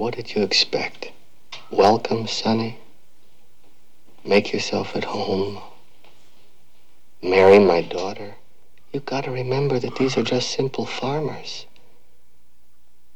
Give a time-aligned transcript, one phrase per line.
[0.00, 1.12] What did you expect?
[1.70, 2.78] Welcome, Sonny.
[4.24, 5.60] Make yourself at home.
[7.22, 8.36] Marry my daughter.
[8.94, 11.66] You gotta remember that these are just simple farmers.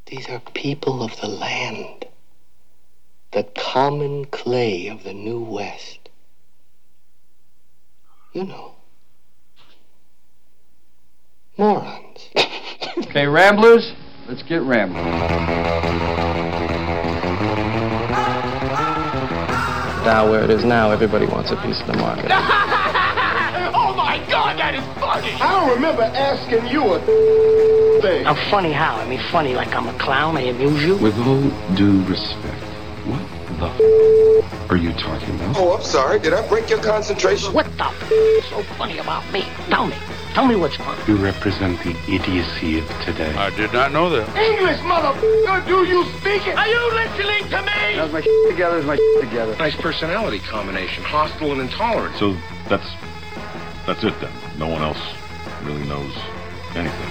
[0.05, 2.05] These are people of the land.
[3.32, 6.11] The common clay of the New West.
[8.35, 8.75] You know.
[11.57, 12.29] Morons.
[12.98, 13.95] Okay, Ramblers,
[14.29, 16.34] let's get rambling.
[20.04, 22.26] Now, where it is now, everybody wants a piece of the market.
[22.31, 25.32] oh my god, that is funny!
[25.40, 27.00] I don't remember asking you a
[28.03, 28.27] thing.
[28.27, 28.96] I'm funny how?
[28.96, 30.36] I mean, funny like I'm a clown.
[30.36, 30.99] I amuse you.
[30.99, 31.40] With all
[31.75, 32.62] due respect,
[33.06, 33.22] what
[33.58, 35.56] the f- are you talking about?
[35.56, 36.19] Oh, I'm sorry.
[36.19, 37.55] Did I break your concentration?
[37.55, 39.47] What the f- is so funny about me?
[39.70, 39.97] Tell me.
[40.34, 41.00] Tell me what's funny.
[41.06, 43.33] You represent the idiocy of today.
[43.34, 44.28] I did not know that.
[44.36, 45.64] English, motherfucker!
[45.64, 46.58] Do you speak it?
[46.58, 47.94] Are you listening to me?
[47.94, 48.78] How's my shit together?
[48.78, 49.55] Is my shit together?
[49.58, 52.16] Nice personality combination, hostile and intolerant.
[52.16, 52.32] So
[52.68, 52.84] that's
[53.86, 54.32] that's it then.
[54.58, 54.98] No one else
[55.62, 56.12] really knows
[56.74, 57.10] anything.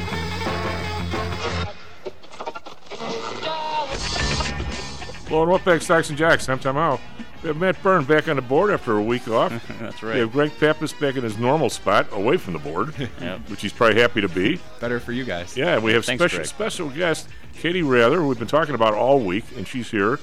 [5.31, 6.49] Well, and what back Stocks and Jocks?
[6.49, 6.99] I'm Tom Howell.
[7.43, 9.51] We have Matt Byrne back on the board after a week off.
[9.79, 10.13] That's right.
[10.13, 13.49] We have Greg Pappas back in his normal spot, away from the board, Yep.
[13.49, 14.61] which he's probably happy to be.
[14.79, 15.57] Better for you guys.
[15.57, 16.47] Yeah, we have Thanks, special Greg.
[16.47, 20.19] special guest Katie Mather, who we've been talking about all week, and she's here.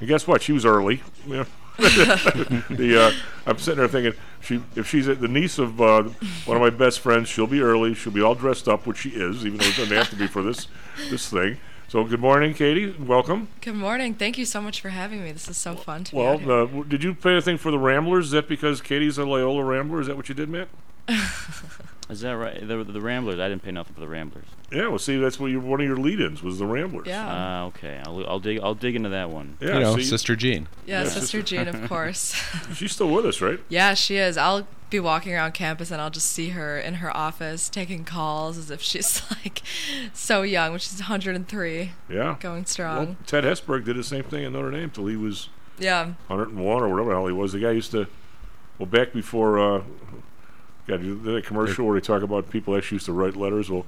[0.00, 0.40] And guess what?
[0.40, 1.02] She was early.
[1.26, 1.44] Yeah.
[1.78, 6.02] the uh, I'm sitting there thinking she if she's the niece of uh,
[6.44, 7.92] one of my best friends, she'll be early.
[7.94, 10.26] She'll be all dressed up, which she is, even though it doesn't have to be
[10.26, 10.68] for this
[11.10, 11.58] this thing.
[11.92, 12.90] So good morning, Katie.
[12.98, 13.48] Welcome.
[13.60, 14.14] Good morning.
[14.14, 15.30] Thank you so much for having me.
[15.30, 16.50] This is so fun to be Well, here.
[16.50, 18.24] uh, did you play anything for the Ramblers?
[18.24, 20.00] Is that because Katie's a Loyola Rambler?
[20.00, 20.68] Is that what you did, Matt?
[22.12, 22.60] Is that right?
[22.66, 23.40] The, the Ramblers.
[23.40, 24.44] I didn't pay nothing for the Ramblers.
[24.70, 24.88] Yeah.
[24.88, 27.06] Well, see, that's what you, one of your lead-ins was the Ramblers.
[27.06, 27.26] Yeah.
[27.26, 28.00] Ah, okay.
[28.06, 28.60] I'll, I'll dig.
[28.62, 29.56] I'll dig into that one.
[29.60, 30.68] Yeah, you know, see- Sister Jean.
[30.86, 32.34] yeah, yeah, Sister sister- Jean, of course.
[32.74, 33.58] She's still with us, right?
[33.68, 34.36] yeah, she is.
[34.36, 38.58] I'll be walking around campus and I'll just see her in her office taking calls
[38.58, 39.62] as if she's like
[40.12, 42.36] so young, which is 103, Yeah.
[42.40, 43.16] going Well, strong.
[43.26, 46.12] Ted Hesburgh did the same thing in Notre Dame till he was yeah.
[46.26, 47.52] 101 or whatever the hell he was.
[47.52, 48.06] The guy used to,
[48.78, 49.82] well, back before, uh,
[50.86, 53.70] God, the commercial where they talk about people actually used to write letters.
[53.70, 53.86] Well,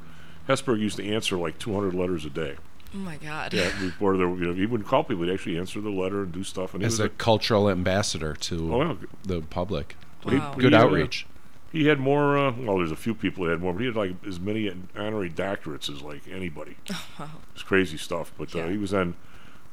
[0.49, 2.57] Hesburgh used to answer like 200 letters a day.
[2.95, 3.53] Oh my God.
[3.53, 6.31] Yeah, before there, you know, he wouldn't call people; he'd actually answer the letter and
[6.33, 6.75] do stuff.
[6.75, 8.95] And he As was a a, cultural ambassador to Oh, yeah.
[9.25, 9.97] the public.
[10.25, 10.55] Wow.
[10.57, 11.27] Good He, uh, outreach.
[11.73, 12.39] He had more.
[12.39, 14.71] Uh, well, there's a few people that had more, but he had like as many
[14.97, 16.77] honorary doctorates as like anybody.
[16.93, 17.31] Oh, Wow.
[17.53, 18.31] It's crazy stuff.
[18.39, 18.69] But uh, Yeah.
[18.71, 19.15] he was on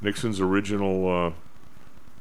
[0.01, 1.31] Nixon's original uh,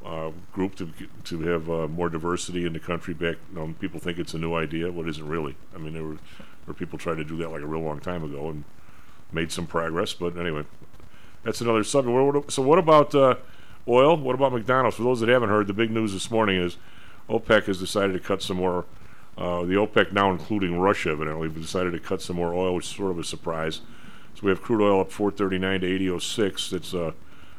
[0.05, 0.91] uh, group to
[1.25, 3.13] to have uh, more diversity in the country.
[3.13, 5.55] Back, you know, people think it's a new idea, what isn't really.
[5.75, 8.49] I mean, there were people tried to do that like a real long time ago
[8.49, 8.63] and
[9.31, 10.13] made some progress.
[10.13, 10.65] But anyway,
[11.43, 12.51] that's another subject.
[12.51, 13.35] So, what about uh,
[13.87, 14.17] oil?
[14.17, 14.97] What about McDonald's?
[14.97, 16.77] For those that haven't heard, the big news this morning is
[17.29, 18.85] OPEC has decided to cut some more.
[19.37, 22.95] Uh, the OPEC now, including Russia, evidently, decided to cut some more oil, which is
[22.95, 23.81] sort of a surprise.
[24.35, 26.69] So we have crude oil up 439 to 8006.
[26.69, 27.11] That's uh,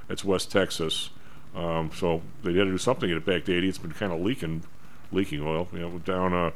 [0.08, 1.10] that's West Texas.
[1.54, 3.68] Um, so they had to do something to get it back to 80.
[3.68, 4.62] It's been kind of leaking,
[5.10, 5.68] leaking oil.
[5.72, 6.50] You know, down uh,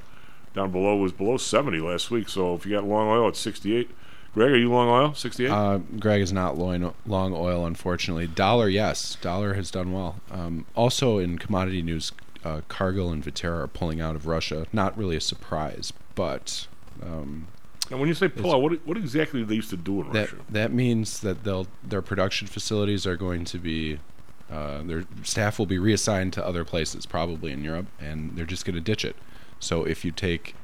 [0.54, 2.28] down below was below 70 last week.
[2.28, 3.90] So if you got long oil, it's 68.
[4.32, 5.14] Greg, are you long oil?
[5.14, 5.50] 68.
[5.50, 8.26] Uh, Greg is not long, long oil, unfortunately.
[8.26, 9.16] Dollar, yes.
[9.22, 10.20] Dollar has done well.
[10.30, 12.12] Um, also, in commodity news,
[12.44, 14.66] uh, Cargill and Viterra are pulling out of Russia.
[14.72, 16.66] Not really a surprise, but
[17.02, 17.48] um,
[17.90, 20.12] and when you say pull out, what what exactly do they used to do in
[20.12, 20.44] that Russia?
[20.50, 23.98] that means that they'll their production facilities are going to be
[24.50, 28.64] uh, their staff will be reassigned to other places, probably in Europe, and they're just
[28.64, 29.16] going to ditch it.
[29.58, 30.54] So if you take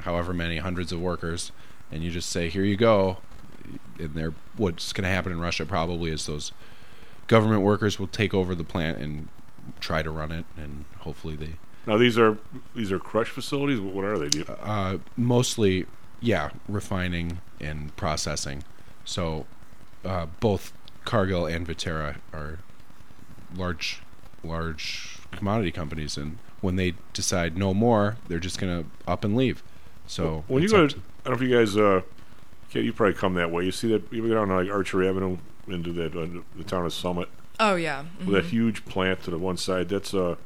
[0.00, 1.52] however many hundreds of workers
[1.90, 3.18] and you just say, "Here you go,"
[3.98, 6.52] and they're what's going to happen in Russia probably is those
[7.26, 9.28] government workers will take over the plant and
[9.80, 11.54] try to run it, and hopefully they
[11.86, 12.38] Now these are
[12.74, 13.80] these are crush facilities.
[13.80, 14.28] What are they?
[14.28, 15.86] Do uh, mostly,
[16.20, 18.64] yeah, refining and processing.
[19.04, 19.46] So,
[20.04, 20.72] uh, both
[21.04, 22.58] Cargill and Viterra are
[23.56, 24.00] large,
[24.44, 29.62] large commodity companies, and when they decide no more, they're just gonna up and leave.
[30.06, 32.00] So when you it's go to, I don't know if you guys, uh,
[32.70, 33.64] Kate, you probably come that way.
[33.64, 35.38] You see that you go down like Archer Avenue
[35.68, 36.26] into that uh,
[36.56, 38.04] the town of Summit Oh, yeah.
[38.20, 38.50] with that Mhm.
[38.50, 39.88] huge plant to the one side.
[39.88, 40.38] That's a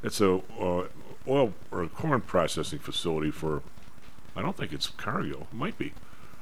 [0.00, 0.84] that's a uh,
[1.28, 3.62] oil or corn processing facility for.
[4.34, 5.46] I don't think it's Cargill.
[5.52, 5.92] It might be.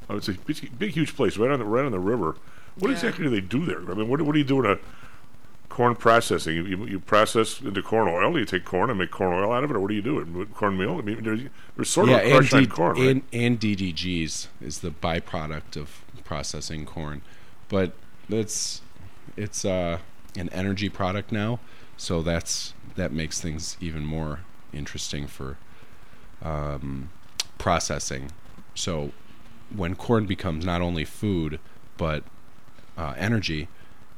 [0.08, 2.36] Oh, it's a big, big, huge place right on the right on the river.
[2.78, 2.94] What Yeah.
[2.94, 3.80] exactly do they do there?
[3.80, 4.78] I mean, what, what do you do in a
[5.70, 6.56] corn processing?
[6.56, 8.38] You, you, you process into corn oil.
[8.38, 10.16] You take corn and make corn oil out of it, or what do you do?
[10.16, 10.98] With Cornmeal.
[10.98, 11.40] I mean, there's,
[11.76, 13.08] there's sort yeah, of a crush and, on D- corn, right?
[13.08, 17.22] and, and DDGs is the byproduct of processing corn,
[17.70, 17.94] but
[18.28, 18.82] it's
[19.36, 19.98] it's uh
[20.36, 21.58] an energy product now,
[21.96, 24.40] so that's that makes things even more
[24.72, 25.56] interesting for
[26.42, 27.10] um,
[27.58, 28.30] processing.
[28.74, 29.12] So
[29.74, 31.58] when corn becomes not only food
[31.96, 32.24] but
[32.96, 33.68] uh, energy,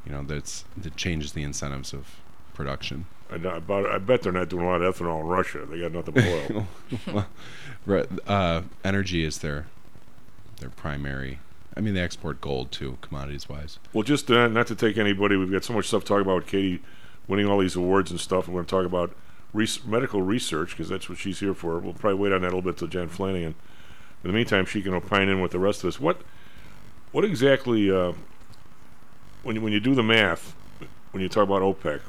[0.04, 2.06] you know, that's that changes the incentives of
[2.54, 3.06] production.
[3.31, 5.64] I, about, I bet they're not doing a lot of ethanol in Russia.
[5.64, 7.26] They got nothing but oil.
[7.87, 9.66] well, uh, energy is their
[10.60, 11.38] their primary.
[11.76, 13.78] I mean, they export gold too, commodities wise.
[13.93, 16.37] well, just uh, not to take anybody, we've got so much stuff to talk about
[16.37, 16.82] with Katie
[17.26, 18.46] winning all these awards and stuff.
[18.46, 19.14] We're going to talk about
[19.54, 21.78] res- medical research because that's what she's here for.
[21.78, 23.54] We'll probably wait on that a little bit till John Flannigan.
[24.22, 25.99] In the meantime, she can opine in with the rest of us.
[25.99, 26.20] What
[27.12, 28.12] what exactly, uh,
[29.43, 30.55] when, you, when you do the math,
[31.12, 32.00] when you talk about OPEC,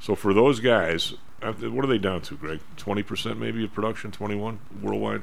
[0.00, 2.60] so for those guys, uh, what are they down to, Greg?
[2.76, 5.22] 20% maybe of production, 21 worldwide?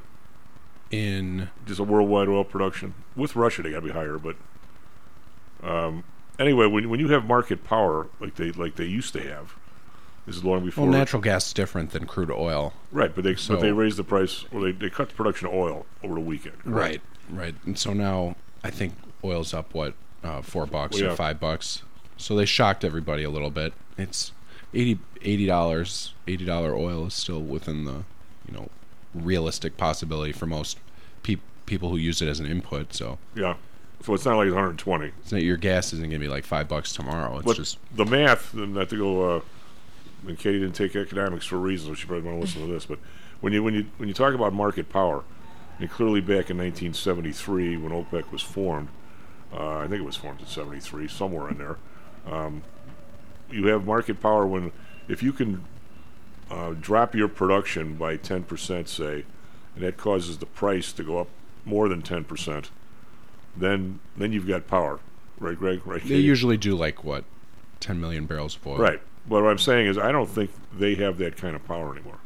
[0.91, 2.94] In just a worldwide oil production.
[3.15, 4.35] With Russia, they got to be higher, but
[5.63, 6.03] um,
[6.38, 9.56] anyway, when when you have market power like they like they used to have,
[10.27, 12.74] this is long before well, natural gas is different than crude oil.
[12.91, 15.47] Right, but they So- but they raised the price, or they they cut the production
[15.47, 16.59] of oil over the weekend.
[16.59, 17.01] correct?
[17.29, 17.56] Right, right.
[17.65, 18.94] And so now I think
[19.24, 21.81] oil's up what uh, four bucks Well, or five bucks.
[22.17, 23.73] So they shocked everybody a little bit.
[23.97, 24.31] It's
[24.73, 24.97] 80
[25.45, 26.13] dollars.
[26.27, 28.03] Eighty dollar oil is still within the
[28.47, 28.69] you know
[29.13, 30.79] realistic possibility for most
[31.21, 32.93] peop people who use it as an input.
[32.93, 33.55] So Yeah,
[34.01, 35.11] so it's not like 120.
[35.19, 37.37] it's not, your gas isn't going to be like five bucks tomorrow.
[37.37, 39.37] It's but just the math, and not to go.
[39.37, 39.41] Uh,
[40.27, 42.73] and Katie didn't take economics for a reason, so she probably want to listen to
[42.73, 42.85] this.
[42.85, 42.99] But
[43.41, 45.23] when you when you when you talk about market power,
[45.79, 48.87] and clearly back in 1973 when OPEC was formed,
[49.53, 51.77] uh, I think it was formed in 73, somewhere in there.
[52.25, 52.63] Um,
[53.50, 54.71] you have market power when
[55.07, 55.65] if you can
[56.50, 59.25] uh, drop your production by 10%, say,
[59.75, 61.27] and that causes the price to go up
[61.65, 62.69] more than 10%,
[63.55, 65.00] then then you've got power,
[65.39, 65.85] right, Greg?
[65.85, 66.01] Right.
[66.01, 66.23] they Katie?
[66.23, 67.23] usually do like what
[67.79, 68.77] ten million barrels of oil.
[68.77, 69.01] Right.
[69.27, 72.17] But what I'm saying is, I don't think they have that kind of power anymore.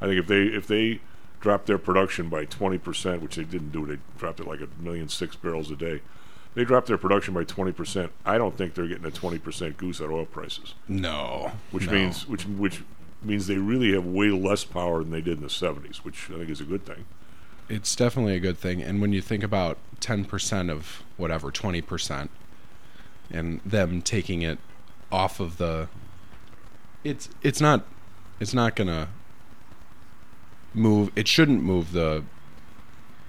[0.00, 1.00] I think if they if they
[1.40, 4.68] dropped their production by 20 percent, which they didn't do, they dropped it like a
[4.82, 6.00] million six barrels a day.
[6.58, 8.10] They dropped their production by 20 percent.
[8.26, 10.74] I don't think they're getting a 20 percent goose at oil prices.
[10.88, 11.52] No.
[11.70, 11.92] Which no.
[11.92, 12.82] means which which
[13.22, 16.38] means they really have way less power than they did in the 70s, which I
[16.38, 17.04] think is a good thing.
[17.68, 18.82] it's definitely a good thing.
[18.82, 22.28] And when you think about 10% of whatever, 20%,
[23.30, 24.58] and them taking it
[25.12, 25.88] off of the
[27.04, 27.86] it's it's not
[28.40, 29.06] it's not going to
[30.74, 32.24] move it shouldn't move the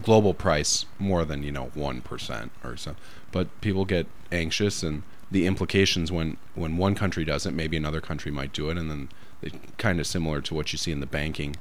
[0.02, 2.96] global price more than, you know, 1% or so.
[3.32, 8.02] But people get anxious and the implications when when one country does it, maybe another
[8.02, 9.10] country might do it and then
[9.42, 11.56] it kind of similar to what you see in the banking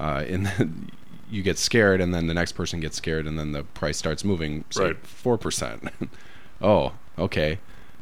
[0.00, 0.90] uh, and then
[1.30, 4.24] you get scared, and then the next person gets scared, and then the price starts
[4.24, 4.64] moving.
[4.76, 4.96] Right.
[5.06, 5.88] Four percent.
[6.62, 7.58] oh, okay.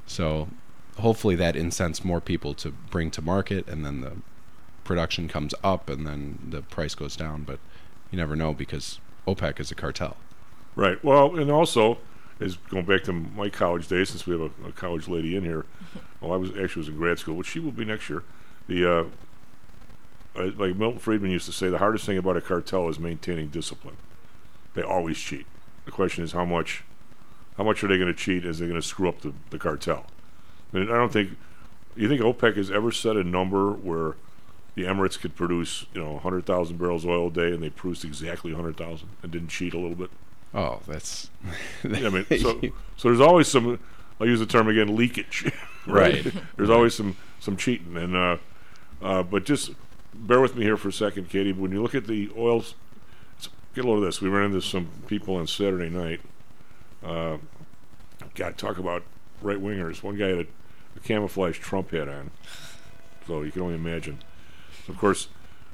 [0.06, 0.48] So
[0.98, 4.12] hopefully that incents more people to bring to market, and then the
[4.84, 7.42] production comes up, and then the price goes down.
[7.42, 7.58] But
[8.10, 9.00] you never know because
[9.34, 10.16] OPEC is a cartel.
[10.74, 11.02] Right.
[11.04, 11.98] Well, and also,
[12.40, 15.44] is going back to my college days, since we have a, a college lady in
[15.44, 15.66] here.
[16.20, 18.22] Well, I was actually was in grad school, which she will be next year.
[18.68, 19.04] The uh,
[20.36, 23.48] uh, like Milton Friedman used to say, the hardest thing about a cartel is maintaining
[23.48, 23.96] discipline.
[24.74, 25.46] They always cheat.
[25.84, 26.84] The question is how much,
[27.56, 28.44] how much are they going to cheat?
[28.44, 30.06] Is they going to screw up the, the cartel?
[30.72, 31.30] I, mean, I don't think.
[31.96, 34.14] You think OPEC has ever set a number where
[34.78, 38.04] the Emirates could produce, you know, 100,000 barrels of oil a day, and they produced
[38.04, 40.08] exactly 100,000 and didn't cheat a little bit?
[40.54, 41.30] Oh, that's.
[41.84, 42.60] I mean, so,
[42.96, 43.80] so there's always some.
[44.20, 45.52] I'll use the term again, leakage.
[45.86, 46.30] Right.
[46.58, 48.36] there's always some some cheating, and uh,
[49.00, 49.70] uh, but just
[50.12, 51.52] bear with me here for a second, Katie.
[51.52, 52.74] When you look at the oils,
[53.74, 54.20] get a load of this.
[54.20, 56.20] We ran into some people on Saturday night.
[57.02, 57.38] Uh,
[58.34, 59.02] God, talk about
[59.40, 60.02] right wingers.
[60.02, 60.46] One guy had a,
[60.96, 62.32] a camouflage Trump hat on,
[63.26, 64.18] so you can only imagine.
[64.88, 65.28] Of course,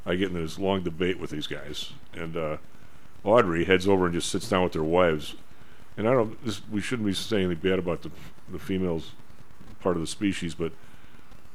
[0.04, 2.56] I get in this long debate with these guys, and uh,
[3.22, 5.34] Audrey heads over and just sits down with their wives.
[5.96, 6.42] And I don't.
[6.44, 8.10] This, we shouldn't be saying anything bad about the
[8.50, 9.12] the females
[9.80, 10.72] part of the species, but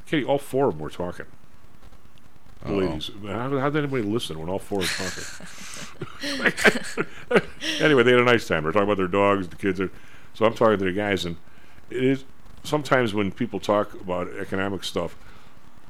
[0.05, 1.25] Katie, all four of them were talking.
[2.63, 2.77] The Uh-oh.
[2.77, 3.11] ladies.
[3.25, 5.23] How, how did anybody listen when all four are talking?
[7.79, 8.63] anyway, they had a nice time.
[8.63, 9.79] They're talking about their dogs, the kids.
[9.79, 9.91] Are,
[10.33, 11.37] so I'm talking to the guys, and
[11.89, 12.25] it is
[12.63, 15.15] sometimes when people talk about economic stuff.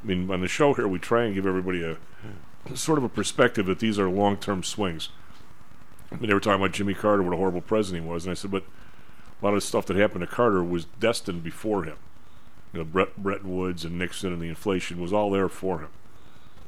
[0.03, 1.97] I mean, on the show here, we try and give everybody a
[2.75, 5.09] sort of a perspective that these are long-term swings.
[6.11, 8.31] I mean, they were talking about Jimmy Carter, what a horrible president he was, and
[8.31, 8.63] I said, but
[9.41, 11.97] a lot of the stuff that happened to Carter was destined before him.
[12.73, 15.89] You know, Brett, Bretton Woods and Nixon and the inflation was all there for him.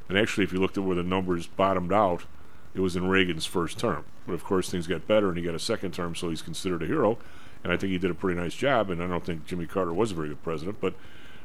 [0.09, 2.25] And actually, if you looked at where the numbers bottomed out,
[2.73, 4.05] it was in Reagan's first term.
[4.25, 6.83] But of course, things got better, and he got a second term, so he's considered
[6.83, 7.17] a hero.
[7.63, 8.89] And I think he did a pretty nice job.
[8.89, 10.93] And I don't think Jimmy Carter was a very good president, but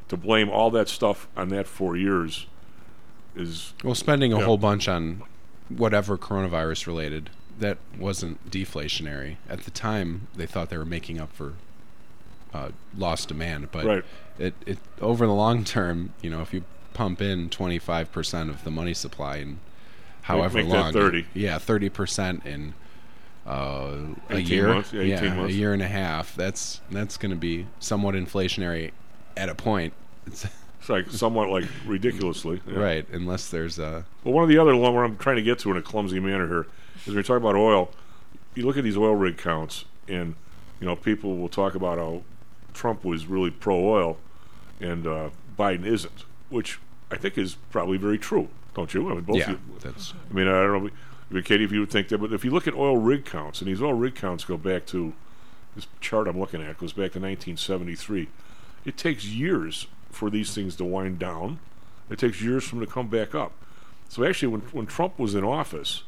[0.09, 2.45] to blame all that stuff on that four years
[3.35, 4.45] is Well, spending a Yeah.
[4.45, 5.21] whole bunch on
[5.69, 10.27] whatever coronavirus related that wasn't deflationary at the time.
[10.35, 11.53] They thought they were making up for
[12.53, 14.05] uh, lost demand, but Right.
[14.39, 18.49] it, it over the long term, you know, if you pump in twenty five percent
[18.49, 19.59] of the money supply and
[20.23, 21.25] however make long, 30.
[21.33, 22.73] yeah, thirty percent in
[23.45, 23.97] uh,
[24.29, 25.53] a 18 year, months, yeah, 18 months.
[25.53, 26.35] a year and a half.
[26.35, 28.91] That's that's going to be somewhat inflationary
[29.37, 29.93] at a point.
[30.25, 30.45] It's,
[30.79, 32.79] it's like somewhat like ridiculously yeah.
[32.79, 35.59] Right, unless there's a Well, one of the other one where I'm trying to get
[35.59, 36.67] to in a clumsy manner here
[37.01, 37.91] is when you talk about oil.
[38.55, 40.35] You look at these oil rig counts, and
[40.79, 42.23] you know people will talk about how
[42.73, 44.17] Trump was really pro oil,
[44.81, 46.79] and uh, Biden isn't, which
[47.11, 48.49] I think is probably very true.
[48.73, 49.09] Don't you?
[49.09, 49.37] I mean, both.
[49.37, 50.89] Yeah, you, that's- I mean, I don't know,
[51.29, 53.25] I mean, Katie, if you would think that, but if you look at oil rig
[53.25, 55.13] counts, and these oil rig counts go back to
[55.75, 58.27] this chart I'm looking at goes back to 1973.
[58.87, 61.59] It takes years for these things to wind down.
[62.09, 63.51] It takes years for them to come back up.
[64.07, 66.03] So actually, when when Trump was in office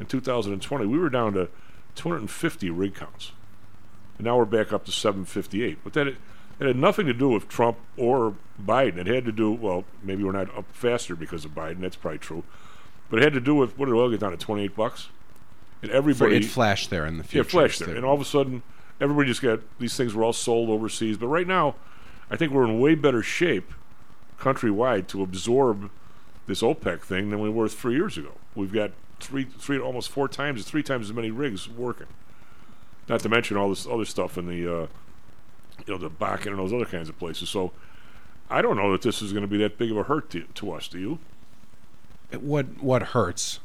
[0.00, 1.48] in 2020, we were down to
[1.94, 3.30] 250 rig counts,
[4.18, 5.78] and now we're back up to 758.
[5.84, 6.16] But that it
[6.60, 8.96] had nothing to do with Trump or Biden.
[8.98, 11.80] It had to do well, maybe we're not up faster because of Biden.
[11.80, 12.42] That's probably true,
[13.10, 15.08] but it had to do with what did oil get down to 28 bucks,
[15.82, 17.46] and everybody it flashed there in the future.
[17.46, 17.94] yeah, flashed there.
[17.94, 18.64] And all of a sudden,
[19.00, 21.16] everybody just got these things were all sold overseas.
[21.16, 21.76] But right now,
[22.30, 23.72] I think we're in way better shape
[24.38, 25.90] countrywide to absorb
[26.46, 28.32] this OPEC thing than we were three years ago.
[28.54, 32.08] We've got three, three, almost four times, three times as many rigs working.
[33.08, 34.86] Not to mention all this other stuff in the, uh,
[35.86, 37.48] you know, the Bakken and those other kinds of places.
[37.48, 37.72] So,
[38.50, 40.42] I don't know that this is going to be that big of a hurt to,
[40.42, 40.88] to us.
[40.88, 41.18] Do you?
[42.32, 43.60] What what hurts?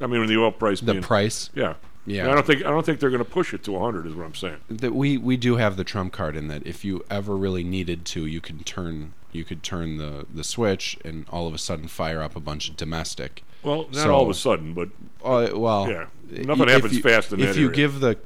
[0.00, 0.80] I mean, the oil price.
[0.80, 1.50] The being, price?
[1.54, 1.74] Yeah.
[2.06, 2.30] Yeah.
[2.30, 4.06] I don't think I don't think they're going to push it to 100.
[4.06, 4.58] Is what I'm saying.
[4.68, 8.04] That we we do have the trump card in that if you ever really needed
[8.06, 11.88] to, you can turn you could turn the the switch and all of a sudden
[11.88, 13.42] fire up a bunch of domestic.
[13.62, 14.90] Well, not So- all of a sudden, but
[15.24, 17.76] Uh, well, yeah, nothing happens you- fast in If that you area.
[17.76, 18.18] give the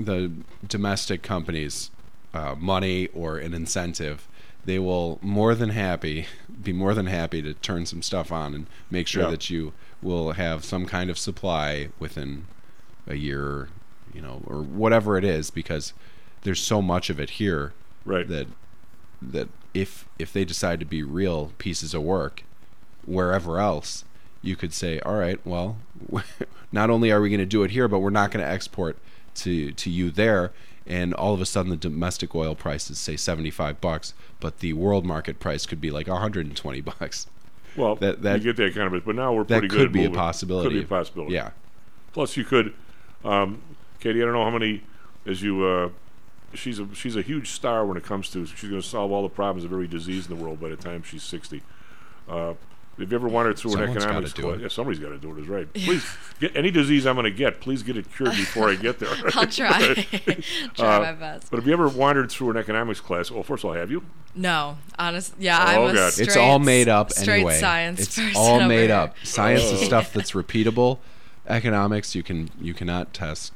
[0.00, 0.30] the
[0.66, 1.90] domestic companies
[2.32, 4.28] uh, money or an incentive,
[4.64, 6.26] they will more than happy
[6.62, 9.30] be more than happy to turn some stuff on and make sure Yeah.
[9.30, 9.72] that you
[10.02, 12.44] will have some kind of supply within
[13.08, 13.68] a year,
[14.14, 15.92] you know, or whatever it is, because
[16.42, 17.72] there's so much of it here
[18.04, 18.28] right.
[18.28, 18.46] that
[19.20, 22.44] that if if they decide to be real pieces of work
[23.04, 24.04] wherever else
[24.42, 25.76] you could say all right well
[26.72, 28.96] not only are we going to do it here but we're not going to export
[29.34, 30.52] to to you there
[30.86, 35.04] and all of a sudden the domestic oil prices say 75 bucks but the world
[35.04, 37.26] market price could be like 120 bucks
[37.76, 39.78] Well, that that you get that kind of it, but now we're that pretty good.
[39.78, 41.34] could be a possibility Could be a possibility.
[41.34, 41.50] yeah
[42.12, 42.72] Plus, you could,
[43.24, 43.60] um,
[44.00, 44.22] Katie.
[44.22, 44.82] I don't know how many,
[45.26, 45.64] as you.
[45.64, 45.88] Uh,
[46.54, 48.46] she's a she's a huge star when it comes to.
[48.46, 50.76] She's going to solve all the problems of every disease in the world by the
[50.76, 51.62] time she's sixty.
[52.28, 52.54] Uh,
[52.98, 54.56] have you ever wandered through Someone's an economics do class?
[54.58, 54.62] it.
[54.62, 55.40] Yeah, somebody's got to do it.
[55.42, 55.72] Is right.
[55.72, 56.04] Please
[56.40, 57.60] get any disease I'm going to get.
[57.60, 59.08] Please get it cured before I get there.
[59.34, 59.94] I'll try.
[60.74, 61.48] try Uh, my best.
[61.48, 63.30] But have you ever wandered through an economics class?
[63.30, 64.02] Well, first of all, have you?
[64.34, 65.32] No, honest.
[65.38, 66.12] Yeah, Oh, I'm a God.
[66.12, 68.96] straight, it's all made up straight anyway science it's all made here.
[68.96, 69.84] up science is Oh.
[69.84, 70.98] stuff that's repeatable
[71.48, 73.52] economics you can you cannot test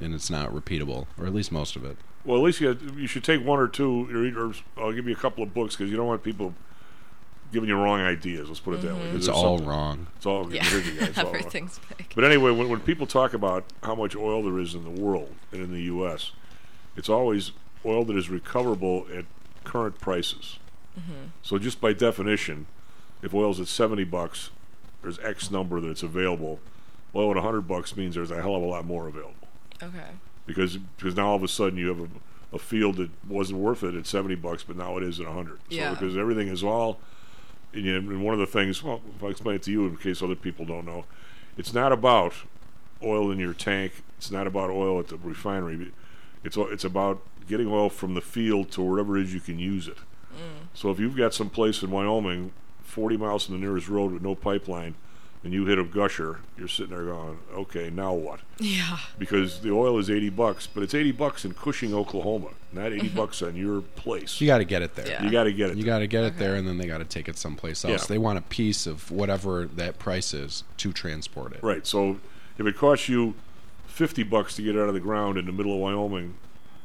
[0.00, 3.06] and it's not repeatable or at least most of it Well, at least you, you
[3.06, 5.90] should take one or two, or, or I'll give you a couple of books because
[5.90, 6.54] you don't want people
[7.52, 8.46] giving you wrong ideas.
[8.48, 9.08] Let's put it that way.
[9.10, 10.54] it's all something- wrong It's all Mm-hmm.
[10.54, 11.36] Yeah, here's the all wrong.
[11.36, 12.12] everything's big.
[12.14, 15.34] But anyway, when, when people talk about how much oil there is in the world
[15.50, 16.32] and in the U.S.,
[16.96, 17.52] it's always
[17.84, 19.24] oil that is recoverable at
[19.64, 20.58] current prices.
[21.42, 22.66] So just by definition,
[23.22, 24.50] if oil's at seventy bucks,
[25.00, 26.60] there's X number that's available.
[27.14, 29.34] Oil at hundred bucks means there's a hell of a lot more available
[29.82, 30.10] Okay.
[30.46, 32.08] because because now all of a sudden you have a,
[32.54, 35.58] a field that wasn't worth it at 70 bucks, but now it is at 100.
[35.68, 35.90] Yeah.
[35.90, 36.98] Because everything is all,
[37.72, 39.86] and, you know, and one of the things, well, if I explain it to you
[39.86, 41.04] in case other people don't know,
[41.56, 42.32] it's not about
[43.02, 44.02] oil in your tank.
[44.18, 45.92] It's not about oil at the refinery.
[46.44, 49.88] It's it's about getting oil from the field to wherever it is you can use
[49.88, 49.96] it.
[50.34, 50.68] Mm.
[50.74, 52.52] So if you've got some place in Wyoming,
[52.82, 54.94] 40 miles from the nearest road with no pipeline,
[55.42, 58.40] and you hit a gusher, you're sitting there going, okay, now what?
[58.58, 58.98] Yeah.
[59.18, 63.06] because the oil is 80 bucks, but it's 80 bucks in Cushing, Oklahoma, not 80
[63.06, 63.16] mm-hmm.
[63.16, 64.40] bucks on your place.
[64.40, 65.22] you got to get it there Yeah.
[65.22, 65.78] You got to get it.
[65.78, 68.02] you got to get it there and then they got to take it someplace else
[68.02, 68.06] Yeah.
[68.08, 71.86] they want a piece of whatever that price is to transport it right.
[71.86, 72.20] So
[72.58, 73.34] if it costs you
[73.86, 76.34] 50 bucks to get it out of the ground in the middle of Wyoming,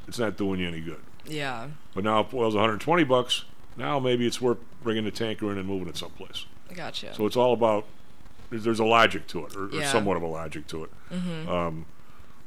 [0.08, 1.02] it's not doing you any good.
[1.26, 1.68] Yeah.
[1.94, 3.46] But now if oil's 120 bucks,
[3.76, 6.46] now maybe it's worth bringing the tanker in and moving it someplace.
[6.70, 7.14] I gotcha.
[7.14, 7.86] So it's all about
[8.50, 10.92] there's, there's a logic to it, or, or somewhat of a logic to it.
[11.50, 11.86] Um,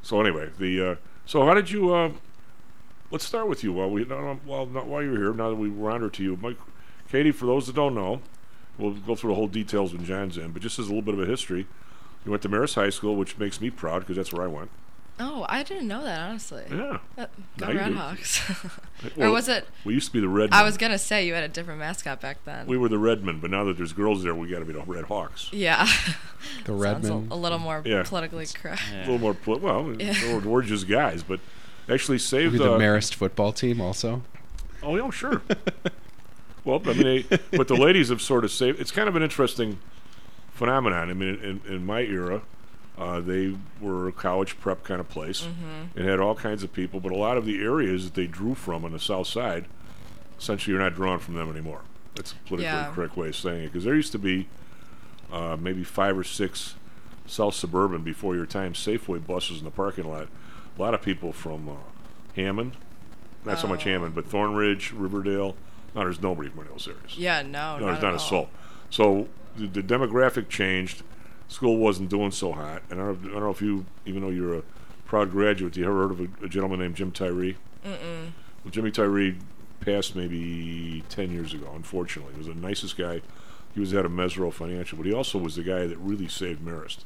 [0.03, 0.95] so anyway, the uh,
[1.27, 2.11] so how did you uh,
[3.11, 5.33] let's start with you while we while not while you're here.
[5.33, 6.59] Now that we round to you, Mike,
[7.11, 7.33] Katie.
[7.33, 8.21] For those that don't know,
[8.79, 10.53] we'll go through the whole details when John's in.
[10.53, 11.67] But just as a little bit of a history,
[12.25, 14.71] you went to Marist High School, which makes me proud because that's where I went.
[15.21, 16.63] Oh, I didn't know that honestly.
[16.71, 16.99] Yeah.
[17.17, 18.13] Uh, go Now.
[18.13, 18.81] Redhawks.
[19.17, 19.65] Well, or was it?
[19.85, 20.53] We used to be the Redmen.
[20.59, 22.67] I was gonna say you had a different mascot back then.
[22.67, 24.83] We were the Redmen, but now that there's girls there, we got to be the
[24.83, 25.49] Red Hawks.
[25.53, 25.87] yeah.
[26.65, 27.29] The Redmen.
[27.31, 28.03] A, a little more Yeah.
[28.05, 28.83] politically correct.
[28.93, 30.15] A little more, poli- well, Yeah.
[30.35, 31.39] we're, we're just guys, but
[31.89, 32.55] actually saved.
[32.55, 34.23] Maybe the uh, Marist football team also.
[34.83, 35.43] Oh, yeah, sure.
[36.65, 38.81] well, I mean, they, but the ladies have sort of saved.
[38.81, 39.79] It's kind of an interesting
[40.55, 41.09] phenomenon.
[41.09, 42.43] I mean, in, in my era,
[42.99, 45.99] uh, they were a college prep kind of place Mm-hmm.
[45.99, 48.55] and had all kinds of people, but a lot of the areas that they drew
[48.55, 49.67] from on the south side,
[50.39, 51.83] essentially, you're not drawn from them anymore.
[52.17, 52.93] That's a politically Yeah.
[52.93, 53.67] correct way of saying it.
[53.73, 54.49] Because there used to be
[55.33, 56.75] uh, maybe five or six
[57.27, 60.27] South Suburban before your time Safeway buses in the parking lot.
[60.77, 61.73] A lot of people from uh,
[62.35, 62.73] Hammond,
[63.45, 63.91] not so much Oh.
[63.91, 65.55] Hammond, but Thornridge, Riverdale.
[65.95, 67.17] No, there's nobody from any of those areas.
[67.19, 68.49] Yeah, no, no, not there's not a soul.
[68.91, 71.03] So the, the demographic changed.
[71.49, 74.29] School wasn't doing so hot, and I don't, I don't know if you, even though
[74.29, 74.63] you're a
[75.07, 77.57] proud graduate, you ever heard of a, a gentleman named Jim Tyree?
[77.85, 78.33] Mm-mm.
[78.65, 79.37] Well, Jimmy Tyree
[79.81, 82.33] passed maybe 10 years ago, unfortunately.
[82.35, 83.23] He was the nicest guy.
[83.75, 86.63] He was head of Mesirow Financial, but he also was the guy that really saved
[86.65, 86.99] Marist.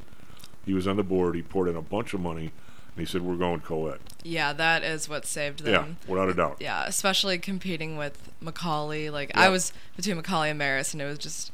[0.64, 1.34] He was on the board.
[1.34, 2.50] He poured in a bunch of money,
[2.94, 5.99] and he said, "We're going co-ed." Yeah, that is what saved them.
[6.06, 6.56] Yeah, without a doubt.
[6.61, 9.11] Yeah, especially competing with McAuley.
[9.11, 9.40] Like Yeah.
[9.42, 11.50] I was between McAuley and Marist, and it was just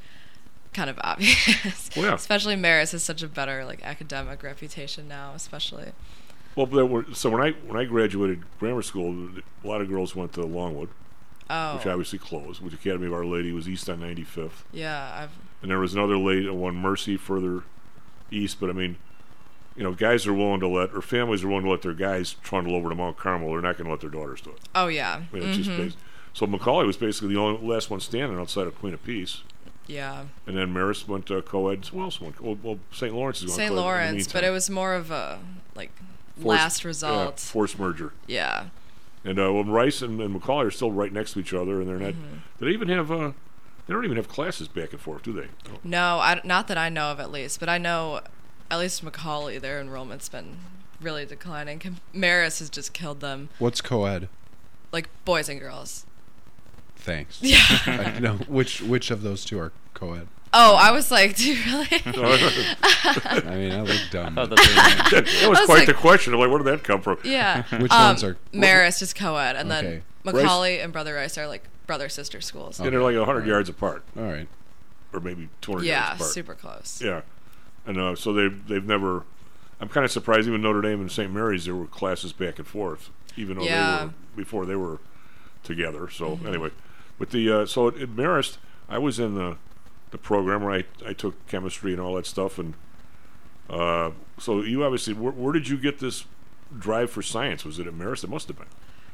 [0.72, 1.90] kind of obvious.
[1.96, 2.14] Well, yeah.
[2.14, 5.92] Especially Maris has such a better like academic reputation now, especially.
[6.56, 9.28] Well, there were, so when I when I graduated grammar school,
[9.62, 10.88] a lot of girls went to Longwood,
[11.50, 11.76] Oh.
[11.76, 12.60] which obviously closed.
[12.60, 15.30] Which Academy of Our Lady was east on 95th, Yeah, I've
[15.62, 17.62] and there was another late one Mercy further
[18.30, 18.58] east.
[18.60, 18.96] But I mean,
[19.76, 22.34] you know, guys are willing to let or families are willing to let their guys
[22.42, 23.50] trundle over to Mount Carmel.
[23.52, 24.58] They're not going to let their daughters do it.
[24.74, 25.22] Oh yeah.
[25.32, 25.76] I mean, Mhm.
[25.76, 25.96] bas-
[26.32, 29.42] so McAuley was basically the only last one standing outside of Queen of Peace.
[29.88, 30.26] Yeah.
[30.46, 31.84] And then Marist went to co-ed.
[31.86, 32.40] Who else went?
[32.40, 33.12] Well, well St.
[33.12, 33.68] Lawrence is going St.
[33.70, 35.40] co-ed in Lawrence, but it was more of a
[35.74, 35.90] like
[36.36, 37.40] Forced- last yeah, result.
[37.40, 38.12] forced merger.
[38.26, 38.66] Yeah.
[39.24, 41.88] And uh, well, Rice and, and McAuley are still right next to each other, and
[41.88, 42.12] they're not.
[42.12, 42.36] Mm-hmm.
[42.60, 43.10] Do they even have?
[43.10, 43.32] Uh,
[43.86, 45.48] they don't even have classes back and forth, do they?
[45.82, 48.20] No, I, not that I know of at least, but I know
[48.70, 50.58] at least McAuley, their enrollment's been
[51.00, 51.78] really declining.
[51.78, 54.28] Com- Marist has just killed them, What's co-ed?
[54.92, 56.04] like boys and girls.
[57.08, 57.38] Thanks.
[57.42, 57.58] Yeah.
[57.86, 60.28] I know which which of those two are co-ed.
[60.54, 61.86] Oh, I was like, do you really?
[62.06, 64.34] I mean, I look dumb.
[64.34, 66.32] thought but- that that, that was was quite like- the question.
[66.34, 67.18] I'm like, where did that come from?
[67.24, 67.64] yeah.
[67.78, 70.02] Which um, ones are- Marist is co-ed, and Okay.
[70.24, 72.78] then McAuley and Brother Rice are like brother sister schools.
[72.80, 74.48] And they're like 100 yards apart, All right.
[75.12, 76.20] or maybe 200 Yeah, yards apart.
[76.28, 77.00] Yeah, super close.
[77.02, 77.20] Yeah,
[77.86, 79.24] and uh, so they've they've never.
[79.80, 80.48] I'm kind of surprised.
[80.48, 81.32] Even Notre Dame and St.
[81.32, 83.98] Mary's, there were classes back and forth, even though Yeah.
[83.98, 83.98] Mm-hmm.
[83.98, 84.98] they were before they were
[85.62, 86.08] together.
[86.10, 86.70] So anyway,
[87.18, 89.56] with the uh, so at, at Marist, I was in the
[90.10, 92.74] the program where I I took chemistry and all that stuff, and
[93.68, 96.24] uh, so you obviously where, where did you get this
[96.76, 97.64] drive for science?
[97.64, 98.24] Was it at Marist?
[98.24, 98.66] It must have been.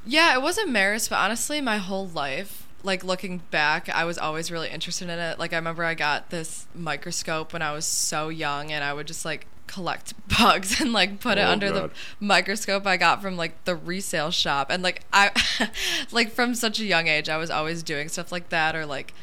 [0.07, 4.19] Yeah, it was at Marist, but honestly, my whole life, like looking back, I was
[4.19, 5.39] always really interested in it.
[5.39, 9.07] Like I remember I got this microscope when I was so young, and I would
[9.07, 11.91] just like collect bugs and like put it Oh, under God.
[11.91, 14.69] the microscope I got from like the resale shop.
[14.71, 15.31] And like I,
[16.13, 19.15] like from such a young age, I was always doing stuff like that, or like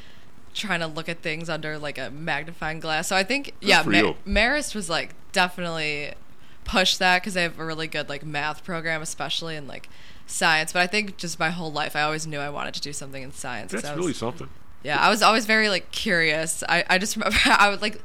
[0.53, 3.07] trying to look at things under like a magnifying glass.
[3.07, 6.13] So I think yeah, for Ma- Marist was like definitely
[6.63, 9.89] push that because they have a really good like math program, especially in like
[10.27, 10.73] science.
[10.73, 13.23] But I think just my whole life, I always knew I wanted to do something
[13.23, 13.71] in science.
[13.71, 14.49] That's was- really something.
[14.83, 16.63] yeah, I was always very like curious.
[16.67, 18.01] I, I just remember I would like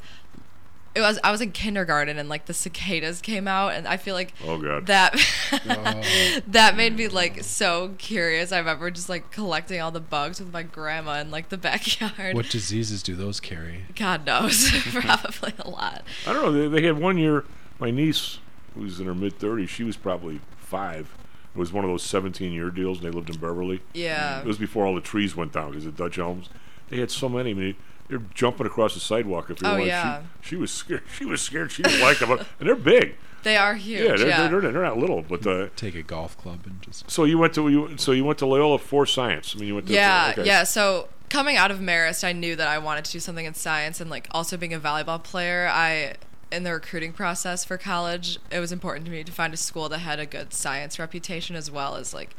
[0.96, 4.14] it was I was in kindergarten and like the cicadas came out and I feel
[4.14, 4.86] like Oh, God.
[4.86, 5.14] that
[5.68, 6.40] Oh.
[6.48, 8.50] that made me like so curious.
[8.50, 12.34] I remember just like collecting all the bugs with my grandma in like the backyard.
[12.34, 13.82] What diseases do those carry?
[13.94, 16.02] God knows, probably a lot.
[16.26, 16.68] I don't know.
[16.68, 17.44] They, they had one year.
[17.78, 18.38] My niece,
[18.74, 21.14] who's in her mid 30s, she was probably five.
[21.54, 23.80] It was one of those 17 year deals, and they lived in Beverly.
[23.94, 24.40] Yeah.
[24.40, 26.48] It was before all the trees went down because the Dutch elms.
[26.88, 27.50] They had so many.
[27.50, 27.76] I mean,
[28.08, 29.50] they're jumping across the sidewalk.
[29.50, 29.86] If you Oh, want.
[29.86, 30.22] yeah.
[30.40, 31.02] She, she was scared.
[31.16, 31.72] She was scared.
[31.72, 33.14] She didn't like them, and they're big.
[33.42, 34.00] They are huge.
[34.00, 34.48] Yeah, they're, yeah.
[34.48, 37.08] They're, they're, they're not little, but uh, Take a golf club and just.
[37.10, 39.54] so you went to you so you went to Loyola for science.
[39.54, 40.44] I mean, you went to Yeah, okay.
[40.44, 40.64] yeah.
[40.64, 44.00] So coming out of Marist, I knew that I wanted to do something in science,
[44.00, 46.14] and like also being a volleyball player, I
[46.50, 49.88] in the recruiting process for college, it was important to me to find a school
[49.90, 52.34] that had a good science reputation as well as like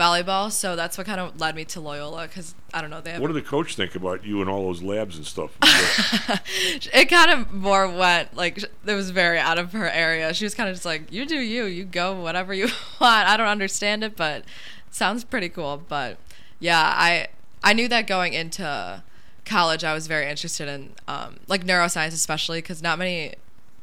[0.00, 0.50] volleyball.
[0.50, 3.18] So that's what kind of led me to Loyola because I don't know they.
[3.18, 5.50] What did the coach think about you and all those labs and stuff?
[5.62, 10.32] it kind of more went like it was very out of her area.
[10.32, 12.64] She was kind of just like, "You do you, you go whatever you
[13.00, 14.44] want." I don't understand it, but
[14.90, 15.82] sounds pretty cool.
[15.86, 16.16] But
[16.58, 17.28] yeah, I
[17.62, 19.02] I knew that going into
[19.44, 23.34] college, I was very interested in um, like neuroscience, especially because not many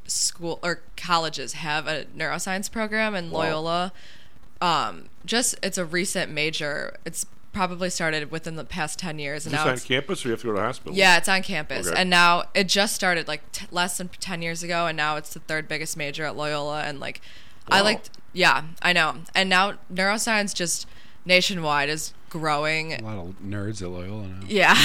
[0.07, 3.91] school or colleges have a neuroscience program, and Wow.
[4.61, 6.97] Um, just it's a recent major.
[7.05, 10.29] It's probably started within the past ten years, Is and now on it's campus or
[10.29, 10.95] you have to go to the hospital?
[10.95, 11.99] yeah, it's on campus, Okay.
[11.99, 15.33] and now it just started like t- less than ten years ago, and now it's
[15.33, 17.21] the third biggest major at Loyola, and like
[17.69, 17.85] I Wow.
[17.85, 20.85] liked, yeah, I know, and now neuroscience just
[21.25, 22.93] nationwide is growing.
[22.93, 24.39] A lot of nerds at Loyola now.
[24.47, 24.77] Yeah,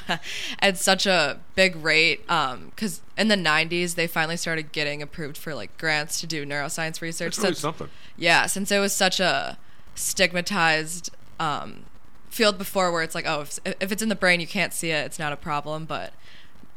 [0.60, 2.26] at such a big rate.
[2.26, 7.00] Because in the '90s, they finally started getting approved for like grants to do neuroscience
[7.00, 7.36] research.
[7.36, 7.88] That's really since- something.
[8.16, 9.56] Yeah, since it was such a
[9.94, 11.84] stigmatized um,
[12.30, 14.90] field before, where it's like, oh, if, if it's in the brain, you can't see
[14.90, 15.84] it, it's not a problem.
[15.84, 16.12] But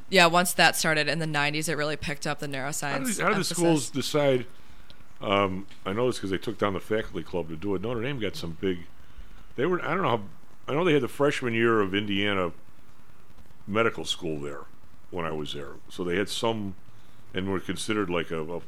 [0.10, 2.92] yeah, once that started in the '90s, it really picked up the neuroscience.
[2.92, 4.46] How do, these- how do the schools decide?
[5.22, 7.82] Um, I know this because they took down the faculty club to do it.
[7.84, 8.80] Notre Dame got some big.
[9.56, 9.82] They were.
[9.84, 10.22] I don't know how.
[10.68, 12.52] I know they had the freshman year of Indiana
[13.68, 14.62] medical school there
[15.10, 15.74] when I was there.
[15.90, 16.76] So they had some,
[17.34, 18.62] and were considered like a a,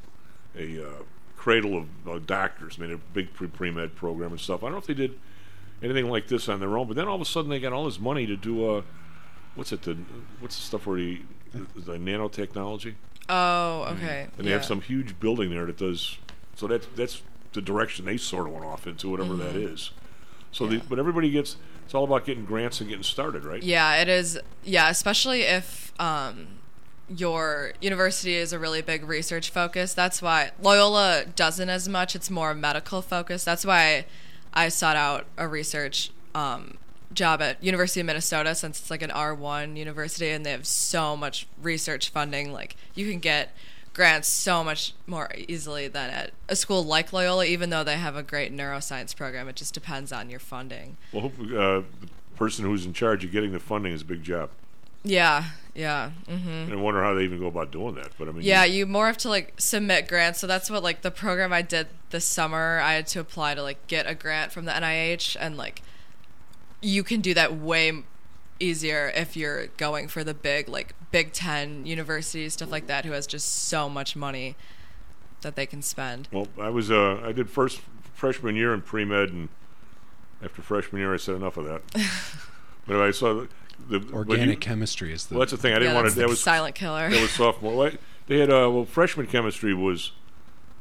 [0.58, 1.04] a uh,
[1.38, 2.78] cradle of uh, doctors.
[2.78, 4.64] I mean, a big pre med program and stuff.
[4.64, 5.20] I don't know if they did
[5.82, 6.88] anything like this on their own.
[6.88, 8.82] But then all of a sudden they got all this money to do uh
[9.56, 9.98] what's it the
[10.40, 11.22] what's the stuff where the
[11.76, 12.96] the nanotechnology.
[13.30, 14.28] Oh, okay.
[14.38, 14.58] And they yeah.
[14.58, 16.18] have some huge building there that does.
[16.56, 17.22] So that's that's
[17.54, 19.74] the direction they sort of went off into, whatever that Mhm.
[19.74, 19.92] is.
[20.54, 21.58] So, the, but everybody gets.
[21.84, 23.62] It's all about getting grants and getting started, right?
[23.62, 24.40] Yeah, it is.
[24.64, 26.48] Yeah, especially if um,
[27.10, 29.94] your university is a really big research focus.
[29.94, 32.16] That's why Loyola doesn't as much.
[32.16, 33.46] It's more medical focused.
[33.46, 34.06] That's why
[34.54, 36.78] I sought out a research um,
[37.14, 41.16] job at University of Minnesota since it's like an R1 university and they have so
[41.18, 42.54] much research funding.
[42.54, 43.56] Like you can get
[43.94, 48.16] grants so much more easily than at a school like Loyola, even though they have
[48.16, 49.48] a great neuroscience program.
[49.48, 50.98] It just depends on your funding.
[51.12, 54.24] Well, hopefully, uh, the person who's in charge of getting the funding is a big
[54.24, 54.50] job.
[55.04, 55.44] Yeah,
[55.76, 56.12] yeah.
[56.28, 58.10] hmm And I wonder how they even go about doing that.
[58.18, 60.40] But I mean, Yeah, you more have to like submit grants.
[60.40, 62.80] So that's what like the program I did this summer.
[62.80, 65.82] I had to apply to like get a grant from the NIH, and like
[66.82, 68.04] you can do that way
[68.60, 73.12] easier if you're going for the big like Big Ten universities, stuff like that, who
[73.12, 74.56] has just so much money
[75.42, 76.28] that they can spend.
[76.32, 77.82] Well, I was uh, I did first
[78.14, 79.50] freshman year in pre med, and
[80.42, 81.82] after freshman year, I said enough of that.
[82.88, 83.46] but I saw
[83.90, 85.36] the, the Organic you- chemistry is the.
[85.36, 85.74] Well, that's the thing.
[85.74, 86.16] I didn't Yeah, want to.
[86.16, 87.10] the That was silent killer.
[87.10, 87.76] That was sophomore.
[87.76, 87.92] Well,
[88.28, 90.12] They had uh, well, freshman chemistry was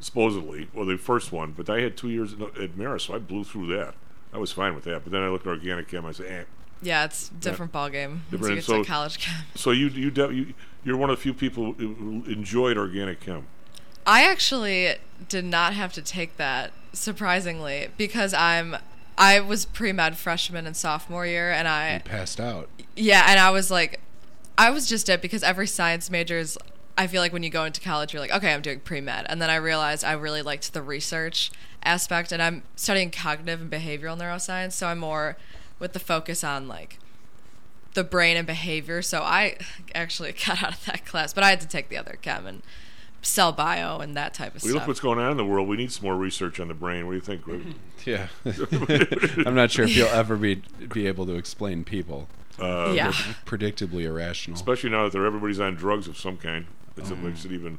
[0.00, 3.18] supposedly well the first one, but I had two years at at Marist, so I
[3.18, 3.94] blew through that.
[4.32, 5.02] I was fine with that.
[5.04, 6.06] But then I looked at organic chem.
[6.06, 6.44] I said, eh.
[6.82, 8.24] Yeah, it's a different ball game.
[8.30, 8.50] Different.
[8.50, 9.44] you get So- college chem.
[9.54, 13.46] So you you, de- you you're one of the few people who enjoyed organic chem.
[14.04, 14.96] I actually
[15.28, 18.76] did not have to take that surprisingly because I'm
[19.16, 22.68] I was pre-med freshman and sophomore year and I passed out.
[22.96, 24.00] yeah, and I was like
[24.58, 26.58] I was just it because every science major is
[26.98, 29.26] I feel like when you go into college you're like, okay, I'm doing pre-med.
[29.28, 31.50] And then I realized I really liked the research
[31.84, 35.36] aspect and I'm studying cognitive and behavioral neuroscience, so I'm more
[35.82, 36.98] with the focus on like
[37.94, 39.02] the brain and behavior.
[39.02, 39.58] So I
[39.94, 42.62] actually got out of that class, but I had to take the other chem and
[43.20, 44.68] cell bio and that type of stuff.
[44.72, 45.68] We look what's going on in the world.
[45.68, 47.06] We need some more research on the brain.
[47.06, 47.42] What do you think,
[48.06, 48.28] Yeah,
[49.46, 52.28] I'm not sure if you'll ever be be able to explain people.
[52.60, 53.12] Uh, Yeah.
[53.46, 54.54] Predictably irrational.
[54.56, 56.66] Especially now that they're, everybody's on drugs of some kind.
[56.96, 57.14] It's Oh.
[57.14, 57.78] what makes it even.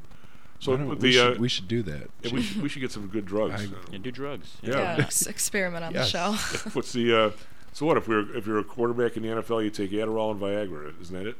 [0.59, 2.09] So Why don't- we, the uh, should, we should do that.
[2.21, 3.61] yeah, we, should, we should get some good drugs.
[3.63, 4.57] I- Yeah, do drugs.
[4.61, 4.77] Yeah.
[4.97, 6.11] yeah, ex- experiment on Yes.
[6.11, 6.69] the show.
[6.71, 7.15] What's the?
[7.25, 7.31] Uh,
[7.73, 10.39] so what if we're if you're a quarterback in the NFL, you take Adderall and
[10.39, 11.37] Viagra, isn't that it?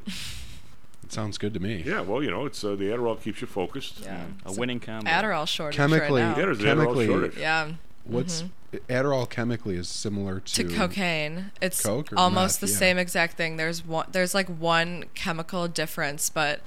[1.04, 1.82] It sounds good to me.
[1.86, 2.00] Yeah.
[2.00, 4.00] Well, you know, it's uh, the Adderall keeps you focused.
[4.02, 5.10] yeah, A winning combo.
[5.10, 6.34] Adderall shortage Chemically- right Yeah, now.
[6.36, 7.38] there's Chemically- Adderall shortage.
[7.38, 7.72] Yeah,
[8.04, 8.44] What's
[8.88, 11.52] Adderall chemically is similar to, to cocaine.
[11.62, 12.68] It's Coke or almost meth?
[12.70, 12.78] the Yeah.
[12.80, 13.56] same exact thing.
[13.56, 14.06] There's one.
[14.12, 16.60] There's like one chemical difference, but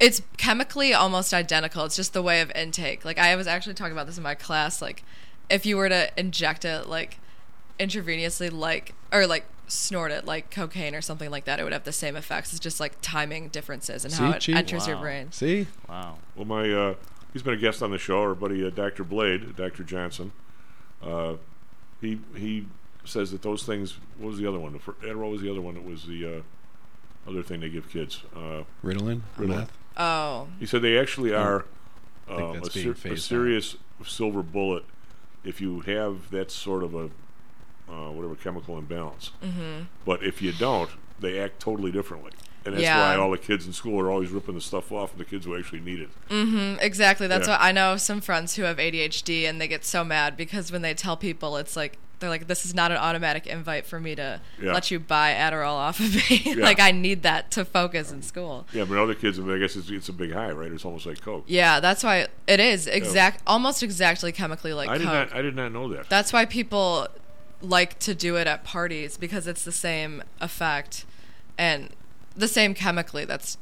[0.00, 1.84] it's chemically almost identical.
[1.84, 3.04] It's just the way of intake.
[3.04, 4.80] Like I was actually talking about this in my class.
[4.80, 5.04] Like
[5.50, 7.18] if you were to inject it like
[7.78, 11.84] intravenously, like or like snort it like cocaine or something like that, it would have
[11.84, 12.52] the same effects.
[12.52, 14.56] It's just like timing differences and how it Chief?
[14.56, 15.32] enters your brain.
[15.32, 16.18] See, Wow.
[16.36, 16.94] Well, my uh,
[17.32, 18.20] he's been a guest on the show.
[18.20, 19.04] Our buddy uh, Dr.
[19.04, 19.82] Blade, Dr.
[19.84, 20.32] Johnson.
[21.02, 21.34] Uh,
[22.00, 22.66] he he
[23.04, 23.98] says that those things.
[24.18, 24.72] What was the other one?
[24.72, 25.74] The fir- Adderall was the other one.
[25.74, 28.22] That was the uh, other thing they give kids.
[28.34, 29.48] Uh, Ritalin, Ritalin.
[29.48, 29.72] meth.
[29.96, 31.64] Oh, he said they actually are
[32.28, 33.28] I think uh, that's a, being ser- a phased out.
[33.28, 34.84] serious silver bullet
[35.44, 37.10] if you have that sort of a
[37.92, 39.30] uh, whatever chemical imbalance.
[39.44, 39.82] mm-hmm.
[40.06, 42.32] But if you don't, they act totally differently.
[42.64, 42.98] And that's Yeah.
[43.16, 45.44] why all the kids in school are always ripping the stuff off of the kids
[45.46, 46.08] who actually need it.
[46.30, 47.26] Mm-hmm, exactly.
[47.26, 47.54] That's Yeah.
[47.54, 50.80] what I know some friends who have ADHD and they get so mad because when
[50.82, 54.14] they tell people it's like they're like, this is not an automatic invite for me
[54.14, 54.72] to Yeah.
[54.72, 56.54] let you buy Adderall off of me.
[56.56, 58.64] Like I need that to focus in school.
[58.72, 60.70] Yeah, but other kids, I, mean, I guess it's, it's a big high, right?
[60.70, 61.42] It's almost like coke.
[61.48, 65.30] Yeah, that's why it is exact, almost exactly chemically like I did coke.
[65.30, 65.36] not.
[65.36, 66.08] I did not know that.
[66.08, 67.08] That's why people
[67.62, 71.06] like to do it at parties because it's the same effect
[71.56, 71.90] and
[72.36, 73.24] the same chemically.
[73.24, 73.56] That's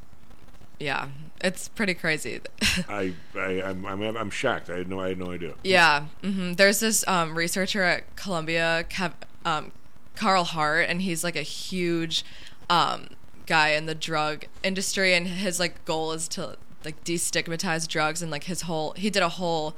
[0.78, 1.08] yeah,
[1.42, 2.40] it's pretty crazy.
[2.88, 4.70] I, I, I'm, I'm, I'm shocked.
[4.70, 5.54] I had no, I had no idea.
[5.62, 9.12] yeah, hmm there's this um, researcher at Columbia, Kev,
[9.44, 9.72] um,
[10.16, 12.24] Carl Hart, and he's like a huge
[12.70, 13.08] um,
[13.46, 18.30] guy in the drug industry, and his like goal is to like destigmatize drugs, and
[18.30, 19.74] like his whole he did a whole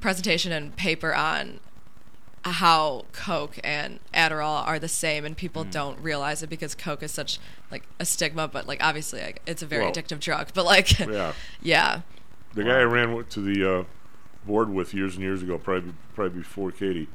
[0.00, 1.60] presentation and paper on
[2.44, 7.12] how coke and adderall are the same and people don't realize it because coke is
[7.12, 7.38] such
[7.70, 10.98] like a stigma but like obviously like, it's a very Well, addictive drug but like
[10.98, 11.32] Yeah.
[11.62, 12.00] yeah
[12.54, 13.84] The guy I ran to the uh,
[14.46, 17.08] board with years and years ago, probably probably before Katie,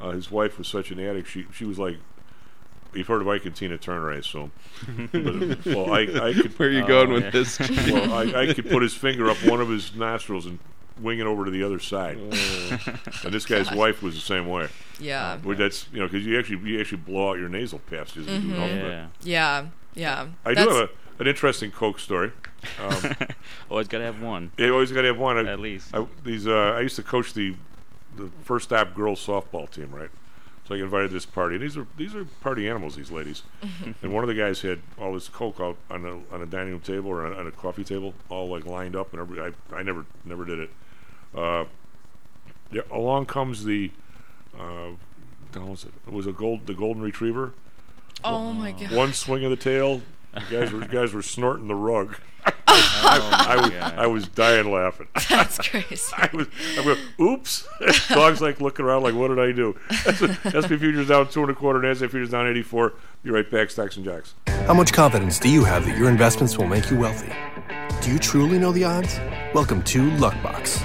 [0.00, 1.28] uh, his wife was such an addict.
[1.28, 1.96] She she was like,
[2.92, 4.52] you've heard of Ike and Tina Turner, I assume.
[5.12, 6.58] but, well, I, I could.
[6.58, 7.58] Where are you going with this?
[7.58, 10.58] Well, I, I could put his finger up one of his nostrils and
[11.00, 12.16] wing it over to the other side.
[13.24, 14.68] and this guy's wife was the same way.
[15.00, 15.38] Yeah.
[15.42, 18.28] Well, that's you know because you actually you actually blow out your nasal passages.
[18.28, 18.60] and do Mhm.
[18.60, 18.82] all Yeah.
[18.88, 19.08] that.
[19.22, 20.88] yeah yeah I do have a,
[21.20, 22.32] an interesting Coke story.
[22.80, 22.96] Um,
[23.70, 24.50] Always got to have one.
[24.56, 25.36] you always got to have one.
[25.46, 25.94] I, At least.
[25.94, 27.54] I, these uh, I used to coach the
[28.16, 30.08] the first stop girls softball team, right?
[30.66, 31.56] So I got invited to this party.
[31.56, 33.42] And these are these are party animals, these ladies.
[34.02, 36.70] and one of the guys had all this Coke out on a on a dining
[36.70, 39.12] room table or on a, on a coffee table, all like lined up.
[39.12, 40.70] And every, I I never never did it.
[41.36, 41.64] Uh,
[42.70, 43.90] yeah, along comes the.
[44.58, 44.90] Uh,
[45.56, 45.92] was it?
[46.06, 47.52] It was a gold the golden retriever.
[48.24, 51.74] oh my god One swing of the tail, the guys were guys were snorting the
[51.74, 52.16] rug.
[52.76, 55.06] Oh, I, was, I was dying laughing.
[55.28, 57.68] that's crazy I was, I'm going, oops.
[58.08, 59.76] Dog's like looking around like, what did I do?
[60.42, 62.94] SP futures down two and a quarter, NASDAQ futures down 84.
[63.22, 64.34] Be right back, Stocks and Jocks.
[64.66, 67.32] How much confidence do you have that your investments will make you wealthy?
[68.02, 69.18] Do you truly know the odds?
[69.54, 70.82] Welcome to Luckbox.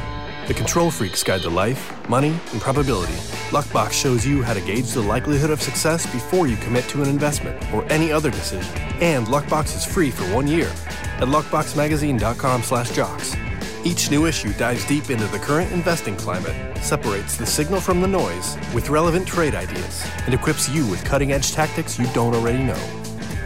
[0.49, 3.13] The control freaks guide to life, money, and probability.
[3.51, 7.07] Luckbox shows you how to gauge the likelihood of success before you commit to an
[7.07, 8.73] investment or any other decision.
[8.99, 10.65] And Luckbox is free for one year
[11.19, 13.35] at luckboxmagazine.com/jocks.
[13.83, 18.07] Each new issue dives deep into the current investing climate, separates the signal from the
[18.07, 23.08] noise with relevant trade ideas, and equips you with cutting-edge tactics you don't already know.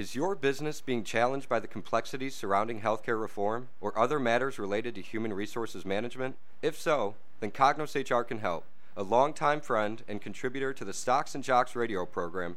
[0.00, 4.94] Is your business being challenged by the complexities surrounding healthcare reform or other matters related
[4.94, 6.36] to human resources management?
[6.62, 8.64] If so, then Cognos HR can help.
[8.96, 12.56] A longtime friend and contributor to the Stocks and Jocks radio program,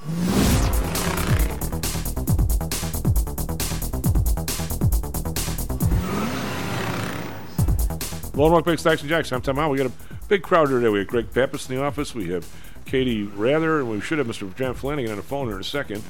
[0.00, 0.08] Lone
[8.52, 9.30] Rock Big Stocks and Jocks.
[9.30, 9.72] I'm Tom Howell.
[9.72, 9.92] We got a
[10.28, 10.88] big crowd here today.
[10.88, 12.14] We have Greg Pappas in the office.
[12.14, 12.48] We have
[12.86, 14.54] Katie Mather, and we should have Mr.
[14.56, 16.00] John Flannigan on the phone here in a 2nd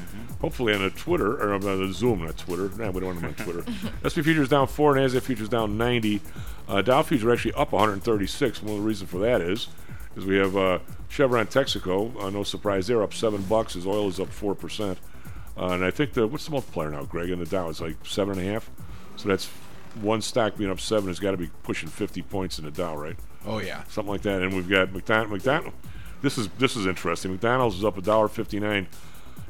[0.40, 2.70] Hopefully on a Twitter or on the Zoom, not Twitter.
[2.76, 3.64] Nah, we don't want him on Twitter.
[4.08, 6.20] SP futures down four, and NASDAQ futures down 90.
[6.68, 8.62] Uh, Dow futures are actually up 136.
[8.62, 9.66] One of the reasons for that is
[10.16, 12.20] is we have uh, Chevron Texaco.
[12.20, 13.76] Uh, no surprise, they're up seven bucks.
[13.76, 14.98] As oil is up four percent.
[15.56, 17.30] Uh, and I think the what's the multiplier now, Greg?
[17.30, 18.70] In the Dow, it's like seven and a half.
[19.16, 19.46] So that's
[20.00, 22.96] one stock being up seven has got to be pushing 50 points in the Dow,
[22.96, 23.16] right?
[23.44, 23.82] Oh yeah.
[23.88, 24.42] something like that.
[24.42, 25.30] And we've got McDonald.
[25.30, 25.72] McDonald.
[26.22, 27.30] This is this is interesting.
[27.32, 28.86] McDonald's is up a dollar fifty nine.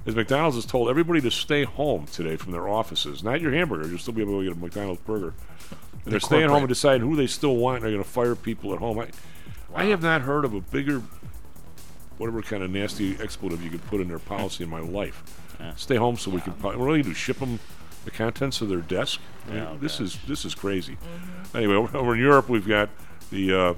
[0.07, 3.87] As McDonald's has told everybody to stay home today from their offices, not your hamburger.
[3.87, 5.35] You'll still be able to get a McDonald's burger.
[6.05, 7.77] And they're staying home and deciding who they still want.
[7.77, 8.99] and They're going to fire people at home.
[8.99, 9.09] I,
[9.75, 11.03] I have not heard of a bigger,
[12.19, 15.23] whatever kind of nasty expletive you could put in their policy in my life.
[15.77, 16.55] Stay home so we can.
[16.55, 17.13] po- What do you do?
[17.15, 17.59] Ship them
[18.07, 19.21] the contents of their desk?
[19.47, 20.97] I mean, Yeah, this is this is crazy.
[21.55, 22.89] Anyway, over- over in Europe, we've got
[23.31, 23.75] the uh,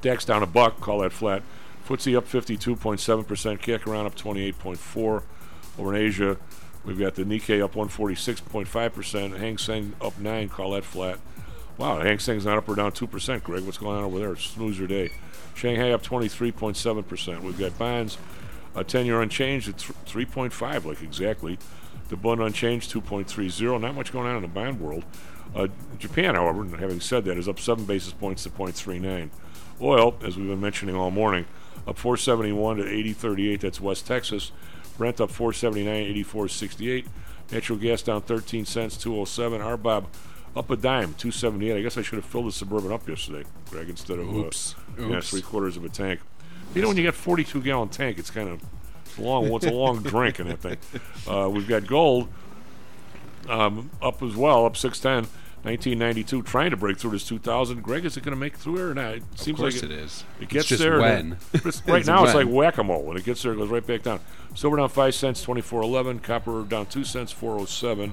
[0.00, 1.42] DAX down a buck, call that flat.
[1.86, 5.22] FTSE up 52.7%, Kick around up 28.4.
[5.78, 6.36] Over in Asia,
[6.84, 11.18] we've got the Nikkei up 146.5%, Hang Seng up 9, call that flat.
[11.78, 13.64] Wow, Hang Seng's not up or down 2%, Greg.
[13.64, 14.34] What's going on over there?
[14.36, 15.10] Snoozer day.
[15.54, 17.42] Shanghai up 23.7%.
[17.42, 18.16] We've got bonds,
[18.74, 21.58] a 10 year unchanged at 3.5, like exactly.
[22.08, 23.80] The bund unchanged 2.30.
[23.80, 25.04] Not much going on in the bond world.
[25.54, 29.30] Uh, Japan, however, having said that, is up 7 basis points to 0.39.
[29.80, 31.44] Oil, as we've been mentioning all morning,
[31.86, 33.60] up 471 to 80.38.
[33.60, 34.52] That's West Texas.
[34.96, 37.06] Brent up 479, 84.68.
[37.52, 39.60] Natural gas down 13 cents, 207.
[39.60, 40.06] RBOB
[40.56, 41.76] up a dime, 278.
[41.76, 44.74] I guess I should have filled the Suburban up yesterday, Greg, instead of Oops.
[44.98, 46.20] Uh, yeah, three quarters of a tank.
[46.74, 48.60] You know, when you got 42 gallon tank, it's kind of
[49.18, 49.48] long.
[49.50, 50.76] What's a long drink in that thing?
[51.28, 52.28] Uh, we've got gold
[53.48, 55.30] um, up as well, up 610.
[55.62, 57.82] 1992, trying to break through this 2000.
[57.82, 59.14] Greg, is it going to make through there or not?
[59.16, 60.22] It seems course like it is.
[60.40, 61.00] It It's gets there.
[61.00, 61.32] when.
[61.54, 62.54] it's- right It's now, it's like when.
[62.54, 63.02] whack-a-mole.
[63.02, 64.20] When it gets there, it goes right back down.
[64.54, 66.22] Silver down five cents, 24.11.
[66.22, 68.12] Copper down two cents, 407.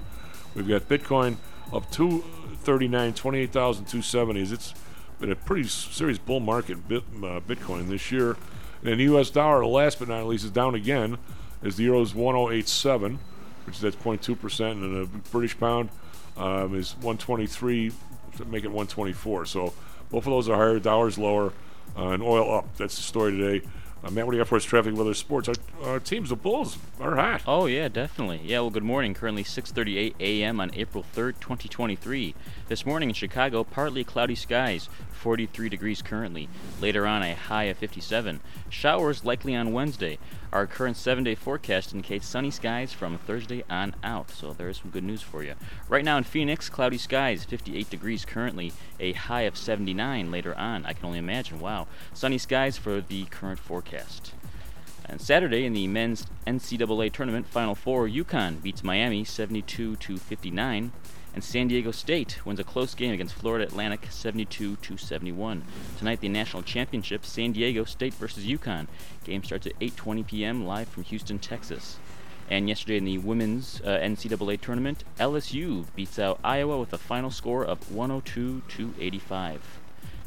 [0.56, 1.36] We've got Bitcoin
[1.71, 4.52] up 239, 28,270s.
[4.52, 4.73] It's
[5.19, 8.36] been a pretty serious bull market, bit, uh, Bitcoin this year.
[8.84, 9.30] And the U.S.
[9.30, 11.17] dollar, last but not least, is down again
[11.63, 13.19] as the euro is 1087,
[13.65, 15.89] which is that's 0.2 percent, and the British pound
[16.36, 17.91] um, is 123,
[18.38, 19.45] to make it 124.
[19.45, 19.73] So
[20.10, 21.54] both of those are higher, dollars lower,
[21.97, 22.76] uh, and oil up.
[22.78, 23.65] That's the story today.
[24.04, 24.66] Uh, for us?
[24.66, 25.48] Traffic, weather, sports.
[25.48, 27.44] Our, our teams, the Bulls, are hot.
[27.48, 28.42] Oh yeah, definitely.
[28.44, 29.13] Yeah, well, good morning.
[29.13, 30.60] Currently 6:38 a.m.
[30.60, 32.36] on April 3rd, 2023.
[32.68, 34.89] This morning in Chicago, partly cloudy skies,
[35.24, 36.50] 43 degrees currently.
[36.82, 38.42] Later on, a high of 57.
[38.68, 40.20] Showers likely on Wednesday.
[40.52, 44.32] Our current 7-day forecast indicates sunny skies from Thursday on out.
[44.32, 45.54] So there is some good news for you.
[45.88, 50.86] Right now in Phoenix, cloudy skies, 58 degrees currently, a high of 79 later on.
[50.86, 51.62] I can only imagine.
[51.62, 51.88] Wow.
[52.14, 54.34] Sunny skies for the current forecast.
[55.06, 60.92] And Saturday in the men's NCAA tournament Final Four, UConn beats Miami 72 to 59,
[61.34, 65.63] and San Diego State wins a close game against Florida Atlantic 72 to 71.
[65.98, 68.88] Tonight, the national championship, San Diego State versus UConn.
[69.24, 70.65] Game starts at 8:20 p.m.
[70.65, 71.98] live from Houston, Texas.
[72.50, 77.32] And yesterday in the women's uh, NCAA tournament, LSU beats out Iowa with a final
[77.32, 79.80] score of 102 to 85.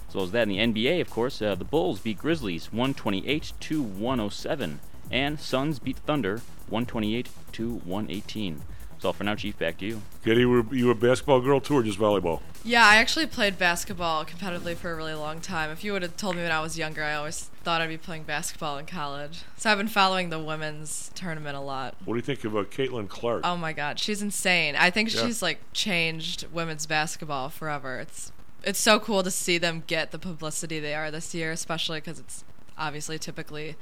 [0.09, 3.53] As well as that in the NBA, of course, uh, the Bulls beat Grizzlies 128
[3.61, 8.63] to 107, and Suns beat Thunder 128 to 118.
[9.07, 9.57] That's all for now, Chief.
[9.57, 10.03] Back to you.
[10.25, 12.41] Katie, were you a basketball girl too, or just volleyball?
[12.65, 15.71] Yeah, I actually played basketball competitively for a really long time.
[15.71, 17.99] If you would have told me when I was younger, I always thought I'd be
[17.99, 19.43] playing basketball in college.
[19.57, 21.95] So I've been following the women's tournament a lot.
[22.05, 23.43] What do you think of uh, Caitlin Clark?
[23.45, 24.75] Oh my god, she's insane.
[24.75, 25.25] I think Yeah.
[25.25, 28.01] she's like changed women's basketball forever.
[28.01, 28.33] It's
[28.65, 32.19] it's so cool to see them get the publicity they are this year, especially cuz
[32.19, 32.43] it's
[32.77, 33.77] obviously typically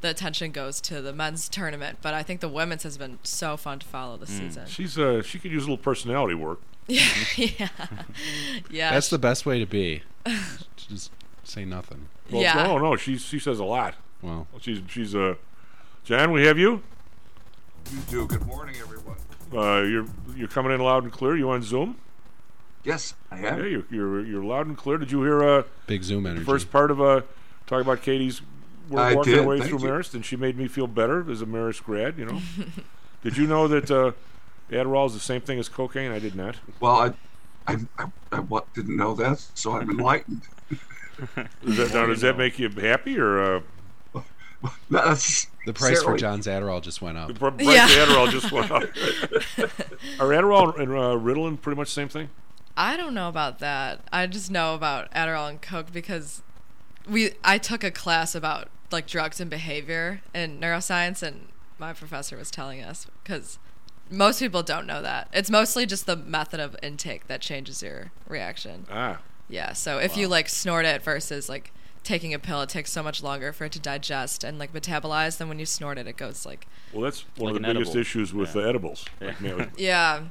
[0.00, 3.56] the attention goes to the men's tournament, but I think the women's has been so
[3.56, 4.66] fun to follow this season.
[4.66, 6.60] She's uh, she could use a little personality work.
[6.88, 7.04] Yeah.
[7.36, 7.68] yeah.
[8.68, 8.90] yeah.
[8.92, 10.02] That's the best way to be.
[10.76, 11.12] Just
[11.44, 12.08] say nothing.
[12.30, 12.54] Well, Yeah.
[12.54, 13.94] No, no, she she says a lot.
[14.22, 15.34] Well, she's she's uh,
[16.04, 16.82] John, we have you.
[17.92, 18.26] You do.
[18.26, 19.16] Good morning, everyone.
[19.54, 21.36] uh, you're you're coming in loud and clear.
[21.36, 21.96] You on Zoom?
[22.82, 23.58] Yes, I am.
[23.60, 24.98] Yeah, you're you're, you're loud and clear.
[24.98, 26.44] Did you hear uh, Big Zoom the energy.
[26.44, 27.20] first part of uh,
[27.66, 28.42] talk about Katie's
[28.90, 29.86] work, I walking did, her way thank through you.
[29.86, 32.18] Marist, and she made me feel better as a Marist grad.
[32.18, 32.40] You know.
[33.22, 34.12] did you know that uh,
[34.70, 36.10] Adderall is the same thing as cocaine?
[36.10, 36.56] I did not.
[36.80, 36.92] Well,
[37.66, 40.42] I, I, I, I wa- didn't know that, so I'm enlightened.
[41.64, 43.56] Does that, now, does that make you happy or?
[43.56, 43.60] Uh,
[44.90, 46.18] No, that's the price for.
[46.18, 47.28] John's Adderall just went up.
[47.28, 47.86] The pr- price Yeah.
[47.86, 48.82] of Adderall just went up.
[50.20, 52.28] Are Adderall and uh, Ritalin pretty much the same thing?
[52.76, 54.00] I don't know about that.
[54.12, 56.42] I just know about Adderall and Coke because
[57.08, 62.36] we I took a class about like drugs and behavior in neuroscience and my professor
[62.36, 63.58] was telling us cuz
[64.10, 65.28] most people don't know that.
[65.32, 68.86] It's mostly just the method of intake that changes your reaction.
[68.90, 69.18] Ah,
[69.48, 71.72] Yeah, so if you like snort it versus like
[72.02, 75.38] taking a pill, it takes so much longer for it to digest and like metabolize
[75.38, 77.90] than when you snort it it goes like well, that's one Like of the biggest
[77.90, 78.00] edible.
[78.00, 78.62] issues with Yeah.
[78.62, 79.04] the edibles.
[79.76, 80.22] yeah.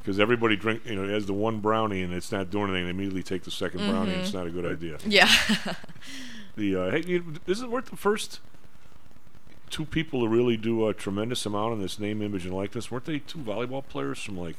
[0.00, 2.84] Because everybody drink, you know, has the one brownie and it's not doing anything.
[2.84, 4.12] They immediately take the 2nd brownie.
[4.14, 4.98] and It's not a good idea.
[5.04, 5.28] Yeah.
[6.58, 8.40] The uh, hey, you, isn't weren't the first
[9.70, 12.90] two people to really do a tremendous amount in this name, image, and likeness?
[12.90, 14.56] Weren't they two volleyball players from like?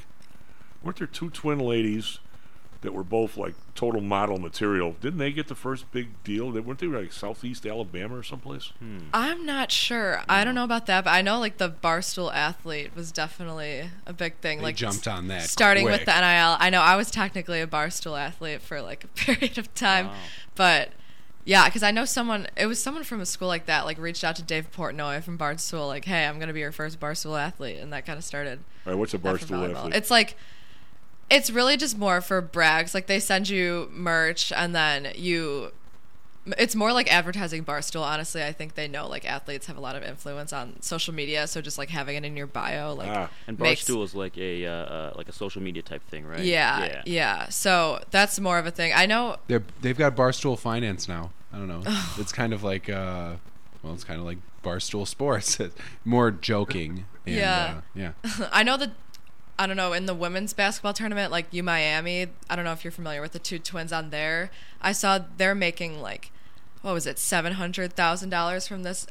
[0.82, 2.20] Weren't there two twin ladies
[2.82, 4.96] that were both like total model material?
[5.02, 6.52] Didn't they get the first big deal?
[6.52, 8.72] They weren't they like Southeast Alabama or someplace?
[9.14, 10.24] I'm not sure.
[10.30, 14.14] I don't know about that, but I know like the barstool athlete was definitely a
[14.14, 14.60] big thing.
[14.60, 16.56] They like jumped on that starting with the NIL.
[16.60, 20.12] I know I was technically a barstool athlete for like a period of time,
[20.56, 20.92] but
[21.50, 22.46] yeah, because I know someone.
[22.56, 23.84] It was someone from a school like that.
[23.84, 27.00] Like reached out to Dave Portnoy from Barstool, like, "Hey, I'm gonna be your first
[27.00, 28.60] barstool athlete," and that kind of started.
[28.86, 29.96] All right, what's a barstool athlete?
[29.96, 30.38] It's like.
[31.32, 32.94] It's really just more for brags.
[32.96, 35.72] Like they send you merch and then you
[36.58, 39.96] it's more like advertising barstool honestly i think they know like athletes have a lot
[39.96, 43.30] of influence on social media so just like having it in your bio like Ah.
[43.46, 46.40] And makes- Barstool is like a uh, uh, like a social media type thing, right?
[46.40, 51.08] yeah, yeah so that's more of a thing i know They're, they've got Barstool Finance
[51.08, 51.32] now.
[51.54, 51.82] I don't know.
[52.18, 53.34] it's kind of like, uh,
[53.82, 55.58] well, it's kind of like Barstool Sports.
[56.06, 57.06] More joking.
[57.26, 57.76] And, Yeah.
[57.78, 58.12] Uh, yeah.
[58.52, 58.92] i know that
[59.58, 62.84] i don't know in the women's basketball tournament like u miami i don't know if
[62.84, 64.50] you're familiar with the two twins on there
[64.82, 66.32] i saw they're making like
[66.82, 69.06] what was it $700000 from this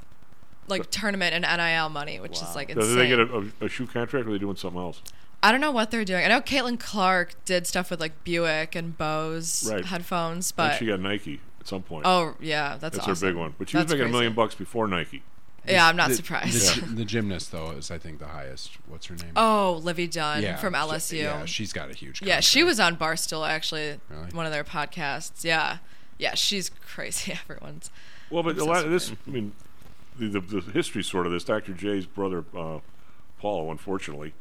[0.69, 3.67] like tournament and nil money which is like So insane did they get a, a,
[3.67, 5.03] a shoe contract or are they doing something else?
[5.43, 6.25] I don't know what they're doing.
[6.25, 9.85] I know Caitlin Clark did stuff with like Buick and Bose Right.
[9.85, 12.07] headphones, but think she got Nike at some point.
[12.07, 13.55] oh yeah, that's That's her big one.
[13.59, 14.13] But she That's was making a crazy.
[14.13, 15.23] million bucks before Nike.
[15.67, 16.77] Yeah, I'm not The- surprised.
[16.77, 18.79] The, gy- the gymnast, though, is, I think, the highest.
[18.87, 19.33] What's her name?
[19.37, 21.23] Oh, Livvy Dunne Yeah, from she- LSU.
[21.23, 24.31] yeah, she's got a huge Yeah, she was on Barstool actually, Really?
[24.33, 25.45] one of their podcasts.
[25.45, 25.79] Yeah,
[26.17, 27.33] yeah, she's crazy.
[27.51, 27.91] Everyone's
[28.31, 29.13] Well, but a obsessed lot of this.
[29.27, 29.53] I mean,
[30.19, 31.45] the, the, the history sort of this.
[31.45, 31.75] Dr.
[31.75, 32.79] J's brother, uh,
[33.39, 34.33] Paulo, unfortunately,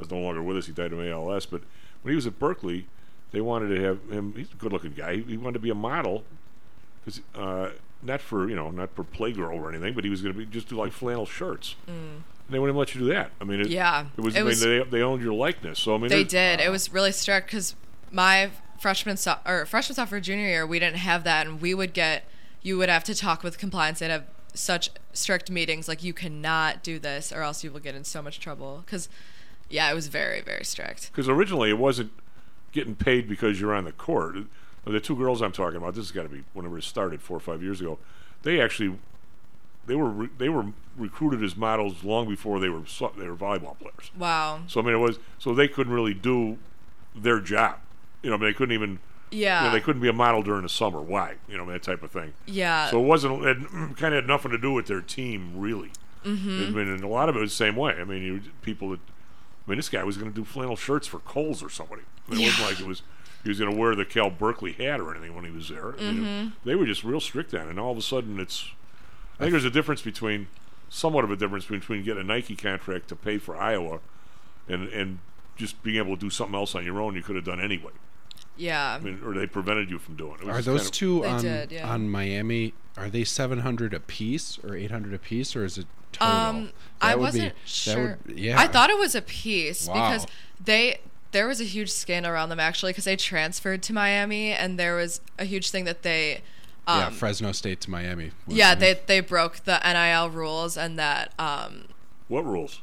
[0.00, 0.66] is no longer with us.
[0.66, 1.46] He died of ALS.
[1.46, 1.62] But
[2.02, 2.86] when he was at Berkeley,
[3.32, 4.34] they wanted to have him.
[4.36, 5.16] He's a good-looking guy.
[5.16, 6.22] He, he wanted to be a model,
[7.06, 7.70] 'cause, uh,
[8.02, 10.44] not for you know, not for Playgirl or anything, but he was going to be
[10.46, 11.76] just do like flannel shirts.
[11.86, 13.30] And they wouldn't let you do that.
[13.40, 13.70] I mean, it, Mm.
[13.70, 14.34] Yeah, it was.
[14.34, 15.78] it I mean, was- they they owned your likeness.
[15.78, 16.60] So I mean, they did.
[16.60, 17.74] It was really strict because
[18.10, 18.50] my
[18.80, 22.28] freshman so- or freshman sophomore junior year we didn't have that, and we would get
[22.62, 24.00] you would have to talk with compliance.
[24.00, 27.94] They'd have such strict meetings like you cannot do this or else you will get
[27.94, 29.08] in so much trouble because
[29.68, 31.10] yeah, it was very very strict.
[31.12, 32.12] Because originally it wasn't
[32.72, 34.36] getting paid because you're on the court.
[34.86, 37.36] The two girls I'm talking about, this has got to be whenever it started, four
[37.36, 37.98] or five years ago.
[38.42, 38.96] They actually,
[39.86, 40.66] they were re- they were
[40.96, 44.10] recruited as models long before they were so- they were volleyball players.
[44.16, 44.60] Wow.
[44.68, 46.58] So I mean, it was so they couldn't really do
[47.16, 47.78] their job.
[48.22, 49.00] You know, I mean, they couldn't even.
[49.32, 49.62] Yeah.
[49.62, 51.00] You know, they couldn't be a model during the summer.
[51.00, 51.34] Why?
[51.48, 52.32] You know, that type of thing.
[52.46, 52.88] Yeah.
[52.90, 53.44] So it wasn't.
[53.44, 53.56] It
[53.96, 55.90] kind of had nothing to do with their team, really.
[56.24, 56.68] Mhm.
[56.68, 57.94] I mean, and a lot of it was the same way.
[58.00, 59.00] I mean, you people that.
[59.66, 62.02] I mean, this guy was going to do flannel shirts for Kohl's or somebody.
[62.28, 63.02] I mean, It wasn't like it was.
[63.46, 65.94] He was going to wear the Cal Berkeley hat or anything when he was there.
[66.00, 67.70] I mean, they were just real strict on it.
[67.70, 68.72] And all of a sudden, it's.
[69.38, 70.48] I think there's a difference between,
[70.88, 74.00] somewhat of a difference between getting a Nike contract to pay for Iowa,
[74.68, 75.20] and and
[75.56, 77.92] just being able to do something else on your own you could have done anyway.
[78.56, 78.94] Yeah.
[78.94, 80.48] I mean, or they prevented you from doing it.
[80.48, 81.88] it Are those kind of- two on, did, yeah.
[81.88, 82.74] on Miami?
[82.96, 86.34] Are they seven hundred a piece or eight hundred a piece, or is it total?
[86.34, 87.94] Um, I would wasn't be, sure.
[87.94, 89.94] That would, yeah, I thought it was a piece Wow.
[89.94, 90.26] because
[90.58, 90.98] they
[91.36, 94.96] there was a huge scandal around them actually because they transferred to Miami and there
[94.96, 96.40] was a huge thing that they.
[96.86, 98.30] Um, yeah, Fresno State to Miami.
[98.46, 98.78] was yeah, it?
[98.78, 101.34] they they broke the NIL rules and that.
[101.38, 101.88] Um,
[102.28, 102.80] What rules?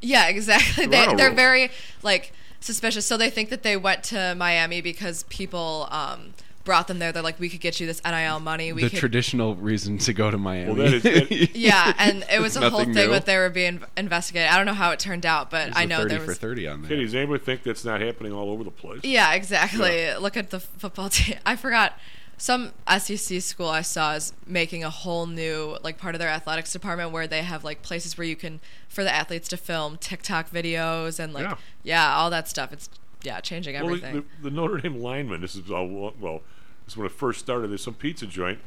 [0.00, 0.86] yeah, exactly.
[0.86, 1.36] they, they're rules.
[1.36, 1.70] very
[2.04, 3.04] like suspicious.
[3.04, 6.34] So they think that they went to Miami because people um,
[6.66, 7.12] brought them there.
[7.12, 8.74] They're like, we could get you this NIL money.
[8.74, 10.66] We the could traditional reason to go to Miami.
[10.66, 13.08] Well, that is- that- yeah, and it was a whole thing new.
[13.10, 14.50] that they were being investigated.
[14.50, 16.26] I don't know how it turned out, but There's I a know 30 there for
[16.26, 16.88] was 30 on there.
[16.90, 19.00] Katie, does anybody think that's not happening all over the place?
[19.04, 20.12] Yeah, exactly.
[20.16, 21.38] Look at the football team.
[21.46, 21.94] I forgot
[22.38, 26.70] some SEC school I saw is making a whole new like part of their athletics
[26.70, 30.50] department where they have like places where you can for the athletes to film TikTok
[30.50, 31.56] videos and like Yeah.
[31.82, 32.74] yeah, all that stuff.
[32.74, 32.90] It's
[33.22, 34.24] yeah, changing Well, the, everything.
[34.42, 35.40] the, the Notre Dame lineman.
[35.40, 36.42] This is all well.
[36.86, 37.68] This is when it first started.
[37.68, 38.58] There's some pizza joint.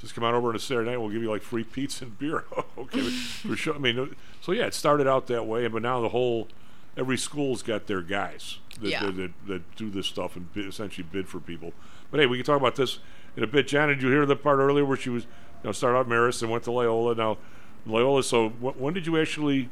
[0.00, 0.98] Just come out over on a Saturday night.
[0.98, 2.44] We'll give you like free pizza and beer.
[2.78, 3.74] okay, for sure.
[3.74, 6.48] I mean, so yeah, it started out that way, but now the whole
[6.96, 9.04] every school's got their guys that Yeah.
[9.06, 11.72] that, that, that do this stuff and bid, essentially bid for people.
[12.10, 12.98] But hey, we can talk about this
[13.36, 13.68] in a bit.
[13.68, 15.28] John, did you hear the part earlier where she was, you
[15.64, 17.14] know, started out Marist and went to Loyola?
[17.14, 17.38] Now,
[17.86, 18.22] Loyola.
[18.22, 19.68] So wh- when did you actually,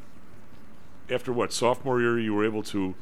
[1.09, 2.95] after what sophomore year, you were able to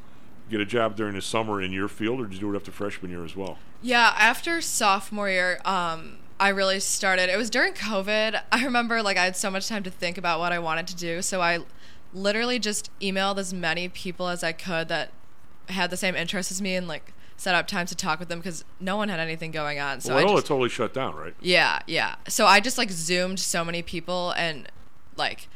[0.49, 2.71] get a job during the summer in your field, or did you do it after
[2.71, 3.57] freshman year as well?
[3.81, 7.29] Yeah, after sophomore year, um, I really started.
[7.29, 8.41] It was during COVID.
[8.51, 10.95] I remember like I had so much time to think about what I wanted to
[10.95, 11.59] do, so I
[12.13, 15.11] literally just emailed as many people as I could that
[15.69, 18.39] had the same interests as me and like set up times to talk with them
[18.39, 20.01] because no one had anything going on.
[20.01, 21.33] So well, I just, totally shut down, right?
[21.41, 22.15] yeah, yeah.
[22.27, 24.71] So I just like zoomed so many people and
[25.15, 25.47] like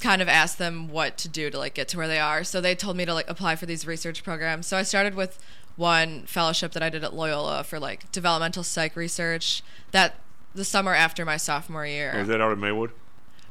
[0.00, 2.42] kind of asked them what to do to like get to where they are.
[2.44, 4.66] So they told me to like apply for these research programs.
[4.66, 5.38] So I started with
[5.76, 10.16] one fellowship that I did at Loyola for like developmental psych research that
[10.54, 12.12] the summer after my sophomore year.
[12.16, 12.90] Is that out of Maywood?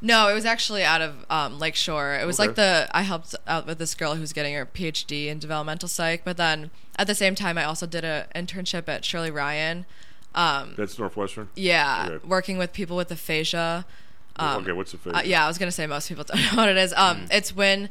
[0.01, 2.15] No, it was actually out of um, Lakeshore.
[2.21, 2.47] It was Okay.
[2.47, 6.23] like the I helped out with this girl who's getting her PhD in developmental psych,
[6.23, 9.85] but then at the same time I also did an internship at Shirley Ryan.
[10.35, 11.49] Um, That's Northwestern.
[11.55, 12.27] yeah, Okay.
[12.27, 13.85] working with people with aphasia.
[14.39, 15.17] Um, okay, what's aphasia?
[15.17, 16.93] Uh, yeah, I was gonna say most people don't know what it is.
[16.95, 17.27] Um, Mm.
[17.31, 17.89] it's when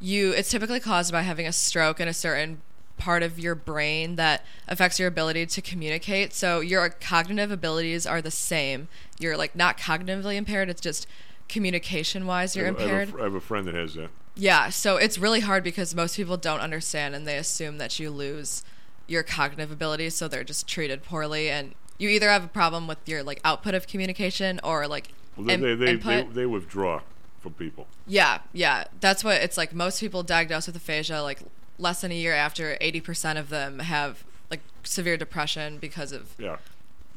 [0.00, 0.32] you.
[0.32, 2.60] It's typically caused by having a stroke in a certain
[2.98, 6.32] part of your brain that affects your ability to communicate.
[6.34, 8.86] So your cognitive abilities are the same.
[9.18, 10.68] You're like not cognitively impaired.
[10.68, 11.06] It's just
[11.48, 13.20] communication wise you're I have a- I have a impaired.
[13.20, 14.08] I have a friend that has that.
[14.34, 18.10] Yeah, so it's really hard because most people don't understand and they assume that you
[18.10, 18.62] lose
[19.06, 22.98] your cognitive abilities, so they're just treated poorly and you either have a problem with
[23.06, 26.28] your like output of communication or like Well, they, in- they, they, input.
[26.28, 27.00] they, they withdraw
[27.40, 27.86] from people.
[28.06, 28.84] Yeah, yeah.
[29.00, 29.74] That's what it's like.
[29.74, 31.40] Most people diagnosed with aphasia, like
[31.78, 36.56] less than a year after, 80% of them have like severe depression because of Yeah.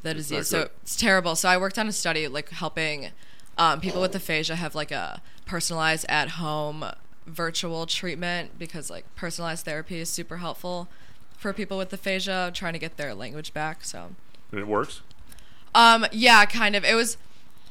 [0.02, 0.48] the It's disease.
[0.48, 1.36] So it's terrible.
[1.36, 3.10] So I worked on a study like helping
[3.58, 6.84] um, people with aphasia have like a personalized at home
[7.26, 10.88] virtual treatment because like personalized therapy is super helpful
[11.36, 13.84] for people with aphasia trying to get their language back.
[13.84, 14.10] So
[14.50, 15.02] And it works?
[15.74, 16.84] um, yeah, kind of.
[16.84, 17.16] It was.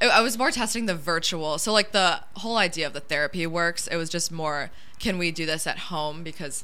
[0.09, 1.57] I I was more testing the virtual.
[1.57, 3.87] So like the whole idea of the therapy works.
[3.87, 6.23] It was just more, can we do this at home?
[6.23, 6.63] Because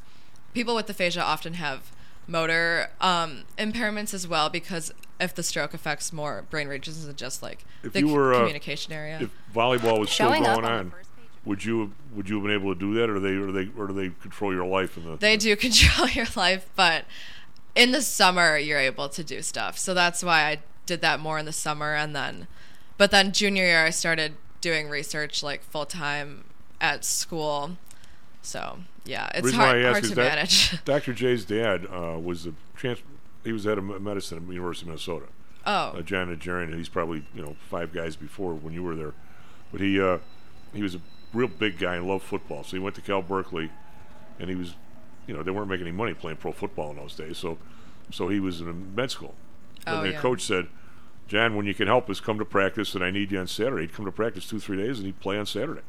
[0.53, 1.91] people with aphasia often have
[2.27, 4.49] motor um, impairments as well.
[4.49, 8.13] Because if the stroke affects more brain regions than just like If the you c-
[8.13, 9.19] were uh, communication area.
[9.21, 10.93] if volleyball was still Showing going on on,
[11.45, 13.69] would you have, would you have been able to do that, or they or they
[13.77, 15.17] or do they control your life in the?
[15.17, 17.05] they do control your life, but
[17.75, 19.77] in the summer you're able to do stuff.
[19.77, 22.47] So that's why I did that more in the summer and then
[23.01, 26.43] but then junior year I started doing research like full time
[26.79, 27.77] at school.
[28.43, 30.83] So, yeah, it's reason hard, why I ask hard to that manage.
[30.85, 31.11] Dr.
[31.15, 33.01] J's dad uh, was a trans-
[33.43, 35.25] he was head of medicine at the University of Minnesota.
[35.65, 35.73] Oh.
[35.73, 39.15] Uh, John Najarian, he's probably you know five guys before when you were there,
[39.71, 40.19] but he uh,
[40.71, 41.01] he was a
[41.33, 42.63] real big guy and loved football.
[42.63, 43.71] So he went to Cal Berkeley,
[44.39, 44.75] and he was,
[45.25, 47.39] you know, they weren't making any money playing pro football in those days.
[47.39, 47.57] So
[48.11, 49.33] so he was in med school.
[49.87, 50.19] Oh, and the yeah.
[50.19, 50.67] coach said,
[51.32, 53.84] John, when you can help us, come to practice, and I need you on Saturday.
[53.84, 55.79] He'd come to practice two, three days, and he'd play on Saturday.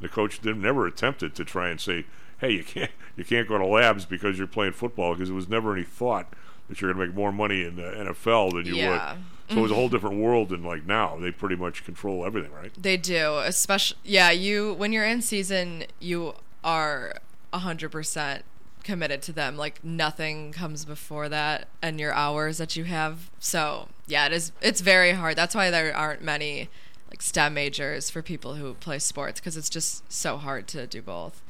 [0.00, 2.06] The coach did, never attempted to try and say,
[2.38, 5.48] "Hey, you can't, you can't go to labs because you're playing football," because it was
[5.48, 6.32] never any thought
[6.68, 9.14] that you're going to make more money in the NFL than you Yeah.
[9.14, 9.22] would.
[9.50, 9.96] So it was a whole mm-hmm.
[9.96, 11.18] different world than like now.
[11.18, 12.70] They pretty much control everything, right?
[12.80, 14.30] They do, especially yeah.
[14.30, 17.14] You when you're in season, you are
[17.52, 18.44] hundred percent
[18.84, 19.56] committed to them.
[19.56, 23.30] Like nothing comes before that, and your hours that you have.
[23.38, 24.52] So yeah, it is.
[24.60, 25.36] It's very hard.
[25.36, 26.68] That's why there aren't many
[27.10, 31.00] like STEM majors for people who play sports because it's just so hard to do
[31.02, 31.42] both.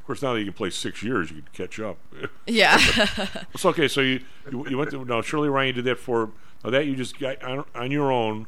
[0.00, 1.98] Of course, now that you can play six years, you can catch up.
[2.46, 2.78] Yeah.
[3.54, 4.20] it's okay, so you,
[4.50, 6.30] you you went to now Shirley Ryan did that for
[6.62, 8.46] now that you just got on, on your own.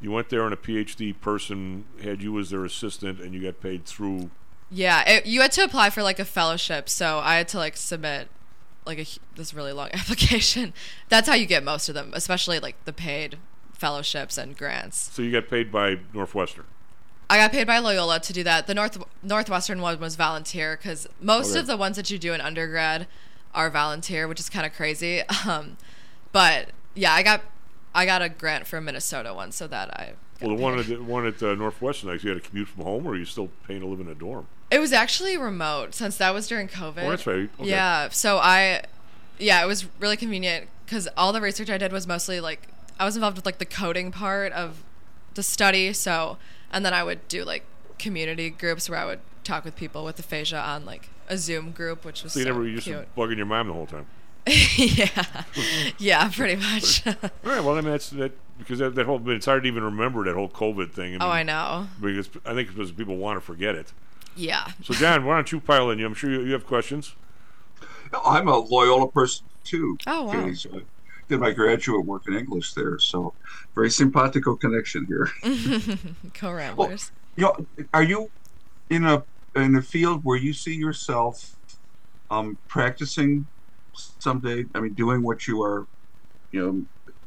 [0.00, 3.60] You went there, and a PhD person had you as their assistant, and you got
[3.60, 4.30] paid through.
[4.70, 7.76] Yeah, it, you had to apply for like a fellowship, so I had to like
[7.76, 8.28] submit
[8.84, 9.06] like a
[9.36, 10.72] this really long application.
[11.08, 13.38] That's how you get most of them, especially like the paid
[13.72, 15.10] fellowships and grants.
[15.12, 16.64] So you got paid by Northwestern.
[17.28, 18.66] I got paid by Loyola to do that.
[18.66, 21.60] The North Northwestern one was volunteer because most Okay.
[21.60, 23.06] of the ones that you do in undergrad
[23.54, 25.22] are volunteer, which is kind of crazy.
[25.46, 25.76] Um,
[26.32, 27.42] but yeah, I got
[27.94, 30.12] I got a grant from Minnesota one, so that I.
[30.40, 32.84] Well, the one at the one at uh, Northwestern, like, you had to commute from
[32.84, 34.46] home, or are you still paying to live in a dorm?
[34.70, 37.04] It was actually remote since that was during COVID.
[37.04, 37.48] Oh, that's right.
[37.60, 37.70] Okay.
[37.70, 38.82] Yeah, so I,
[39.38, 43.04] yeah, it was really convenient because all the research I did was mostly like I
[43.04, 44.82] was involved with like the coding part of
[45.34, 45.92] the study.
[45.92, 46.38] So,
[46.72, 47.64] and then I would do like
[47.98, 52.04] community groups where I would talk with people with aphasia on like a Zoom group,
[52.04, 54.06] which was So you so never you just bugging your mom the whole time.
[54.76, 55.24] yeah,
[55.98, 57.06] yeah, pretty much.
[57.06, 57.14] All
[57.44, 57.62] right.
[57.62, 60.34] Well, I mean that's that because that, that whole it's hard to even remember that
[60.34, 61.14] whole COVID thing.
[61.14, 61.86] I oh, mean, Oh, I know.
[62.00, 63.92] Because I think because people want to forget it.
[64.36, 64.70] Yeah.
[64.82, 66.02] So John, why don't you pile in?
[66.02, 67.14] I'm sure you, you have questions.
[68.24, 69.98] I'm a Loyola person too.
[70.06, 70.32] Oh, wow.
[70.32, 70.82] Katie, so I
[71.28, 73.34] did my graduate work in English there, so
[73.74, 75.30] very simpatico connection here.
[76.34, 77.10] Co ramblers.
[77.36, 78.30] You know, are you
[78.90, 79.24] in a
[79.54, 81.56] in a field where you see yourself
[82.30, 83.46] um, practicing
[84.18, 84.64] someday?
[84.74, 85.86] I mean, doing what you are,
[86.52, 86.84] you know,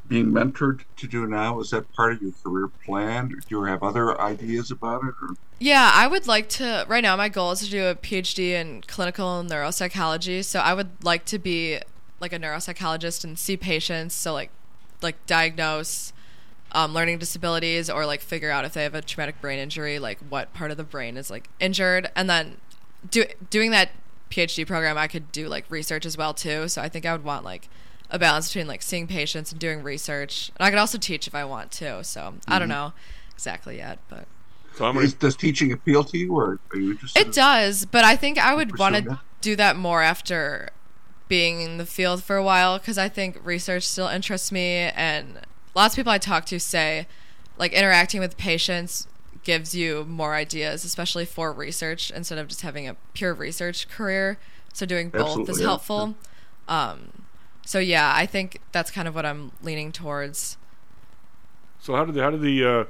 [0.09, 1.59] being mentored to do now.
[1.59, 3.29] Is that part of your career plan?
[3.29, 5.13] Do you have other ideas about it?
[5.21, 5.35] Or?
[5.59, 6.85] Yeah, I would like to.
[6.89, 10.43] Right now, my goal is to do a PhD in clinical neuropsychology.
[10.43, 11.79] So I would like to be
[12.19, 14.15] like a neuropsychologist and see patients.
[14.15, 14.49] So like,
[15.01, 16.11] like diagnose
[16.71, 20.19] um, learning disabilities or like figure out if they have a traumatic brain injury, like
[20.29, 22.57] what part of the brain is like injured, and then
[23.09, 23.91] do doing that
[24.29, 26.67] PhD program, I could do like research as well too.
[26.67, 27.69] So I think I would want like
[28.09, 31.35] a balance between like seeing patients and doing research, and I could also teach if
[31.35, 32.03] I want to.
[32.03, 32.71] So I don't Mhm.
[32.71, 32.93] know
[33.33, 34.25] exactly yet, but.
[34.75, 37.19] So I'm Is, does teaching appeal to you, or are you interested?
[37.19, 40.69] It does, but I think I would want to do that more after
[41.27, 44.89] being in the field for a while because I think research still interests me.
[44.95, 45.41] And
[45.75, 47.07] lots of people I talk to say,
[47.57, 49.07] like, interacting with patients
[49.43, 54.37] gives you more ideas, especially for research, instead of just having a pure research career.
[54.73, 55.65] So doing both Absolutely, is yeah.
[55.67, 56.15] helpful.
[56.67, 57.18] Um,
[57.69, 60.57] so, yeah, I think that's kind of what I'm leaning towards.
[61.79, 62.83] So how did the, how did the uh,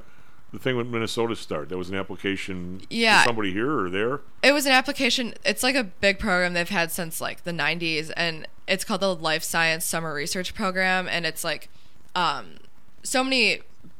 [0.53, 1.67] the thing with Minnesota start?
[1.67, 3.21] That was an application Yeah.
[3.23, 4.21] for somebody here or there.
[4.41, 5.33] It was an application.
[5.43, 9.13] It's like a big program they've had since like the 90s, and it's called the
[9.13, 11.07] Life Science Summer Research Program.
[11.09, 11.67] And it's like
[12.15, 12.55] um,
[13.03, 13.59] so many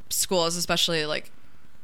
[0.10, 1.30] schools, especially like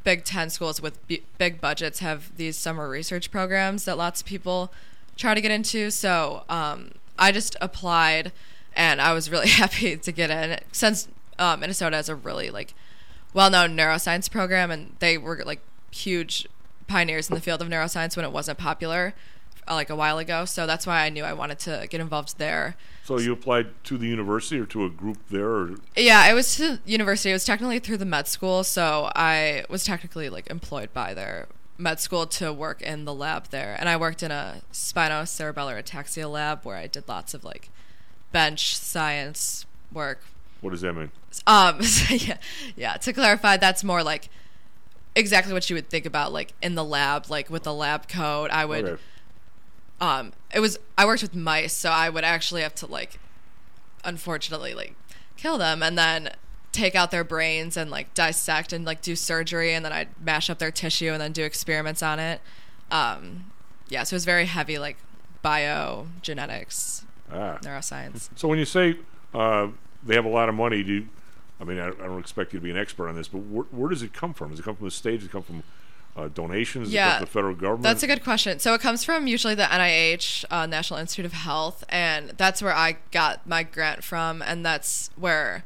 [0.06, 4.26] Big Ten schools with b- big budgets, have these summer research programs that lots of
[4.28, 4.72] people
[5.18, 5.92] try to get into.
[5.92, 8.32] So um, I just applied,
[8.76, 11.08] and I was really happy to get in since
[11.40, 12.74] uh, Minnesota has a really like
[13.34, 15.60] well-known neuroscience program, and they were like
[15.92, 16.48] huge
[16.88, 19.14] pioneers in the field of neuroscience when it wasn't popular,
[19.68, 20.46] uh, like a while ago.
[20.46, 22.76] So that's why I knew I wanted to get involved there.
[23.04, 26.56] So you applied to the university or to a group there, or Yeah, it was
[26.58, 27.32] to university.
[27.32, 31.48] It was technically through the med school, so I was technically like employed by their
[31.78, 33.76] med school to work in the lab there.
[33.78, 37.70] And I worked in a spinocerebellar ataxia lab where I did lots of like
[38.36, 40.20] bench science work.
[40.60, 41.10] what does that mean?
[41.48, 42.38] Um, so yeah,
[42.76, 42.98] yeah.
[42.98, 44.28] To clarify, that's more like
[45.16, 48.52] exactly what you would think about, like in the lab, like with the lab coat.
[48.52, 48.84] I would.
[48.86, 49.02] Okay.
[50.02, 53.20] Um, it was I worked with mice, so I would actually have to like,
[54.04, 54.96] unfortunately, like
[55.38, 56.32] kill them and then
[56.74, 60.50] take out their brains and like dissect and like do surgery, and then I'd mash
[60.50, 62.42] up their tissue and then do experiments on it.
[62.92, 63.54] Um,
[63.88, 64.98] yeah, so it was very heavy, like
[65.42, 67.58] biogenetics, Ah.
[67.62, 68.30] neuroscience.
[68.36, 68.98] So when you say
[69.34, 69.70] uh,
[70.06, 71.08] they have a lot of money, do you,
[71.60, 73.66] I mean I, I don't expect you to be an expert on this, but where,
[73.72, 74.52] where does it come from?
[74.52, 75.18] Does it come from the state?
[75.20, 75.64] Does it come from
[76.16, 76.88] uh, donations?
[76.90, 77.84] Does it come Yeah, from the federal government?
[77.84, 78.60] That's a good question.
[78.60, 82.74] So it comes from usually the NIH, uh, National Institute of Health, and that's where
[82.74, 85.66] I got my grant from, and that's where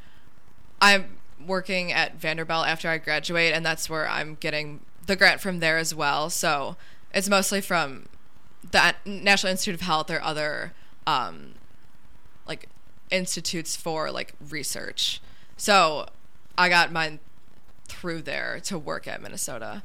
[0.82, 5.60] I'm working at Vanderbilt after I graduate, and that's where I'm getting the grant from
[5.60, 6.30] there as well.
[6.30, 6.76] So
[7.14, 8.08] it's mostly from
[8.72, 10.74] the National Institute of Health or other
[11.10, 11.54] um,
[12.48, 12.68] like
[13.10, 15.22] institutes for like research.
[15.58, 16.08] So
[16.58, 17.20] I got mine
[17.88, 19.84] through there to work at Minnesota.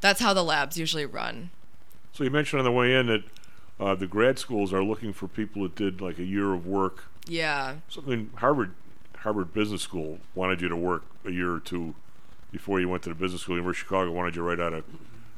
[0.00, 1.50] That's how the labs usually run.
[2.12, 3.24] So you mentioned on the way in that
[3.80, 7.04] uh, the grad schools are looking for people that did like a year of work.
[7.26, 7.76] Yeah.
[7.88, 8.72] Something Harvard
[9.16, 11.94] Harvard Business School wanted you to work a year or two
[12.52, 13.56] before you went to the business school.
[13.56, 14.84] University of Chicago wanted you right out of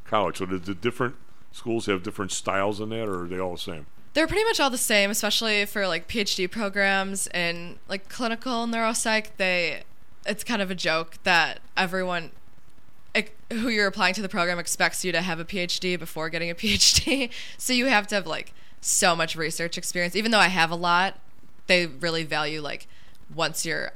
[0.04, 0.36] college.
[0.38, 1.14] So did the different
[1.52, 3.86] schools have different styles in that, or are they all the same?
[4.16, 9.26] They're pretty much all the same, especially for like PhD programs and like clinical neuropsych.
[9.36, 9.82] They,
[10.24, 12.30] it's kind of a joke that everyone
[13.52, 16.54] who you're applying to the program expects you to have a PhD before getting a
[16.54, 17.30] PhD.
[17.58, 20.16] so you have to have like so much research experience.
[20.16, 21.18] Even though I have a lot,
[21.66, 22.86] they really value like
[23.34, 23.92] once you're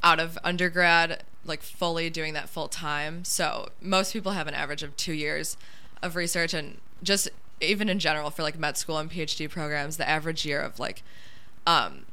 [0.00, 3.24] out of undergrad, like fully doing that full time.
[3.24, 5.56] So most people have an average of two years
[6.04, 7.28] of research, and just
[7.60, 11.02] even in general for like med school and PhD programs, the average year of like
[11.66, 12.04] um,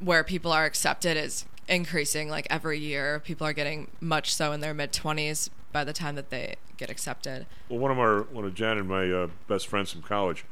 [0.00, 3.20] where people are accepted is increasing like every year.
[3.20, 6.90] People are getting much so in their mid 20s by the time that they get
[6.90, 7.46] accepted.
[7.68, 10.44] Well, one of our one of Jen and my uh, best friends from college.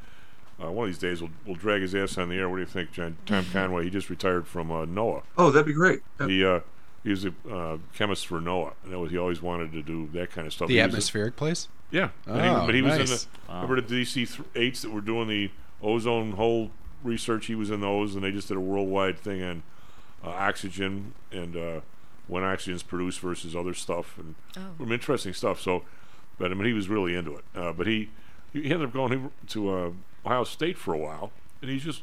[0.63, 2.49] Uh, one of these days, we'll, we'll drag his ass on the air.
[2.49, 3.19] What do you think, John?
[3.27, 3.85] Tom Conway.
[3.85, 5.23] He just retired from uh, NOAA.
[5.37, 6.01] Oh, that'd be great.
[6.19, 6.27] Yeah.
[6.27, 6.61] He uh,
[7.07, 10.09] he was a uh, chemist for NOAA, and that was he always wanted to do
[10.13, 10.69] that kind of stuff.
[10.69, 11.69] The He was a- atmospheric place.
[11.91, 13.63] yeah, and he- Oh, but he was in the Wow.
[13.63, 15.51] remember the DC th- eights that were doing the
[15.83, 16.71] ozone hole
[17.05, 17.47] research.
[17.47, 19.63] He was in those, and they just did a worldwide thing on
[20.25, 21.81] uh, oxygen and uh,
[22.27, 24.61] when oxygen's produced versus other stuff, and Oh.
[24.79, 25.61] some interesting stuff.
[25.61, 25.85] So,
[26.39, 27.45] but I mean, he was really into it.
[27.55, 28.11] Uh, but he
[28.53, 29.91] he ended up going to uh,
[30.25, 31.31] Ohio State for a while,
[31.63, 32.03] and he's just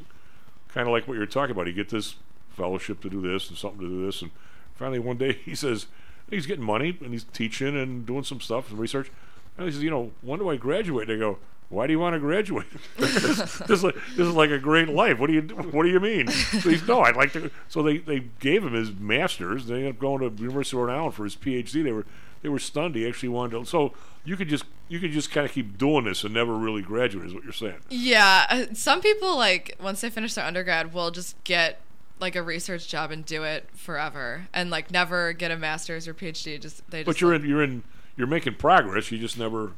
[0.68, 1.66] kind of like what you're talking about.
[1.66, 2.14] He get this
[2.56, 4.30] fellowship to do this and something to do this, and
[4.74, 5.86] finally one day he says
[6.30, 9.10] he's getting money and he's teaching and doing some stuff and research.
[9.56, 11.08] And he says, you know, when do I graduate?
[11.08, 12.66] And I go, why do you want to graduate?
[12.98, 15.18] this, is like, this is like a great life.
[15.18, 16.28] What do you What do you mean?
[16.28, 17.50] So he's no, I'd like to.
[17.68, 19.66] So they, they gave him his master's.
[19.66, 21.82] They ended up going to University of Rhode Island for his PhD.
[21.82, 22.06] They were
[22.42, 22.94] they were stunned.
[22.94, 23.64] He actually wanted to.
[23.64, 23.92] So
[24.24, 27.26] you could just you could just kind of keep doing this and never really graduate.
[27.26, 27.78] Is what you're saying?
[27.88, 31.80] Yeah, uh, some people like once they finish their undergrad will just get
[32.20, 36.14] like a research job and do it forever and like never get a master's or
[36.14, 36.60] PhD.
[36.60, 37.82] Just they just But you're like- in you're in
[38.16, 39.10] you're making progress.
[39.10, 39.72] You just never.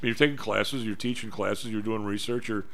[0.00, 0.84] You're taking classes.
[0.84, 1.70] You're teaching classes.
[1.70, 2.48] You're doing research.
[2.48, 2.64] You're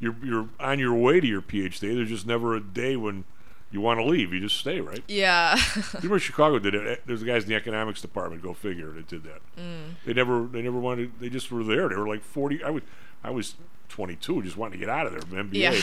[0.00, 1.80] you're you're on your way to your PhD.
[1.94, 3.24] There's just never a day when
[3.70, 4.32] you want to leave.
[4.32, 5.02] You just stay, right?
[5.08, 5.56] Yeah.
[5.76, 7.02] you remember Chicago did it?
[7.04, 8.42] There's guys in the economics department.
[8.42, 8.90] Go figure.
[8.92, 9.40] That did that.
[9.58, 9.96] Mm.
[10.06, 11.12] They never they never wanted.
[11.20, 11.88] They just were there.
[11.88, 12.62] They were like 40.
[12.64, 12.82] I was
[13.22, 13.56] I was
[13.90, 14.42] 22.
[14.44, 15.42] Just wanting to get out of there.
[15.44, 15.54] MBA.
[15.54, 15.80] Yeah.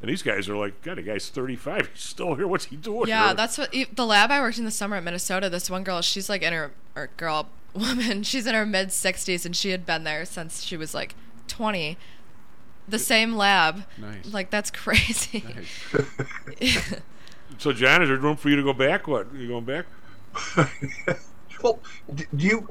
[0.00, 1.88] And these guys are like, God, the guy's 35.
[1.92, 2.46] He's still here.
[2.46, 3.08] What's he doing?
[3.08, 3.34] Yeah, here?
[3.34, 5.50] that's what e- the lab I worked in the summer at Minnesota.
[5.50, 9.44] This one girl, she's like in her or girl woman, she's in her mid sixties,
[9.44, 11.14] and she had been there since she was like
[11.48, 11.98] twenty.
[12.86, 13.84] The same lab.
[13.98, 14.32] Nice.
[14.32, 15.44] Like that's crazy.
[17.56, 19.08] So, John, is there room for you to go back?
[19.08, 19.26] What?
[19.32, 19.86] Are you going back?
[21.60, 21.80] Well,
[22.14, 22.68] do you,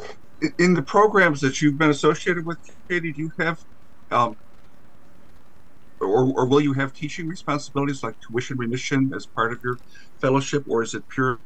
[0.60, 2.58] in the programs that you've been associated with,
[2.88, 3.60] Katie, do you have,
[4.12, 4.38] um,
[6.00, 9.78] or, or will you have teaching responsibilities like tuition remission as part of your
[10.20, 11.40] fellowship, or is it purely,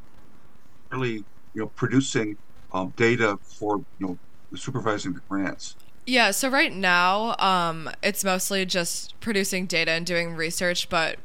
[0.91, 1.23] you
[1.55, 2.37] know, producing
[2.73, 4.17] um, data for, you know,
[4.55, 5.75] supervising the grants?
[6.05, 11.17] Yeah, so right now, um, it's mostly just producing data and doing research, but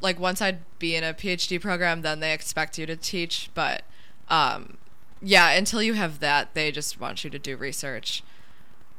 [0.00, 3.50] like once I'd be in a PhD program, then they expect you to teach.
[3.54, 3.82] But
[4.28, 4.76] um,
[5.20, 8.22] yeah, until you have that, they just want you to do research.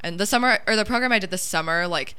[0.01, 2.15] And the summer or the program I did this summer, like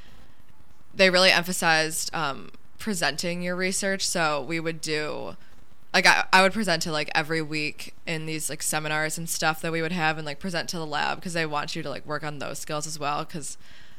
[0.95, 4.07] they really emphasized um, presenting your research.
[4.07, 5.37] So we would do
[5.95, 9.61] like I, I would present to like every week in these like seminars and stuff
[9.63, 11.91] that we would have and like present to the lab because they want you to
[11.91, 13.59] like work on those skills as well because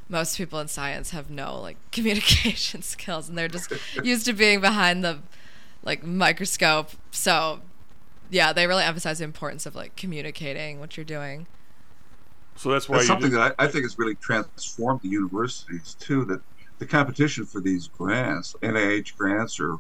[0.09, 3.71] most people in science have no like communication skills and they're just
[4.03, 5.19] used to being behind the
[5.83, 7.61] like microscope so
[8.31, 11.45] yeah they really emphasize the importance of like communicating what you're doing
[12.55, 15.95] So that's why That's something did- that I, I think has really transformed the universities
[15.99, 16.25] too.
[16.25, 16.41] That
[16.83, 19.71] the competition for these grants, NIH grants or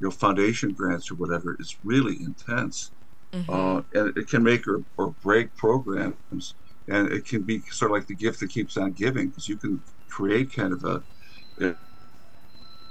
[0.00, 2.92] you know foundation grants or whatever, is really intense,
[3.48, 6.56] uh, and it can make or, or break programs,
[6.88, 9.58] and it can be sort of like the gift that keeps on giving because you
[9.58, 11.02] can create kind of a,
[11.60, 11.78] you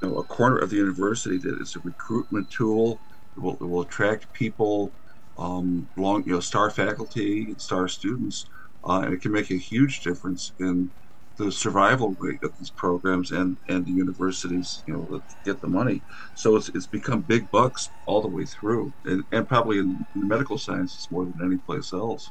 [0.01, 3.01] know, a corner of the university that is a recruitment tool.
[3.35, 4.95] It will, it will attract people,
[5.37, 8.45] um, long you know, star faculty, and star students
[8.87, 10.91] uh, and it can make a huge difference in
[11.37, 15.67] the survival rate of these programs and, and the universities, you know, that get the
[15.67, 16.01] money.
[16.35, 20.21] So it's, it's become big bucks all the way through, and, and probably in, in
[20.21, 22.29] the medical sciences more than any place else.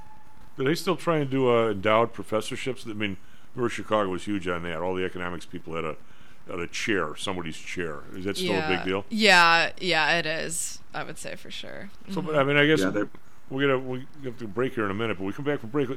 [0.58, 2.84] Do they still try and do uh, endowed professorships?
[2.86, 3.16] I mean,
[3.54, 4.78] remember Chicago was huge on that.
[4.78, 5.96] All the economics people had a
[6.48, 8.00] had a chair, somebody's chair.
[8.14, 8.72] Is that still yeah.
[8.72, 9.04] a big deal?
[9.10, 12.80] yeah yeah it is i would say for sure So, but, I mean, I guess
[12.80, 13.04] Yeah,
[13.50, 15.70] we're gonna we have to break here in a minute, but we come back from
[15.70, 15.88] break.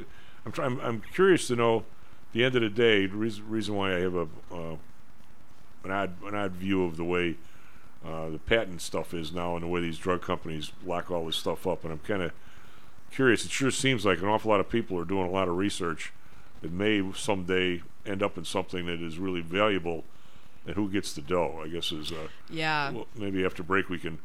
[0.44, 0.72] I'm trying.
[0.72, 1.84] I'm, I'm curious to know.
[2.32, 4.76] The end of the day, the reason, reason why I have a uh,
[5.84, 7.36] an odd an odd view of the way
[8.06, 11.36] uh, the patent stuff is now, and the way these drug companies lock all this
[11.36, 12.32] stuff up, and I'm kind of
[13.10, 13.44] curious.
[13.44, 16.12] It sure seems like an awful lot of people are doing a lot of research
[16.62, 20.04] that may someday end up in something that is really valuable.
[20.66, 21.60] And who gets the dough?
[21.64, 22.90] I guess is uh, Yeah.
[22.90, 24.18] Well, maybe after break we can.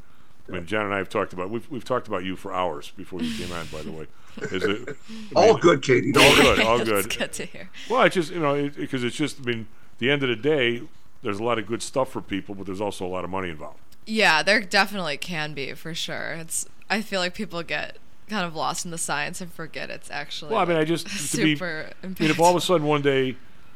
[0.48, 2.92] I mean, John and I have talked about we've we've talked about you for hours
[2.96, 3.66] before you came on.
[3.68, 4.08] By the way,
[4.42, 4.98] is it
[5.36, 6.14] I All good, Katie.
[6.16, 7.18] All good, all That's good.
[7.18, 7.70] good to hear.
[7.90, 9.68] Well, it's just you know because it's just I mean,
[9.98, 10.84] the end of the day,
[11.24, 13.50] there's a lot of good stuff for people, but there's also a lot of money
[13.50, 13.80] involved.
[14.06, 16.34] Yeah, there definitely can be for sure.
[16.34, 17.98] It's I feel like people get
[18.30, 21.08] kind of lost in the science and forget it's actually Well, I mean, I just
[21.08, 21.56] to be.
[21.56, 23.36] super I mean, if all of a sudden one day,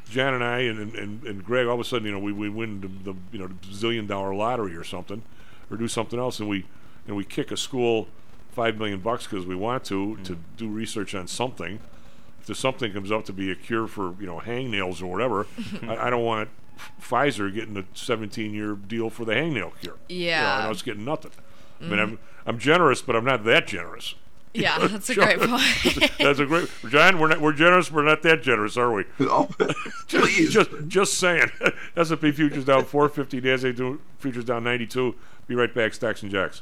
[0.10, 2.50] Jan and I and, and, and Greg, all of a sudden, you know, we, we
[2.50, 5.24] win the, the you know the zillion dollar lottery or something,
[5.72, 6.66] or do something else, and we
[7.08, 8.08] and we kick a school
[8.52, 11.80] five million bucks because we want to to do research on something.
[12.42, 15.48] If there's something comes up to be a cure for you know hangnails or whatever,
[15.84, 16.50] I, I don't want
[17.02, 19.96] Pfizer getting a 17 year deal for the hangnail cure.
[20.08, 20.56] You know, Yeah.
[20.58, 21.32] and I was getting nothing.
[21.82, 22.02] I mean, Mhm.
[22.04, 24.16] I'm I'm generous, but I'm not that generous.
[24.54, 26.12] You Yeah, know, that's a great point.
[26.18, 27.20] that's a great John.
[27.20, 27.92] We're not we're generous.
[27.92, 29.06] We're not that generous, are we?
[29.22, 29.48] Oh,
[30.08, 31.50] just, just just saying.
[31.96, 33.42] S&P futures down 450.
[33.42, 35.16] Nasdaq futures down 92.
[35.48, 35.94] Be right back.
[35.94, 36.62] Stocks and Jocks.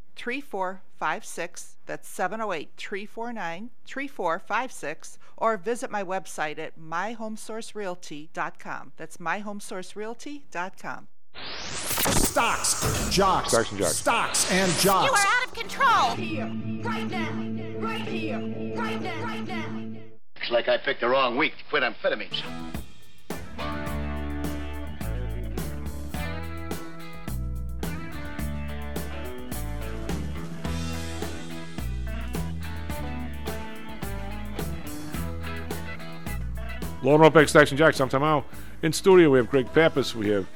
[0.15, 1.75] 3456.
[1.85, 5.17] That's 708 349 3456.
[5.37, 8.91] Or visit my website at myhomesourcerealty.com.
[8.97, 11.07] That's myhomesourcerealty.com.
[11.63, 13.95] Stocks, jocks, Stocks and jocks.
[13.95, 16.11] stocks and You are out of control.
[16.15, 16.51] Here,
[16.83, 17.31] right now,
[17.79, 18.37] right here,
[18.75, 19.65] right now, right now.
[20.35, 22.41] Looks like I picked the wrong week to quit amphetamines.
[37.03, 37.99] Lone X Stocks and Jocks.
[37.99, 38.45] I'm Tom Howell.
[38.83, 40.47] In studio, we have Greg Pappas, we have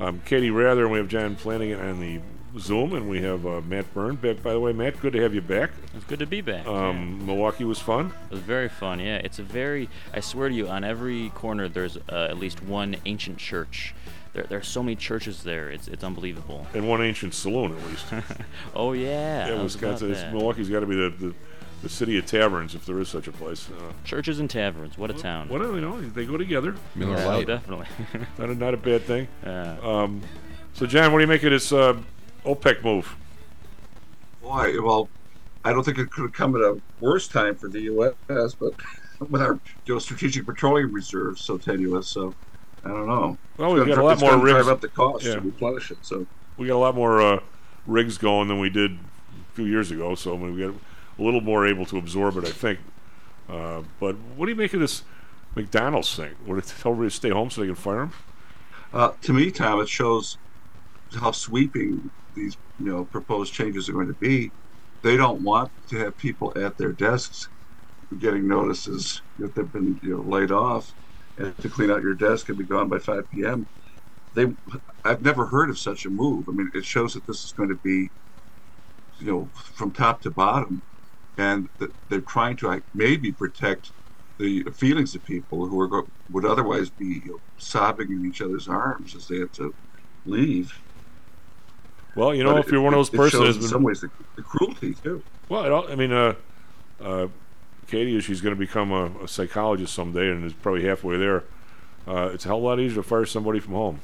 [0.00, 2.20] um, Katie Mather, and we have John Flannigan on the
[2.58, 4.42] Zoom, and we have uh, Matt Byrne back.
[4.42, 5.70] By the way, Matt, good to have you back.
[5.94, 6.66] It's good to be back.
[6.66, 8.12] Um, Milwaukee was fun.
[8.30, 8.98] It was very fun.
[8.98, 9.88] Yeah, it's a very.
[10.12, 13.94] I swear to you, on every corner there's uh, at least one ancient church.
[14.32, 15.70] There, there are so many churches there.
[15.70, 16.66] It's it's unbelievable.
[16.74, 18.06] And one ancient saloon, at least.
[18.74, 19.50] oh yeah.
[19.50, 20.10] yeah, Wisconsin.
[20.32, 21.34] Milwaukee's got to be the, the
[21.82, 23.68] the city of taverns, if there is such a place.
[23.70, 24.96] Uh, Churches and taverns.
[24.96, 25.48] What a town.
[25.48, 26.00] what do you know?
[26.00, 26.74] They go together.
[26.94, 27.46] Miller Yeah, Lite.
[27.46, 27.86] definitely.
[28.38, 29.28] not a, not a bad thing.
[29.44, 29.76] Yeah.
[29.82, 30.22] Um,
[30.74, 31.98] so, John, what do you make of this uh,
[32.44, 33.14] OPEC move?
[34.42, 35.08] Boy, well,
[35.64, 38.72] I don't think it could have come at a worse time for the U.S., but
[39.30, 42.34] with our you know, strategic petroleum reserves so tenuous, so
[42.84, 43.36] I don't know.
[43.56, 44.68] Well, It's we've gonna got a lot more gonna drive rigs.
[44.68, 45.34] up the cost Yeah.
[45.34, 45.98] to replenish it.
[46.02, 46.26] So
[46.56, 47.40] we got a lot more uh,
[47.86, 50.74] rigs going than we did a few years ago, so I mean, we got
[51.18, 52.78] a little more able to absorb it, I think.
[53.48, 55.02] Uh, but what do you make of this
[55.54, 56.34] McDonald's thing?
[56.46, 58.12] Would it tell everybody to stay home so they can fire them?
[58.92, 60.38] Uh, to me, Tom, it shows
[61.14, 64.50] how sweeping these you know proposed changes are going to be.
[65.02, 67.48] They don't want to have people at their desks
[68.18, 70.92] getting notices that they've been you know laid off,
[71.38, 73.66] and to clean out your desk and be gone by 5 p.m.
[74.34, 74.52] They,
[75.04, 76.48] I've never heard of such a move.
[76.48, 78.10] I mean, it shows that this is going to be,
[79.20, 80.80] you know, from top to bottom,
[81.38, 81.68] and
[82.08, 83.90] they're trying to like, maybe protect
[84.38, 88.42] the feelings of people who are go- would otherwise be you know, sobbing in each
[88.42, 89.74] other's arms as they have to
[90.26, 90.78] leave.
[92.14, 94.00] Well, you know, But if you're one of those persons, it been- in some ways
[94.00, 95.22] the, the cruelty too.
[95.48, 96.34] Well, it all, I mean, uh,
[97.00, 97.28] uh,
[97.86, 101.44] Katie, she's going to become a, a psychologist someday, and is probably halfway there.
[102.06, 104.00] Uh, it's a hell of a lot easier to fire somebody from home.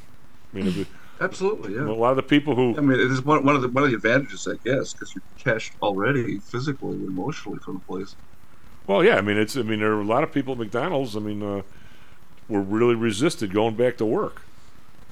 [0.52, 0.86] I mean, if it,
[1.20, 1.80] Absolutely, yeah.
[1.82, 3.84] a lot of the people who I mean, it is one, one of the one
[3.84, 8.16] of the advantages, I guess, because you're cached already physically and emotionally from the place.
[8.86, 9.56] Well, yeah, I mean, it's.
[9.56, 11.16] I mean, there are a lot of people at McDonald's.
[11.16, 11.62] I mean, uh,
[12.48, 14.42] were really resisted going back to work,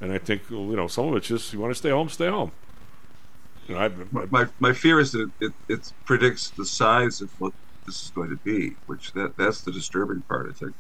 [0.00, 2.28] and I think you know some of it's just you want to stay home, stay
[2.28, 2.52] home.
[3.68, 7.30] You know, I, My, my, my fear is that it, it predicts the size of
[7.40, 7.52] what
[7.84, 10.74] this is going to be, which that that's the disturbing part, I think.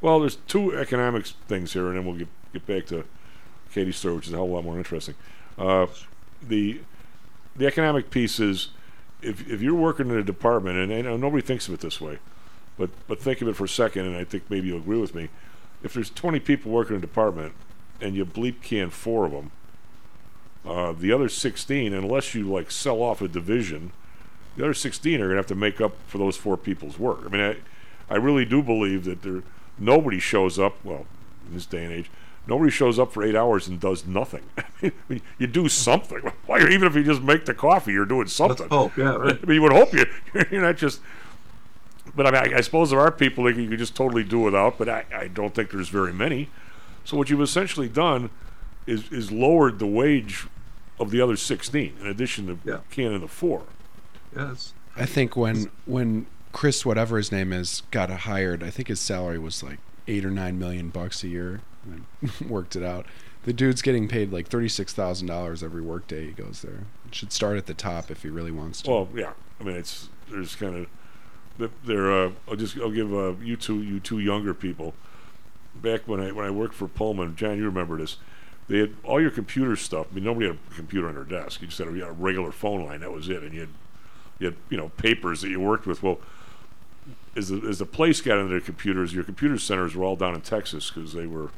[0.00, 3.04] well, there's two economics things here, and then we'll get get back to
[3.72, 5.14] Katie's story, which is a hell of a lot more interesting.
[5.58, 5.86] Uh,
[6.42, 6.80] the
[7.56, 8.68] the economic piece is
[9.22, 12.18] if if you're working in a department, and, and nobody thinks of it this way,
[12.78, 15.14] but but think of it for a second, and I think maybe you'll agree with
[15.14, 15.28] me.
[15.82, 17.54] If there's 20 people working in a department,
[18.00, 19.50] and you bleep can four of them,
[20.66, 23.92] uh, the other 16, unless you like sell off a division,
[24.56, 27.20] the other 16 are gonna have to make up for those four people's work.
[27.24, 27.56] I mean, I
[28.10, 29.42] I really do believe that there
[29.78, 30.76] nobody shows up.
[30.84, 31.06] Well,
[31.48, 32.10] in this day and age,
[32.46, 34.42] nobody shows up for eight hours and does nothing.
[34.82, 36.18] I mean, you do something.
[36.46, 38.68] Why, even if you just make the coffee, you're doing something.
[38.68, 39.38] hope, yeah, right.
[39.42, 40.06] I mean, you would hope you
[40.50, 41.00] you're not just.
[42.14, 44.40] But I mean, I, I suppose there are people that you could just totally do
[44.40, 44.78] without.
[44.78, 46.48] But I, I don't think there's very many.
[47.04, 48.30] So what you've essentially done
[48.86, 50.46] is is lowered the wage
[50.98, 52.80] of the other 16 in addition to Yeah.
[52.90, 53.62] can and the four.
[54.36, 54.74] Yes.
[54.96, 59.38] I think when when Chris, whatever his name is, got hired, I think his salary
[59.38, 59.78] was like
[60.08, 61.60] eight or nine million bucks a year.
[62.48, 63.06] Worked it out.
[63.44, 66.84] The dude's getting paid like thirty six thousand dollars every workday he goes there.
[67.06, 68.90] It should start at the top if he really wants to.
[68.90, 69.32] Well, yeah.
[69.60, 72.10] I mean, it's there's kind of there.
[72.10, 74.94] Uh, I'll just I'll give uh, you two you two younger people.
[75.74, 78.16] Back when I when I worked for Pullman, John, you remember this.
[78.68, 80.06] They had all your computer stuff.
[80.10, 81.60] I mean, nobody had a computer on their desk.
[81.60, 83.00] You just had a, you had a regular phone line.
[83.00, 83.42] That was it.
[83.42, 83.68] And you had
[84.38, 86.02] you had you know papers that you worked with.
[86.02, 86.18] Well,
[87.36, 90.34] as the as the place got into their computers, your computer centers were all down
[90.34, 91.50] in Texas because they were,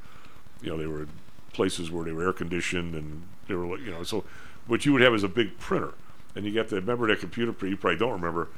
[0.62, 1.06] you know, they were
[1.52, 4.24] places where they were air conditioned and they were like, you know, so
[4.66, 5.92] what you would have is a big printer,
[6.34, 7.70] and you got the remember that computer printer.
[7.70, 8.48] You probably don't remember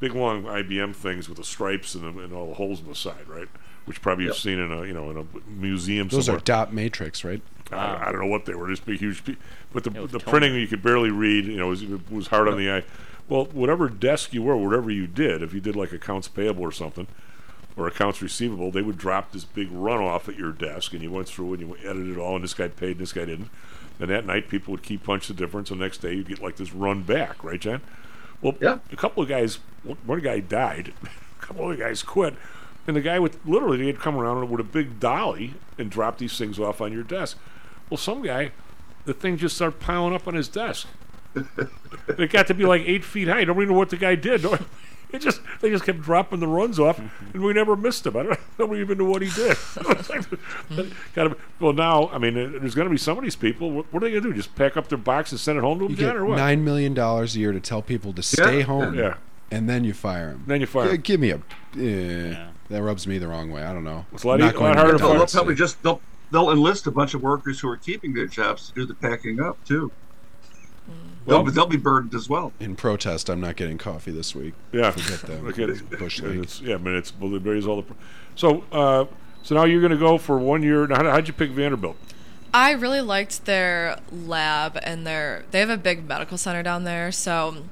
[0.00, 2.94] big long IBM things with the stripes and, the, and all the holes in the
[2.94, 3.48] side, right?
[3.86, 6.08] Which probably you've seen in a you know in a museum.
[6.08, 6.40] Those somewhere.
[6.40, 7.42] are dot matrix, right?
[7.72, 9.24] I, I don't know what they were, just big, huge.
[9.24, 9.36] pe-
[9.72, 10.24] But the, the toner.
[10.24, 11.46] printing you could barely read.
[11.46, 12.84] You know, was was hard on the eye.
[13.28, 16.72] Well, whatever desk you were, whatever you did, if you did like accounts payable or
[16.72, 17.06] something,
[17.76, 21.28] or accounts receivable, they would drop this big runoff at your desk, and you went
[21.28, 23.50] through and you edited it all, and this guy paid, and this guy didn't.
[23.98, 26.42] And that night, people would keep punch the difference, and the next day you get
[26.42, 27.80] like this run back, right, John?
[28.42, 28.78] Well, yeah.
[28.92, 32.34] a couple of guys, one one guy died, a couple of guys quit,
[32.86, 36.36] and the guy with literally he'd come around with a big dolly and drop these
[36.36, 37.38] things off on your desk.
[37.88, 38.52] Well, some guy,
[39.04, 40.86] the thing just started piling up on his desk.
[42.18, 43.44] it got to be like eight feet high.
[43.44, 44.44] Nobody knew what the guy did.
[45.14, 48.16] No- It just they just kept dropping the runs off, and we never missed him.
[48.16, 49.56] I don't nobody even knew what he did.
[51.14, 53.70] Gotta, well, now I mean, there's going to be some of these people.
[53.70, 54.34] What, what are they going to do?
[54.34, 56.36] Just pack up their box and send it home to them, You John, or what?
[56.36, 58.64] nine million dollars a year to tell people to stay Yeah.
[58.64, 59.14] home, Yeah.
[59.50, 60.44] and then you fire them.
[60.46, 60.84] Then you fire.
[60.86, 61.00] fire 'em.
[61.02, 61.36] Give me a.
[61.78, 63.62] eh, That rubs me the wrong way.
[63.62, 64.06] I don't know.
[64.12, 65.10] It's a lot I'm e- not a lot going to harder get to the They'll
[65.12, 65.18] fire.
[65.20, 65.32] votes.
[65.34, 66.00] probably just they'll
[66.32, 69.40] they'll enlist a bunch of workers who are keeping their jobs to do the packing
[69.40, 69.92] up too.
[71.26, 72.52] They'll, be, they'll be burdened as well.
[72.60, 74.52] In protest, I'm not getting coffee this week.
[74.72, 75.46] Yeah, Forget them.
[75.46, 75.98] Look at.
[75.98, 76.38] Bush Yeah, League.
[76.40, 77.82] it's- yeah, I mean, it's blueberries all the.
[77.82, 77.94] Pr-
[78.36, 79.06] so, uh,
[79.42, 80.86] so now you're going to go for one year.
[80.86, 81.96] Now, how, how'd you pick Vanderbilt?
[82.52, 87.10] I really liked their lab and their they have a big medical center down there,
[87.10, 87.64] so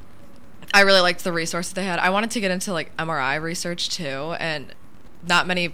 [0.74, 1.98] I really liked the resources they had.
[2.00, 4.74] I wanted to get into like MRI research too, and
[5.28, 5.68] not many,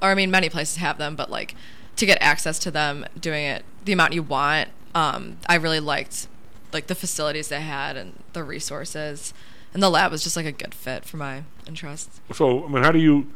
[0.00, 1.54] or I mean, many places have them, but like
[1.96, 4.70] to get access to them, doing it the amount you want.
[4.94, 6.26] Um, I really liked
[6.74, 9.32] like the facilities they had and the resources,
[9.72, 12.20] and the lab was just like a good fit for my interests.
[12.32, 13.32] So, I mean, how do you?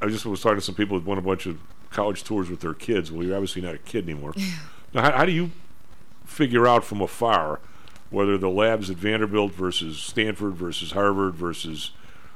[0.00, 1.58] I just was talking to some people that went a bunch of
[1.90, 3.10] college tours with their kids.
[3.10, 4.34] Well, you're obviously not a kid anymore.
[4.94, 5.50] now, how, how do you
[6.24, 7.60] figure out from afar
[8.10, 11.90] whether the labs at Vanderbilt versus Stanford versus Harvard versus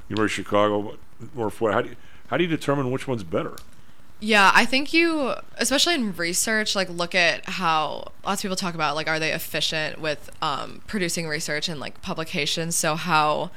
[0.08, 0.96] University of Chicago
[1.36, 1.50] or?
[1.70, 1.96] How do you,
[2.28, 3.56] how do you determine which one's better?
[4.22, 8.74] Yeah, I think you, especially in research, like look at how lots of people talk
[8.74, 12.76] about like are they efficient with um, producing research and like publications.
[12.76, 13.50] So how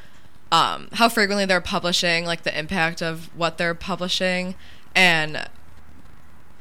[0.54, 4.56] um, how frequently they're publishing, like the impact of what they're publishing,
[4.96, 5.50] and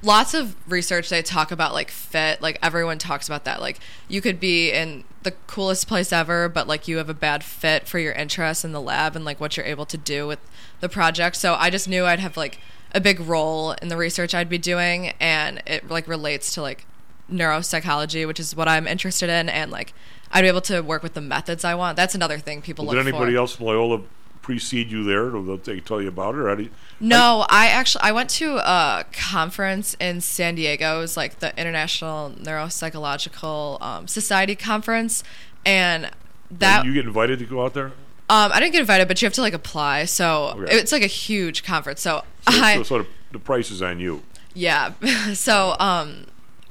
[0.02, 2.42] lots of research they talk about like fit.
[2.42, 3.60] Like everyone talks about that.
[3.60, 3.78] Like
[4.08, 7.86] you could be in the coolest place ever, but like you have a bad fit
[7.86, 10.40] for your interests in the lab and like what you're able to do with
[10.80, 11.36] the project.
[11.36, 12.58] So I just knew I'd have like
[12.94, 16.86] a big role in the research I'd be doing, and it like relates to like
[17.30, 19.94] neuropsychology, which is what I'm interested in, and like
[20.30, 21.96] I'd be able to work with the methods I want.
[21.96, 23.38] That's another thing people Well, look did anybody for.
[23.38, 24.02] else Loyola
[24.42, 25.34] precede you there?
[25.34, 26.38] Or they tell you about it?
[26.38, 26.70] Or how do you,
[27.00, 30.98] No, I actually I went to a conference in San Diego.
[30.98, 35.22] It was like the International Neuropsychological um, Society conference,
[35.64, 36.10] and
[36.50, 37.92] that you get invited to go out there?
[38.28, 40.04] Um, I didn't get invited, but you have to like apply.
[40.06, 40.74] So Okay.
[40.76, 42.00] it's like a huge conference.
[42.00, 44.22] So, So, I so, so the, the price is on you.
[44.54, 44.92] yeah.
[45.34, 46.26] so um,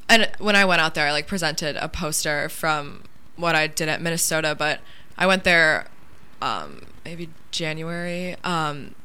[0.10, 3.04] and when I went out there, I like presented a poster from
[3.36, 4.80] what I did at Minnesota, but
[5.18, 5.88] I went there
[6.42, 8.96] um, maybe January, um,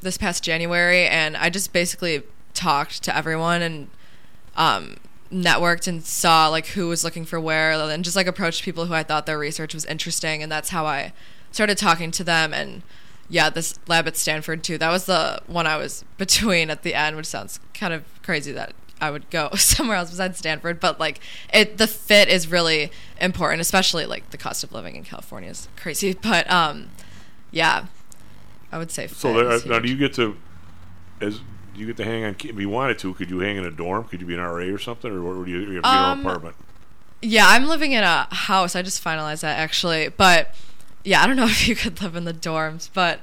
[0.00, 2.22] this past January, and I just basically
[2.54, 3.88] talked to everyone and
[4.56, 4.96] um,
[5.32, 8.94] networked and saw like who was looking for where, and just like approached people who
[8.94, 11.12] I thought their research was interesting, and that's how I
[11.54, 12.52] started talking to them.
[12.52, 12.82] And
[13.28, 14.76] yeah, this lab at Stanford too.
[14.76, 18.52] That was the one I was between at the end, which sounds kind of crazy
[18.52, 21.20] that I would go somewhere else besides Stanford, but like
[21.52, 22.90] it, the fit is really
[23.20, 26.14] important, especially like the cost of living in California is crazy.
[26.22, 26.90] But um,
[27.50, 27.86] yeah,
[28.72, 29.06] I would say.
[29.06, 30.36] So there, now, do you get to,
[31.20, 32.36] as do you get to hang on?
[32.42, 34.04] If you wanted to, could you hang in a dorm?
[34.04, 36.18] Could you be an RA or something, or, or do you, you have your Um,
[36.18, 36.56] own apartment?
[37.22, 38.76] Yeah, I'm living in a house.
[38.76, 40.54] I just finalized that actually, but
[41.04, 43.20] yeah, I don't know if you could live in the dorms, but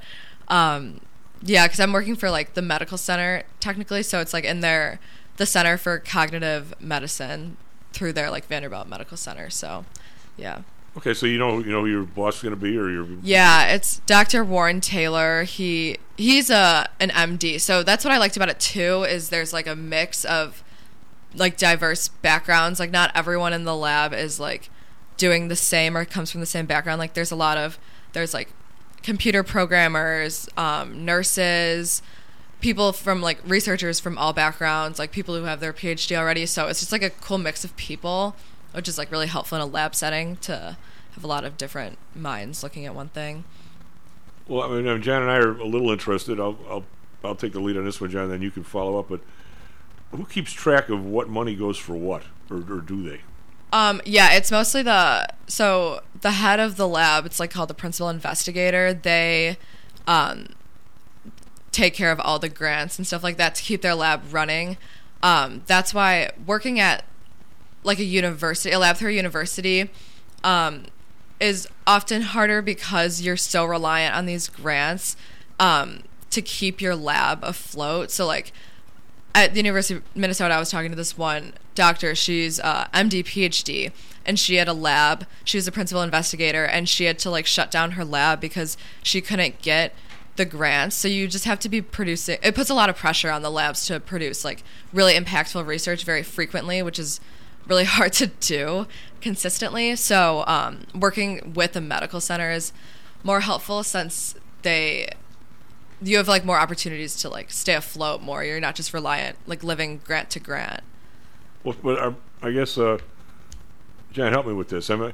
[0.47, 1.01] um,
[1.41, 4.99] yeah, because I'm working for like the medical center technically, so it's like in their
[5.37, 7.57] the Center for Cognitive Medicine
[7.93, 9.49] through their like Vanderbilt Medical Center.
[9.49, 9.85] So
[10.37, 10.61] yeah.
[10.97, 13.07] Okay, so you know you know who your boss is going to be, or your
[13.23, 14.43] Yeah, it's Dr.
[14.43, 15.43] Warren Taylor.
[15.43, 17.59] He he's a an MD.
[17.61, 20.63] So that's what I liked about it too is there's like a mix of
[21.33, 22.79] like diverse backgrounds.
[22.79, 24.69] Like not everyone in the lab is like
[25.21, 26.97] doing the same or comes from the same background.
[26.97, 27.77] Like there's a lot of
[28.13, 28.49] there's like
[29.03, 32.01] computer programmers, um, nurses,
[32.59, 36.47] people from like researchers from all backgrounds, like people who have their PhD already.
[36.47, 38.35] So it's just like a cool mix of people,
[38.71, 40.75] which is like really helpful in a lab setting to
[41.13, 43.43] have a lot of different minds looking at one thing.
[44.47, 46.39] Well, I mean, John and I are a little interested.
[46.39, 46.83] I'll I'll
[47.23, 48.27] I'll take the lead on this one, John.
[48.27, 49.07] Then you can follow up.
[49.07, 49.19] But
[50.11, 53.21] who keeps track of what money goes for what, or, or do they?
[53.73, 57.25] Um, yeah, it's mostly the so the head of the lab.
[57.25, 58.93] It's like called the principal investigator.
[58.93, 59.57] They
[60.07, 60.47] um,
[61.71, 64.77] take care of all the grants and stuff like that to keep their lab running.
[65.23, 67.05] Um, that's why working at
[67.83, 69.89] like a university, a lab through a university,
[70.43, 70.85] um,
[71.39, 75.15] is often harder because you're so reliant on these grants
[75.59, 78.11] um, to keep your lab afloat.
[78.11, 78.51] So like
[79.33, 82.13] at the University of Minnesota, I was talking to this one doctor.
[82.13, 83.91] She's uh, MD, PhD,
[84.23, 85.25] and she had a lab.
[85.43, 88.77] She was a principal investigator, and she had to like shut down her lab because
[89.01, 89.95] she couldn't get
[90.35, 90.95] the grants.
[90.95, 92.37] So you just have to be producing.
[92.43, 94.63] It puts a lot of pressure on the labs to produce like
[94.93, 97.19] really impactful research very frequently, which is
[97.67, 98.85] really hard to do
[99.19, 99.95] consistently.
[99.95, 102.73] So um, working with a medical center is
[103.23, 105.09] more helpful since they
[106.03, 108.43] you have like more opportunities to like stay afloat more.
[108.43, 110.81] You're not just reliant like living grant to grant.
[111.63, 112.97] Well, but uh, I guess, uh,
[114.11, 114.89] John, help me with this.
[114.89, 115.13] I mean,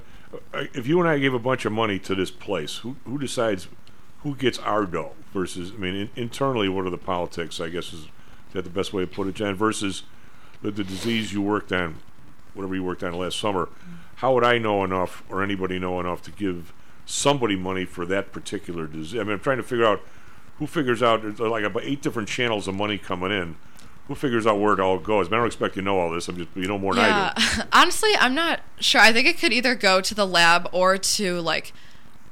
[0.53, 3.17] uh, if you and I gave a bunch of money to this place, who who
[3.17, 3.67] decides
[4.23, 5.71] who gets our dough versus?
[5.71, 7.59] I mean, in, internally, what are the politics?
[7.59, 8.07] I guess is, is
[8.53, 9.55] that the best way to put it, John?
[9.55, 10.03] Versus
[10.61, 11.97] the, the disease you worked on,
[12.53, 13.69] whatever you worked on last summer.
[14.15, 16.73] How would I know enough, or anybody know enough, to give
[17.05, 19.19] somebody money for that particular disease?
[19.19, 20.01] I mean, I'm trying to figure out
[20.57, 21.21] who figures out.
[21.21, 23.57] There's like about eight different channels of money coming in.
[24.07, 25.27] Who figures out where it all goes?
[25.27, 26.27] I, mean, I don't expect you to know all this.
[26.27, 27.61] I'm just you know more than I do.
[27.73, 29.01] Honestly, I'm not sure.
[29.01, 31.73] I think it could either go to the lab or to like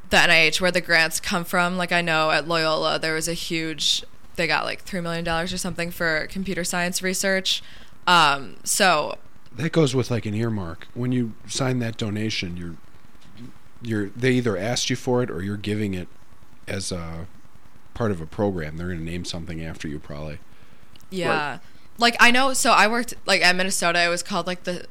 [0.10, 1.78] the NIH where the grants come from.
[1.78, 4.04] Like I know at Loyola there was a huge.
[4.36, 7.62] They got like three million dollars or something for computer science research.
[8.08, 9.18] Um, so
[9.56, 10.88] That goes with like an earmark.
[10.94, 12.76] When you sign that donation, you're
[13.82, 16.08] you're they either asked you for it or you're giving it
[16.68, 17.28] as a
[17.94, 18.78] part of a program.
[18.78, 20.40] They're going to name something after you probably.
[21.10, 21.60] Yeah.
[21.98, 24.86] Like I know so I worked like at Minnesota it was called like the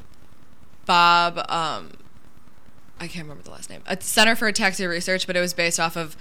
[0.87, 1.91] Bob um
[3.01, 3.83] I can't remember the last name.
[3.87, 6.17] A Center for Ataxia Research, but it was based off of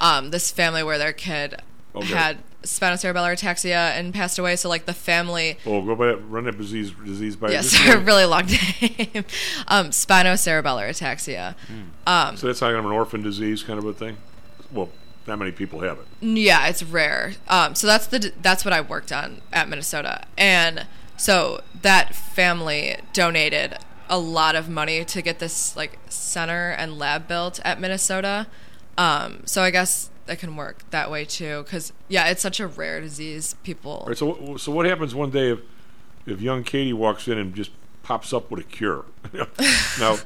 [0.00, 1.56] um this family where their kid
[1.94, 2.06] Okay.
[2.06, 6.44] had spinocerebellar ataxia and passed away so like the family Oh, go by that, run
[6.44, 7.50] that disease disease by.
[7.50, 8.46] Yes, a really long
[8.80, 9.24] name.
[9.68, 11.54] um spinocerebellar ataxia.
[12.06, 14.16] Um so that's like an orphan disease kind of a thing.
[14.72, 14.88] Well,
[15.26, 16.06] not many people have it.
[16.20, 17.34] Yeah, it's rare.
[17.48, 20.86] Um, so that's the that's what I worked on at Minnesota, and
[21.16, 23.76] so that family donated
[24.08, 28.46] a lot of money to get this like center and lab built at Minnesota.
[28.98, 32.66] Um, so I guess that can work that way too, because yeah, it's such a
[32.66, 33.54] rare disease.
[33.62, 33.92] People.
[33.92, 35.60] All right, so so what happens one day if
[36.26, 37.70] if young Katie walks in and just
[38.02, 39.04] pops up with a cure.
[39.98, 40.18] now,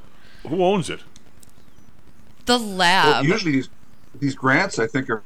[0.47, 1.01] who owns it?
[2.47, 3.07] The lab.
[3.07, 3.69] Well, usually these
[4.21, 5.25] these grants, I think, are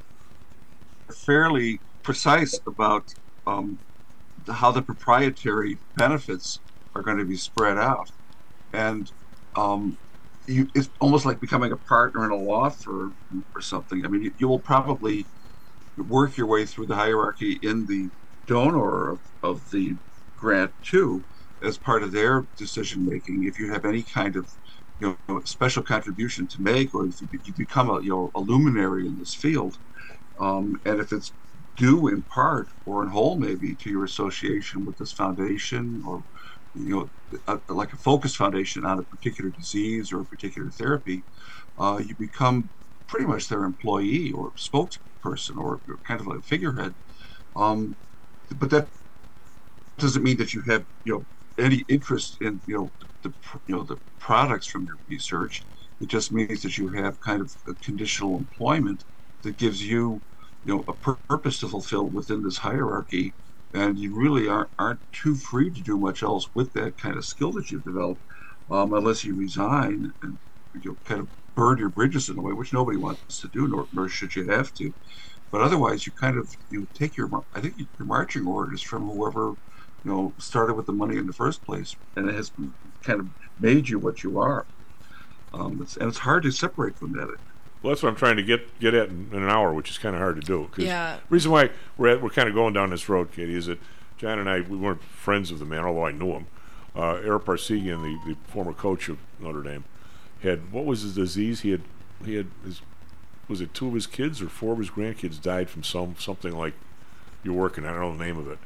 [1.27, 3.05] fairly precise about
[3.47, 3.81] um,
[4.51, 6.63] how the proprietary benefits
[6.95, 8.09] are going to be spread out,
[8.73, 9.11] and
[9.57, 9.99] um,
[10.47, 13.17] you, it's almost like becoming a partner in a law firm
[13.55, 14.05] or something.
[14.05, 15.29] I mean, you, you will probably
[15.97, 18.11] work your way through the hierarchy in the
[18.47, 19.95] donor of, of the
[20.37, 21.27] grant too,
[21.63, 23.45] as part of their decision making.
[23.45, 24.49] If you have any kind of
[25.01, 28.41] you know, special contribution to make, or if you, you become a you know a
[28.41, 29.77] luminary in this field,
[30.41, 31.33] um, and if it's
[31.77, 36.25] due in part or in whole maybe to your association with this foundation or
[36.75, 37.11] you know
[37.47, 41.25] a, like a focus foundation on a particular disease or a particular therapy,
[41.79, 42.71] uh, you become
[43.09, 46.95] pretty much their employee or spokesperson or kind of like a figurehead.
[47.57, 47.97] Um,
[48.57, 48.91] but that
[49.99, 51.27] doesn't mean that you have you know
[51.65, 53.35] any interest in you know the
[53.67, 55.67] you know the products from your research.
[56.01, 59.05] It just means that you have kind of a conditional employment
[59.43, 60.23] that gives you
[60.65, 60.95] you know a
[61.29, 63.35] purpose to fulfill within this hierarchy,
[63.73, 67.25] and you really aren't aren't too free to do much else with that kind of
[67.25, 68.23] skill that you've developed,
[68.71, 70.39] um, unless you resign and
[70.75, 73.67] you know, kind of burn your bridges in a way, which nobody wants to do,
[73.69, 74.93] nor, nor should you have to.
[75.53, 79.55] But otherwise, you kind of you take your I think your marching orders from whoever
[80.05, 82.51] you know, started with the money in the first place, and it has
[83.03, 83.29] kind of
[83.59, 84.65] made you what you are.
[85.53, 87.29] Um, it's, and it's hard to separate from that.
[87.83, 89.99] Well, that's what I'm trying to get get at in, in an hour, which is
[89.99, 90.69] kind of hard to do.
[90.71, 91.19] Cause Yeah.
[91.29, 93.79] reason why we're at, we're kind of going down this road, Katie, is that
[94.19, 96.47] John and I we weren't friends of the man, although I knew him.
[96.95, 99.85] Uh, Ara Parseghian, the, the former coach of Notre Dame,
[100.43, 101.61] had what was his disease?
[101.61, 101.83] He had
[102.25, 102.83] he had his
[103.49, 106.57] was it two of his kids or four of his grandkids died from some something
[106.57, 106.75] like
[107.43, 107.85] you're working.
[107.87, 108.59] I don't know the name of it,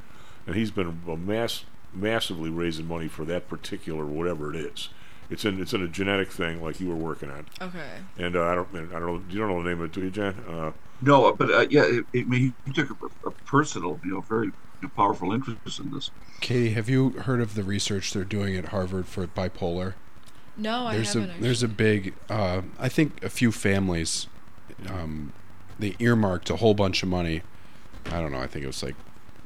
[0.47, 1.65] and he's been a mass
[1.95, 4.89] massively raising money for that particular whatever it is.
[5.31, 7.47] It's in it's in a genetic thing like you were working on.
[7.61, 7.89] Okay.
[8.19, 10.03] And uh, I don't I don't know you don't know the name of it, do
[10.03, 10.35] you, John?
[10.49, 14.13] Uh, No, but uh, yeah, it, it, I mean, he took a, a personal, you
[14.13, 14.53] know, very
[14.97, 16.11] powerful interest in this.
[16.41, 19.95] Katie, have you heard of the research they're doing at Harvard for bipolar?
[20.59, 21.39] No, I there's haven't.
[21.39, 24.27] a there's a big uh, I think a few families
[24.89, 25.33] um,
[25.79, 27.43] they earmarked a whole bunch of money.
[28.07, 28.41] I don't know.
[28.41, 28.95] I think it was like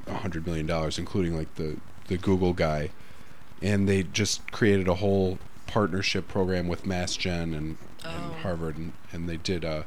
[0.09, 1.77] a hundred million dollars, including like the
[2.09, 2.91] the Google guy,
[3.63, 9.29] and they just created a whole partnership program with MassGen and, and Harvard, and, and
[9.29, 9.83] they did uh,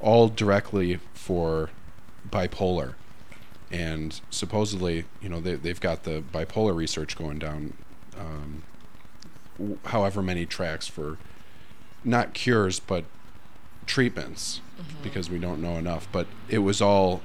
[0.00, 1.70] all directly for
[2.30, 2.94] bipolar.
[3.70, 7.74] And supposedly, you know, they, they've got the bipolar research going down,
[8.18, 8.62] um,
[9.58, 11.18] w- however many tracks for
[12.04, 13.04] not cures, but
[13.86, 14.60] treatments,
[15.02, 16.06] because we don't know enough.
[16.12, 17.22] But it was all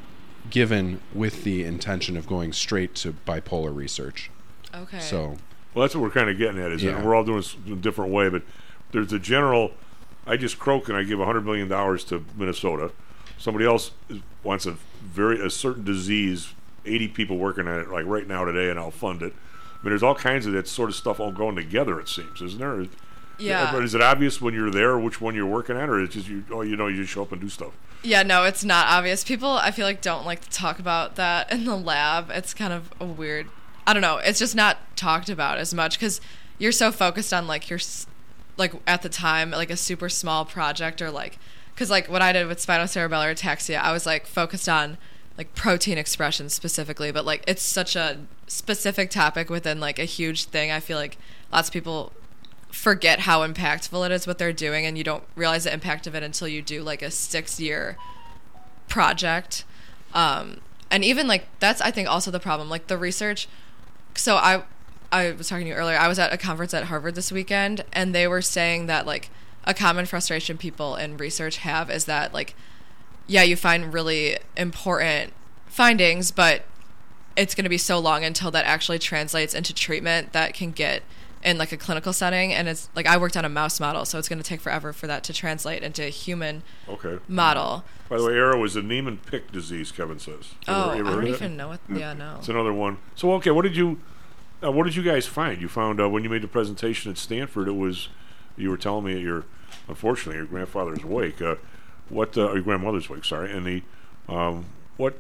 [0.50, 4.32] given with the intention of going straight to bipolar research.
[4.74, 5.00] Okay.
[5.00, 5.38] So
[5.74, 6.72] Well, that's what we're kind of getting at.
[6.72, 6.94] Is Yeah.
[6.94, 8.42] that we're all doing this in a different way, but
[8.92, 9.72] there's a general.
[10.26, 12.92] I just croak and I give hundred million dollars to Minnesota.
[13.38, 13.92] Somebody else
[14.44, 16.54] wants a very a certain disease.
[16.86, 19.34] Eighty people working on it like right now today, and I'll fund it.
[19.34, 22.00] I mean, there's all kinds of that sort of stuff all going together.
[22.00, 22.86] It seems, isn't there?
[23.38, 23.72] Yeah.
[23.72, 26.12] But is it obvious when you're there which one you're working at, or is it
[26.14, 26.44] just you?
[26.52, 27.72] Oh, you know, you just show up and do stuff.
[28.02, 29.24] Yeah, no, it's not obvious.
[29.24, 32.30] People, I feel like, don't like to talk about that in the lab.
[32.32, 33.48] It's kind of a weird.
[33.90, 34.18] I don't know.
[34.18, 36.22] It's just not talked about as much because
[36.60, 37.80] you're so focused on like your,
[38.56, 41.40] like at the time, like a super small project or like,
[41.74, 45.00] because like what I did with spinocerebellar ataxia, I was like focused on
[45.40, 50.46] like protein expression specifically, but like it's such a specific topic within like a huge
[50.46, 50.70] thing.
[50.70, 51.18] I feel like
[51.52, 52.14] lots of people
[52.70, 56.14] forget how impactful it is what they're doing and you don't realize the impact of
[56.14, 57.98] it until you do like a six year
[58.88, 59.66] project
[60.14, 60.58] um,
[60.92, 63.48] and even like that's i think also the problem like the research
[64.20, 64.64] so i
[65.12, 67.84] i was talking to you earlier i was at a conference at harvard this weekend
[67.94, 69.30] and they were saying that like
[69.66, 72.56] a common frustration people in research have is that like
[73.28, 75.34] yeah you find really important
[75.68, 76.64] findings but
[77.36, 81.02] it's going to be so long until that actually translates into treatment that can get
[81.44, 84.18] in like a clinical setting and it's like i worked on a mouse model so
[84.20, 87.18] it's going to take forever for that to translate into a human Okay.
[87.30, 89.92] model By the way, Ara is a Niemann Pick disease.
[89.92, 90.54] Kevin says.
[90.68, 91.30] Oh ever- ever i don't that?
[91.38, 92.98] even know what yeah no It's another one.
[93.16, 94.00] So okay, what did you,
[94.64, 95.62] uh, what did you guys find?
[95.62, 98.10] You found uh, when you made the presentation at Stanford, it was,
[98.58, 99.46] you were telling me at your,
[99.88, 101.42] unfortunately, your grandfather's wake.
[101.42, 101.56] Uh,
[102.10, 103.24] what uh, your grandmother's wake?
[103.24, 103.84] Sorry, and the,
[104.28, 104.66] um,
[104.98, 105.20] what,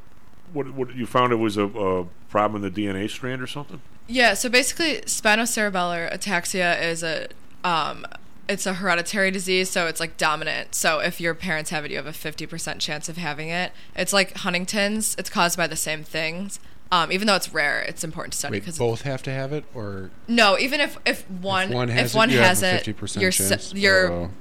[0.51, 3.79] what, what you found it was a, a problem in the DNA strand or something?
[4.11, 7.27] Yeah, so basically, spinocerebellar ataxia is a
[7.63, 8.05] um,
[8.47, 10.73] it's a hereditary disease, so it's like dominant.
[10.73, 13.71] So if your parents have it, you have a fifty percent chance of having it.
[13.95, 15.15] It's like Huntington's.
[15.19, 16.59] It's caused by the same things,
[16.91, 19.63] Um, even though it's rare, it's important to study because both have to have it,
[19.75, 22.75] or no, even if if one if one one has has, it, you have a
[22.89, 23.73] it, 50% your chance?
[23.75, 24.31] your Oh.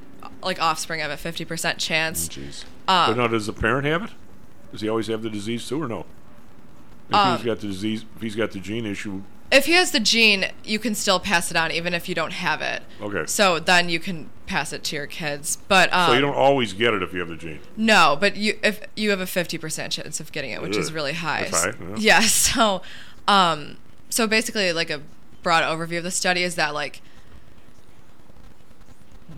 [0.42, 2.26] like offspring have a fifty percent chance.
[2.28, 2.64] Jeez.
[2.86, 4.10] but Um, now, does the parent have it?
[4.72, 6.06] Does he always have the disease too, or no?
[7.10, 9.92] If Um, he's got the disease, if he's got the gene issue, if he has
[9.92, 12.82] the gene, you can still pass it on even if you don't have it.
[13.00, 13.24] okay.
[13.26, 15.58] So then you can pass it to your kids.
[15.68, 17.60] But um, so you don't always get it if you have the gene.
[17.76, 20.92] No, but you if you have a fifty percent chance of getting it, which is
[20.92, 21.44] really high.
[21.44, 21.96] that's high, yeah.
[21.98, 22.20] yeah.
[22.28, 22.82] So,
[23.26, 23.78] um,
[24.10, 25.00] so basically, like a
[25.42, 27.00] broad overview of the study is that like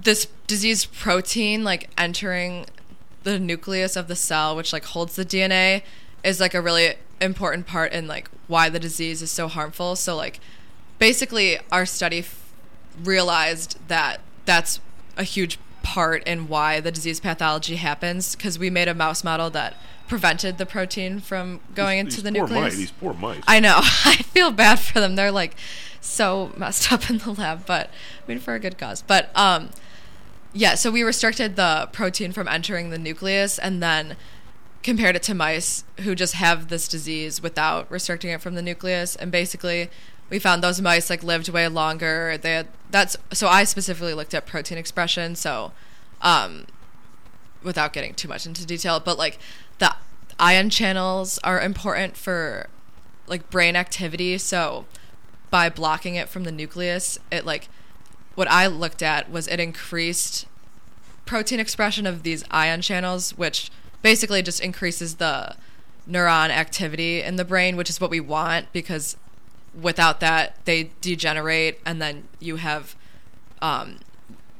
[0.03, 2.67] this disease protein like entering
[3.23, 5.83] the nucleus of the cell, which like holds the DNA,
[6.25, 9.97] is like a really important part in like why the disease is so harmful.
[9.97, 10.41] So like
[10.99, 12.53] basically, our study f-
[13.03, 14.81] realized that that's
[15.17, 19.49] a huge part in why the disease pathology happens because we made a mouse model
[19.51, 19.77] that
[20.09, 22.65] prevented the protein from going These- into the these poor nucleus.
[22.73, 23.43] mice, these poor mice.
[23.47, 23.79] I know.
[23.83, 25.17] I feel bad for them.
[25.17, 25.57] They're like
[26.01, 29.03] so messed up in the lab, but I mean for a good cause.
[29.03, 29.71] But um
[30.53, 34.17] yeah, so we restricted the protein from entering the nucleus and then
[34.83, 39.17] compared it to mice who just have this disease without restricting it from the nucleus.
[39.17, 39.91] And basically
[40.31, 42.39] we found those mice like lived way longer.
[42.41, 45.71] They had that's so i specifically looked at protein expression so
[46.23, 46.67] um
[47.63, 49.39] without getting too much into detail but like
[49.79, 49.95] the
[50.39, 52.69] ion channels are important for
[53.27, 54.39] like brain activity.
[54.39, 54.87] So
[55.51, 57.69] by blocking it from the nucleus it like
[58.35, 60.47] what i looked at was it increased
[61.31, 63.71] protein expression of these ion channels, which
[64.03, 65.55] basically just increases the
[66.09, 69.17] neuron activity in the brain, which is what we want because
[69.81, 72.97] without that, they degenerate and then you have
[73.63, 73.99] um,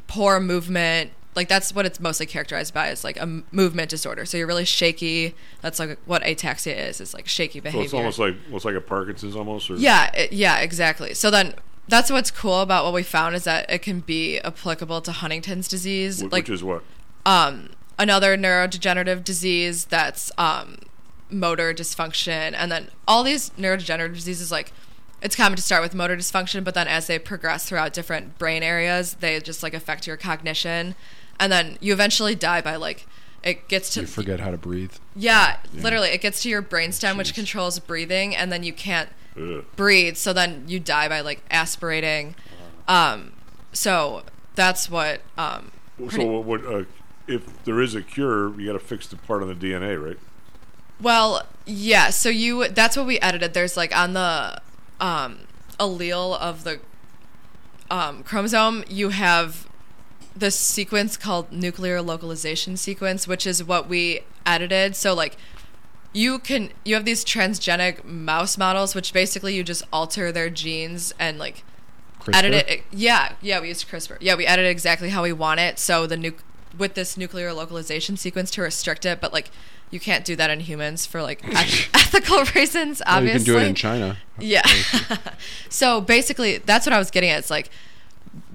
[0.07, 1.11] poor movement.
[1.35, 4.25] Like that's what it's mostly characterized by is like a movement disorder.
[4.27, 5.35] So you're really shaky.
[5.63, 7.01] That's like what ataxia is.
[7.01, 7.85] It's like shaky So behavior.
[7.85, 9.71] it's almost like almost like a Parkinson's almost.
[9.71, 9.77] Or?
[9.77, 11.15] Yeah, it, yeah, exactly.
[11.15, 11.55] So then
[11.89, 15.67] that's what's cool about what we found is that it can be applicable to Huntington's
[15.69, 16.83] disease, Wh- like which is what?
[17.25, 17.71] um,
[18.01, 20.79] another neurodegenerative disease that's um,
[21.31, 24.73] motor dysfunction, and then all these neurodegenerative diseases like
[25.23, 28.63] it's common to start with motor dysfunction, but then as they progress throughout different brain
[28.63, 30.95] areas, they just like affect your cognition,
[31.39, 33.07] and then you eventually die by like
[33.43, 34.93] it gets to you forget how to breathe.
[35.15, 35.83] yeah, Yeah.
[35.83, 39.65] literally, it gets to your brainstem, which controls breathing, and then you can't Ugh.
[39.77, 40.17] breathe.
[40.17, 42.35] So then you die by like aspirating.
[42.89, 43.33] Um,
[43.73, 44.23] so
[44.55, 45.21] that's what.
[45.39, 45.71] Um,
[46.11, 46.45] So what?
[46.63, 46.85] what uh,
[47.31, 50.19] if there is a cure, you got to fix the part on the DNA, right?
[51.01, 52.11] well, yeah.
[52.11, 53.55] So you that's what we edited.
[53.55, 54.61] There's like on the
[55.01, 55.41] um,
[55.79, 56.81] allele of the
[57.91, 59.69] um, chromosome, you have
[60.37, 64.95] this sequence called nuclear localization sequence, which is what we edited.
[64.95, 65.37] So like
[66.13, 71.13] you can you have these transgenic mouse models, which basically you just alter their genes
[71.19, 71.65] and like
[72.33, 72.83] edit it.
[72.91, 74.19] Yeah, yeah, we used CRISPR.
[74.21, 75.79] Yeah, we edited exactly how we want it.
[75.79, 76.35] So the nuc
[76.77, 79.51] with this nuclear localization sequence to restrict it, but like
[79.91, 81.43] you can't do that in humans for like
[81.95, 83.03] ethical reasons.
[83.05, 84.17] Well, you can do it in China.
[84.39, 84.67] yeah.
[85.69, 87.39] so basically, that's what I was getting at.
[87.39, 87.71] It's like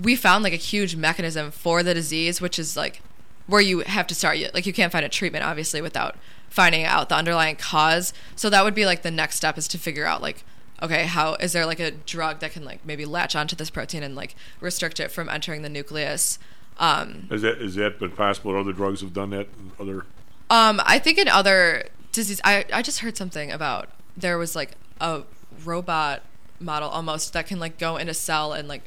[0.02, 3.02] we found like a huge mechanism for the disease, which is like
[3.48, 4.38] where you have to start.
[4.54, 6.16] Like you can't find a treatment, obviously, without
[6.50, 8.14] finding out the underlying cause.
[8.36, 10.44] So that would be like the next step is to figure out like,
[10.82, 14.04] okay, how is there like a drug that can like maybe latch onto this protein
[14.04, 16.40] and like restrict it from entering the nucleus.
[16.78, 18.56] Um, Has that that been possible?
[18.58, 19.48] Other drugs have done that.
[19.58, 20.06] in Other
[20.50, 24.72] um, I think in other disease, I I just heard something about there was like
[25.02, 25.24] a
[25.64, 26.22] robot
[26.60, 28.84] model almost that can like go in a cell and like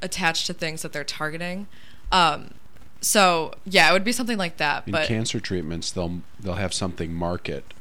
[0.00, 1.66] attach to things that they're targeting.
[2.10, 2.54] Um,
[3.00, 4.86] so yeah, it would be something like that.
[4.86, 7.74] In But cancer treatments, they'll they'll have something mark it,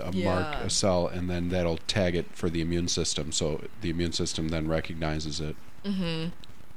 [0.00, 3.32] a mark a cell, and then that'll tag it for the immune system.
[3.32, 5.56] So the immune system then recognizes it.
[5.84, 6.26] hmm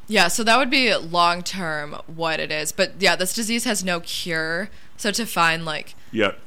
[0.07, 2.71] Yeah, so that would be long term what it is.
[2.71, 4.69] But yeah, this disease has no cure.
[4.97, 6.37] So to find like yet.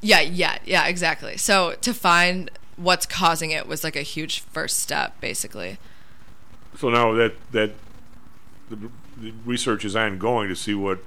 [0.00, 1.36] yeah, yeah, yeah, exactly.
[1.36, 5.78] So to find what's causing it was like a huge first step, basically.
[6.76, 7.72] So now that that
[8.70, 11.00] the, the research is ongoing to see what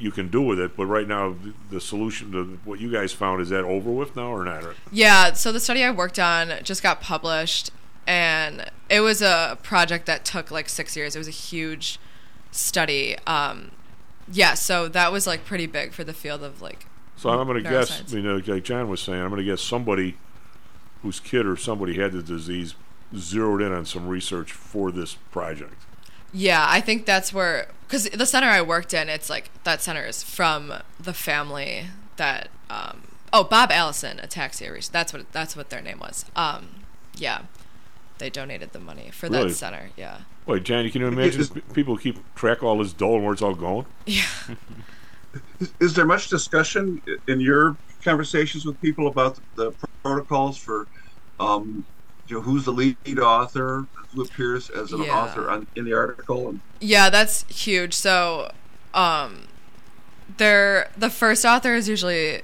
[0.00, 0.76] you can do with it.
[0.76, 4.16] But right now, the, the solution to what you guys found is that over with
[4.16, 4.64] now or not?
[4.90, 7.70] Yeah, so the study I worked on just got published,
[8.10, 11.14] and it was a project that took like six years.
[11.14, 12.00] It was a huge
[12.50, 13.16] study.
[13.24, 13.70] Um,
[14.30, 16.86] yeah, so that was like pretty big for the field of like.
[17.16, 18.02] So I'm going to guess.
[18.12, 20.16] You know, like- John was saying, I'm going to guess somebody
[21.02, 22.74] whose kid or somebody had the disease
[23.16, 25.80] zeroed in on some research for this project.
[26.32, 30.04] Yeah, I think that's where because the center I worked in, it's like that center
[30.04, 34.90] is from the family that um, oh Bob Allison Ataxia Research.
[34.90, 36.24] That's what that's what their name was.
[36.34, 36.70] Um,
[37.16, 37.42] yeah,
[38.20, 39.48] they donated the money for Really?
[39.48, 39.90] that center.
[39.96, 40.18] Yeah.
[40.46, 43.24] Wait, Jan, can you imagine Is- p- people keep track of all this dough and
[43.24, 43.86] where it's all going?
[44.06, 44.22] Yeah.
[45.60, 49.72] Is, is there much discussion i- in your conversations with people about the
[50.02, 50.86] protocols for,
[51.38, 51.84] um,
[52.28, 55.16] you know, who's the lead author, who appears as an Yeah.
[55.18, 57.94] author on, in the article, and Yeah, that's huge.
[57.94, 58.50] So,
[58.94, 59.42] um,
[60.36, 62.42] they're the first author is usually,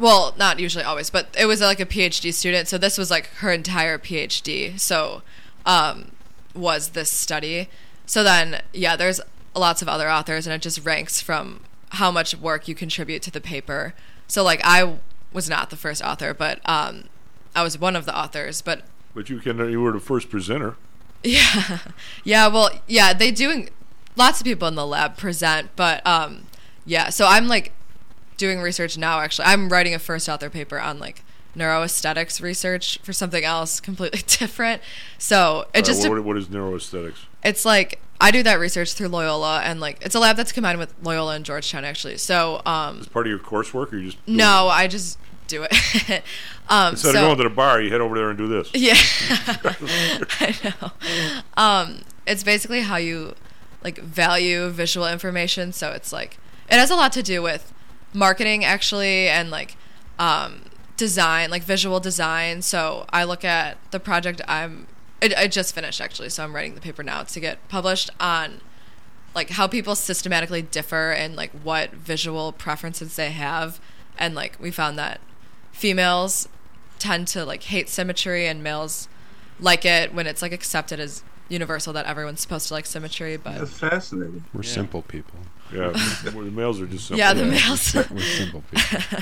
[0.00, 2.68] well, not usually always, but it was like a PhD student.
[2.68, 4.78] So this was like her entire PhD.
[4.78, 5.22] So,
[5.66, 6.12] um,
[6.54, 7.68] was this study.
[8.06, 9.20] So then, yeah, there's
[9.54, 11.60] lots of other authors, and it just ranks from
[11.90, 13.94] how much work you contribute to the paper.
[14.26, 14.98] So like I
[15.32, 17.04] was not the first author, but um,
[17.54, 18.82] I was one of the authors, but
[19.14, 20.76] But you can you were the first presenter.
[21.24, 21.78] yeah,
[22.24, 22.46] yeah.
[22.48, 23.66] Well, yeah, they do.
[24.16, 26.46] Lots of people in the lab present, but um,
[26.86, 27.10] yeah.
[27.10, 27.72] So I'm like
[28.40, 29.20] doing research now.
[29.20, 31.22] Actually, I'm writing a first author paper on like
[31.56, 34.82] neuroaesthetics research for something else completely different.
[35.18, 37.26] So it Uh, just what, what is neuroaesthetics?
[37.44, 40.78] it's like I do that research through Loyola, and like it's a lab that's combined
[40.78, 42.18] with Loyola and Georgetown actually.
[42.18, 45.18] So um, It's part of your coursework, or you just no, I just
[45.48, 46.22] do it.
[46.68, 48.70] um, instead so, of going to the bar, you head over there and do this.
[48.74, 48.94] yeah,
[50.40, 50.90] I know.
[51.56, 53.34] Um, it's basically how you
[53.82, 55.72] like value visual information.
[55.72, 56.38] So it's like
[56.70, 57.72] it has a lot to do with
[58.12, 59.76] marketing actually, and like
[60.18, 60.62] um,
[60.96, 62.62] design, like visual design.
[62.62, 64.86] So I look at the project I'm.
[65.20, 68.60] It, I just finished actually, so I'm writing the paper now to get published on
[69.34, 73.80] like how people systematically differ and like what visual preferences they have
[74.18, 75.20] and like we found that
[75.72, 76.48] females
[76.98, 79.08] tend to like hate symmetry and males
[79.60, 83.58] like it when it's like accepted as universal that everyone's supposed to like symmetry but
[83.58, 84.44] that's fascinating.
[84.52, 84.70] We're Yeah.
[84.70, 85.38] simple people.
[85.72, 85.90] Yeah,
[86.24, 87.18] the males are just simple.
[87.18, 89.18] yeah the Yeah, males We're, we're simple people.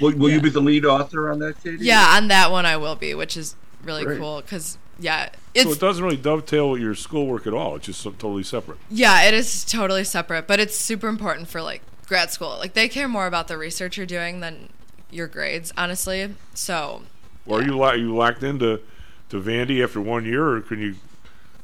[0.00, 1.84] Will, will you be the lead author on that, Katie?
[1.84, 4.18] yeah on that one i will be which is really Great.
[4.18, 7.74] cool because yeah so it doesn't really dovetail with your schoolwork at all.
[7.74, 8.78] It's just so- totally separate.
[8.90, 12.50] Yeah, it is totally separate, but it's super important for like grad school.
[12.60, 14.68] Like they care more about the research you're doing than
[15.10, 16.32] your grades, honestly.
[16.54, 17.02] So,
[17.44, 18.80] Or are you lo- are you locked into
[19.30, 20.94] to Vandy after one year, or can you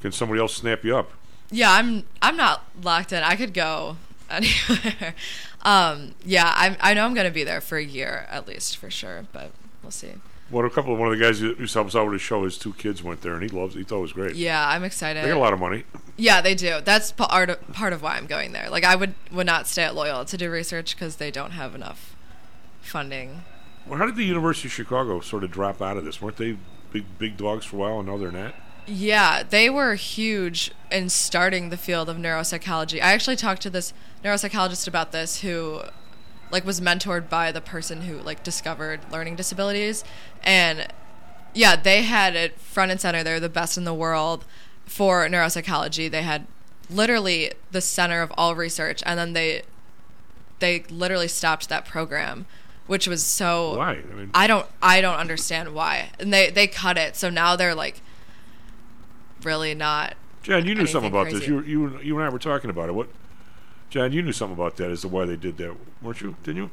[0.00, 1.12] can somebody else snap you up?
[1.52, 3.22] yeah, I'm I'm not locked in.
[3.22, 3.96] I could go
[4.30, 5.14] anywhere.
[5.62, 8.76] um, yeah, I I know I'm going to be there for a year at least
[8.76, 9.52] for sure, but
[9.82, 10.14] we'll see.
[10.50, 12.58] Well, a couple of one of the guys who helps out with the show, his
[12.58, 13.74] two kids went there, and he loves.
[13.74, 14.36] He thought it was great.
[14.36, 15.24] Yeah, I'm excited.
[15.24, 15.84] They got a lot of money.
[16.16, 16.80] Yeah, they do.
[16.84, 18.68] That's part of, part of why I'm going there.
[18.68, 21.74] Like I would would not stay at Loyola to do research because they don't have
[21.74, 22.14] enough
[22.82, 23.42] funding.
[23.86, 26.20] Well, how did the University of Chicago sort of drop out of this?
[26.20, 26.56] Weren't they
[26.92, 28.54] big big dogs for a while, and now they're not?
[28.86, 32.96] Yeah, they were huge in starting the field of neuropsychology.
[32.96, 33.92] I actually talked to this
[34.22, 35.82] neuropsychologist about this who
[36.50, 40.04] like was mentored by the person who like discovered learning disabilities
[40.42, 40.86] and
[41.54, 43.22] yeah, they had it front and center.
[43.22, 44.44] They're the best in the world
[44.84, 46.10] for neuropsychology.
[46.10, 46.46] They had
[46.90, 49.62] literally the center of all research and then they
[50.60, 52.46] they literally stopped that program,
[52.86, 53.92] which was so Why?
[53.92, 56.10] I mean, I don't I don't understand why.
[56.18, 57.16] And they they cut it.
[57.16, 58.02] So now they're like
[59.44, 60.14] really not
[60.44, 61.48] John, you knew something anything about this.
[61.48, 62.92] You you you and I were talking about it.
[62.92, 63.08] What?
[63.88, 66.36] John, you knew something about that as to why they did that, weren't you?
[66.42, 66.70] Didn't you?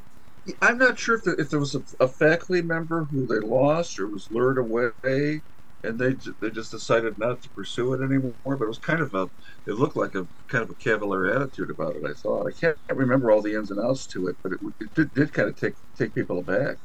[0.60, 3.98] I'm not sure if there, if there was a, a faculty member who they lost
[3.98, 5.40] or was lured away,
[5.82, 8.34] and they they just decided not to pursue it anymore.
[8.44, 9.30] But it was kind of a
[9.64, 12.04] it looked like a kind of a cavalier attitude about it.
[12.04, 14.94] I thought I can't remember all the ins and outs to it, but it, it
[14.94, 16.76] did, did kind of take take people aback.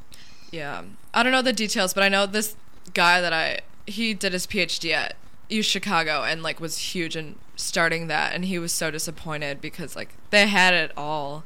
[0.52, 0.84] Yeah.
[1.14, 2.56] I don't know the details, but I know this
[2.94, 5.18] guy that I he did his PhD at
[5.50, 9.96] U Chicago and like was huge in starting that and he was so disappointed because
[9.96, 11.44] like they had it all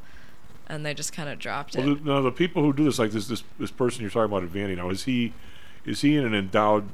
[0.66, 2.04] and they just kind of dropped Well, it.
[2.04, 4.42] the, no, the people who do this, like this this this person you're talking about
[4.42, 5.32] at Vandy now, is he
[5.84, 6.88] is he in an endowed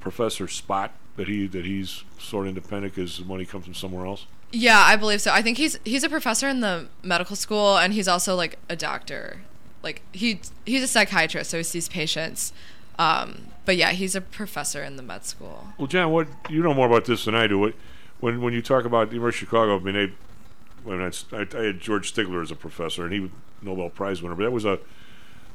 [0.00, 4.06] professor spot that he that he's sort of independent because the money comes from somewhere
[4.06, 4.26] else?
[4.52, 5.32] Yeah, I believe so.
[5.32, 8.76] I think he's he's a professor in the medical school and he's also like a
[8.76, 9.40] doctor.
[9.82, 12.52] Like he he's a psychiatrist, so he sees patients.
[12.98, 15.68] Um, but yeah, he's a professor in the med school.
[15.78, 17.58] Well, John, what you know more about this than I do.
[17.58, 17.74] What,
[18.20, 20.12] when when you talk about the University of Chicago, I mean, they,
[20.84, 23.30] when I, I, I had George Stigler as a professor, and he was
[23.62, 24.78] Nobel Prize winner, but that was a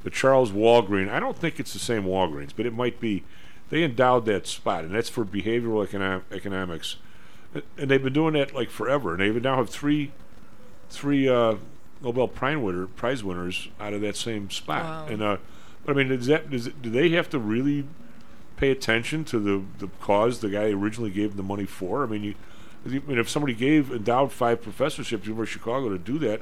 [0.04, 1.10] the Charles Walgreen.
[1.10, 3.24] I don't think it's the same Walgreens, but it might be.
[3.70, 6.96] They endowed that spot, and that's for behavioral econo- economics,
[7.78, 9.14] and they've been doing that like forever.
[9.14, 10.12] And they now have three,
[10.90, 11.56] three uh,
[12.02, 14.84] Nobel Prize winner prize winners out of that same spot.
[14.84, 15.06] Wow.
[15.08, 15.38] And uh,
[15.94, 17.86] but I mean, is that does it, do they have to really
[18.58, 22.04] pay attention to the the cause the guy originally gave them the money for?
[22.04, 22.36] I mean, you,
[22.86, 26.20] I mean, if somebody gave endowed five professorships at the University of Chicago to do
[26.20, 26.42] that,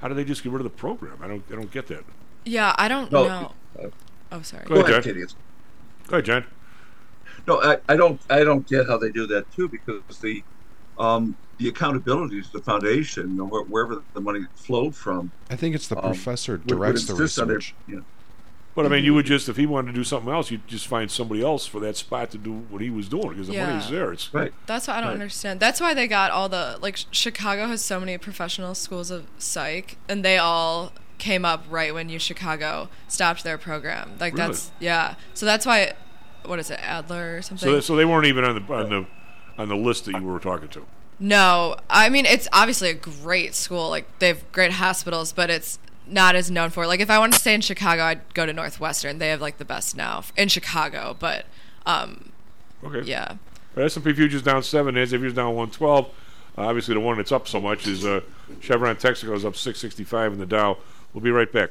[0.00, 1.18] how do they just get rid of the program?
[1.22, 2.04] I don't I don't get that.
[2.44, 3.52] Yeah, I don't No, know.
[3.82, 3.88] uh,
[4.32, 4.64] Oh, sorry.
[4.66, 5.02] Go ahead, John.
[5.02, 5.20] Katie.
[6.08, 6.44] Go ahead, John.
[7.46, 10.42] No, I, I don't I don't get how they do that too because the
[10.98, 15.30] um, the accountability is the foundation, you know, wherever the money flowed from.
[15.50, 17.74] I think it's the um, professor would- would directs the insist on it, research.
[17.88, 18.04] you know.
[18.74, 19.34] But I mean, you would mm-hmm.
[19.34, 21.96] just if he wanted to do something else, you'd just find somebody else for that
[21.96, 23.66] spot to do what he was doing because the Yeah.
[23.68, 24.12] money's there.
[24.12, 24.52] It's right.
[24.66, 25.12] That's why I don't Right.
[25.14, 25.60] understand.
[25.60, 29.96] That's why they got all the like Chicago has so many professional schools of psych,
[30.08, 34.12] and they all came up right when U Chicago stopped their program.
[34.18, 34.48] Like Really?
[34.48, 35.14] that's yeah.
[35.34, 35.92] So that's why,
[36.44, 37.68] what is it, Adler or something?
[37.68, 39.06] So, so they weren't even on the on the
[39.56, 40.84] on the list that you were talking to.
[41.20, 43.88] No, I mean it's obviously a great school.
[43.88, 46.86] Like they have great hospitals, but it's not as known for.
[46.86, 49.18] Like if I wanted to stay in Chicago, I'd go to Northwestern.
[49.18, 51.16] They have like the best now in Chicago.
[51.18, 51.46] But
[51.86, 52.30] um,
[52.84, 53.02] Okay.
[53.08, 53.36] yeah,
[53.76, 54.94] S&P futures down seven.
[54.94, 56.06] NASDAQ futures down one twelve.
[56.56, 58.20] Uh, obviously, the one that's up so much is uh,
[58.60, 60.76] Chevron Texaco is up six sixty five in the Dow.
[61.12, 61.70] We'll be right back.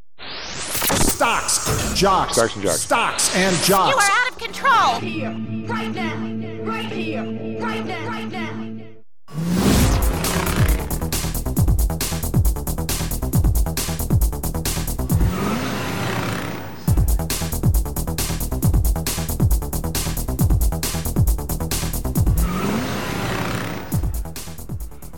[0.95, 2.81] Stocks, jocks, Stocks and jocks.
[2.81, 4.99] stocks and You are out of control.
[4.99, 5.29] Here,
[5.67, 6.15] right now,
[6.63, 7.23] right here,
[7.59, 8.71] right now, right now.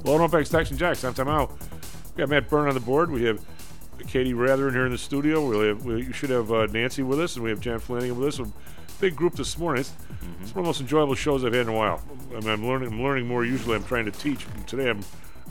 [0.03, 1.03] Well, no back Stocks and Jocks.
[1.03, 1.51] I'm time out.
[2.15, 3.09] We got Matt Byrne on the board.
[3.09, 3.43] We have
[4.07, 5.47] Katie Mather in here in the studio.
[5.47, 8.27] We have, we should have uh, Nancy with us, and we have John Flannigan with
[8.27, 8.39] us.
[8.39, 8.51] A
[8.99, 9.81] big group this morning.
[9.81, 9.93] It's,
[10.41, 12.01] it's one of the most enjoyable shows I've had in a while.
[12.31, 12.89] I mean, I'm learning.
[12.91, 13.45] I'm learning more.
[13.45, 14.45] Usually, I'm trying to teach.
[14.45, 15.01] And today, I'm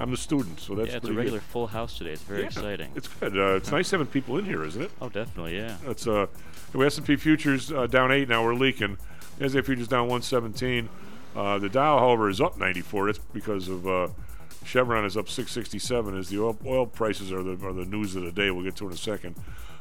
[0.00, 0.60] I'm the student.
[0.60, 1.44] So that's yeah, it's a regular Good.
[1.46, 2.10] full house today.
[2.12, 2.90] It's very Yeah, exciting.
[2.94, 3.36] It's good.
[3.36, 4.90] Uh, it's nice having people in here, isn't it?
[5.00, 5.76] Oh, definitely, yeah.
[5.86, 6.26] That's uh,
[6.72, 8.44] the S&P futures uh, down eight now.
[8.44, 8.98] We're leaking.
[9.40, 10.88] S&P futures down 117.
[11.36, 13.06] Uh, the Dow, however, is up 94.
[13.06, 14.08] That's because of uh,
[14.64, 16.16] Chevron is up 667.
[16.18, 18.51] As the oil, oil prices are the are the news of the day.
[18.51, 19.34] We'll get to in a second.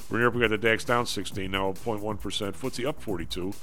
[0.10, 0.36] We're in Europe.
[0.36, 2.60] We got the DAX down 16 now, 0.1 percent.
[2.60, 3.53] FTSE up 42.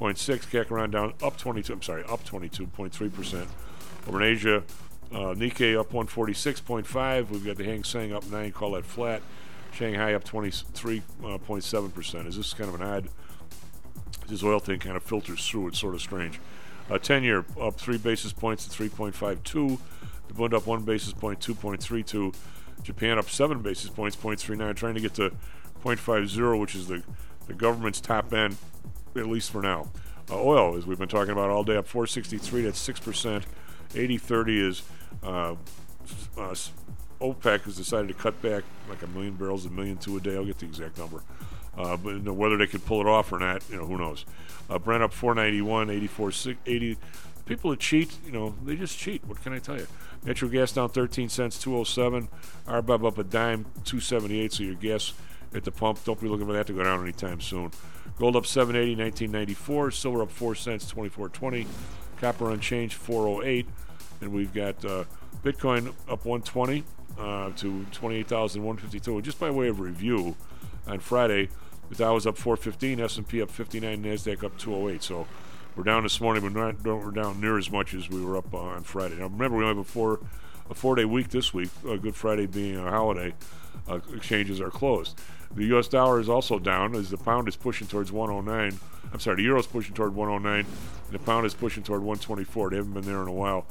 [0.00, 0.50] 0.6.
[0.50, 1.72] CAC around down up 22.
[1.72, 3.48] I'm sorry, up 22.3 percent.
[4.08, 4.64] Over in Asia,
[5.12, 7.28] Uh, Nikkei up 146.5.
[7.30, 9.20] We've got the Hang Seng up 9, call that flat.
[9.72, 12.26] Shanghai up 23.7%.
[12.26, 13.08] Is this kind of an odd?
[14.28, 15.68] This oil thing kind of filters through.
[15.68, 16.40] It's sort of strange.
[16.90, 19.78] Uh, 10 year up 3 basis points to 3.52.
[20.32, 22.34] Bund up 1 basis point, 2.32.
[22.82, 24.74] Japan up 7 basis points, 0.39.
[24.76, 25.30] Trying to get to
[25.84, 27.02] 0.50, which is the,
[27.46, 28.56] the government's top end,
[29.16, 29.90] at least for now.
[30.30, 32.62] Uh, oil, as we've been talking about all day, up 463.
[32.62, 33.42] That's 6%.
[33.90, 34.82] 80-30 is
[35.22, 35.54] uh,
[36.38, 36.54] uh,
[37.22, 40.34] OPEC has decided to cut back like a million barrels, a million two a day.
[40.34, 41.22] I'll get the exact number.
[41.76, 43.96] Uh, but you know, whether they could pull it off or not, you know, who
[43.96, 44.26] knows.
[44.68, 46.32] Uh, Brent up 491, 84,
[46.66, 46.98] 80.
[47.46, 49.24] People that cheat, you know, they just cheat.
[49.26, 49.86] What can I tell you?
[50.24, 52.28] Natural gas down 13 cents, 207.
[52.66, 54.52] RBOB up a dime, 278.
[54.52, 55.14] So your gas
[55.54, 57.70] at the pump, don't be looking for that to go down anytime soon.
[58.18, 59.90] Gold up 780, 1994.
[59.90, 61.66] Silver up 4 cents, 2420.
[62.20, 63.66] Copper unchanged, 408.
[64.20, 65.04] And we've got uh,
[65.42, 66.84] Bitcoin up 120
[67.18, 69.22] uh, to 28,152.
[69.22, 70.36] Just by way of review,
[70.86, 71.48] on Friday,
[71.88, 75.02] the Dow was up 415, S&P up 59, Nasdaq up 208.
[75.02, 75.26] So
[75.76, 78.52] we're down this morning, but not we're down near as much as we were up
[78.54, 79.16] on Friday.
[79.16, 80.20] Now remember, we only have a four
[80.70, 81.70] a four day week this week.
[81.86, 83.34] Uh, Good Friday being a holiday,
[83.88, 85.18] uh, exchanges are closed.
[85.54, 85.88] The U.S.
[85.88, 88.78] dollar is also down as the pound is pushing towards 109.
[89.12, 92.70] I'm sorry, the euro is pushing toward 109, and the pound is pushing toward 124.
[92.70, 93.66] They haven't been there in a while.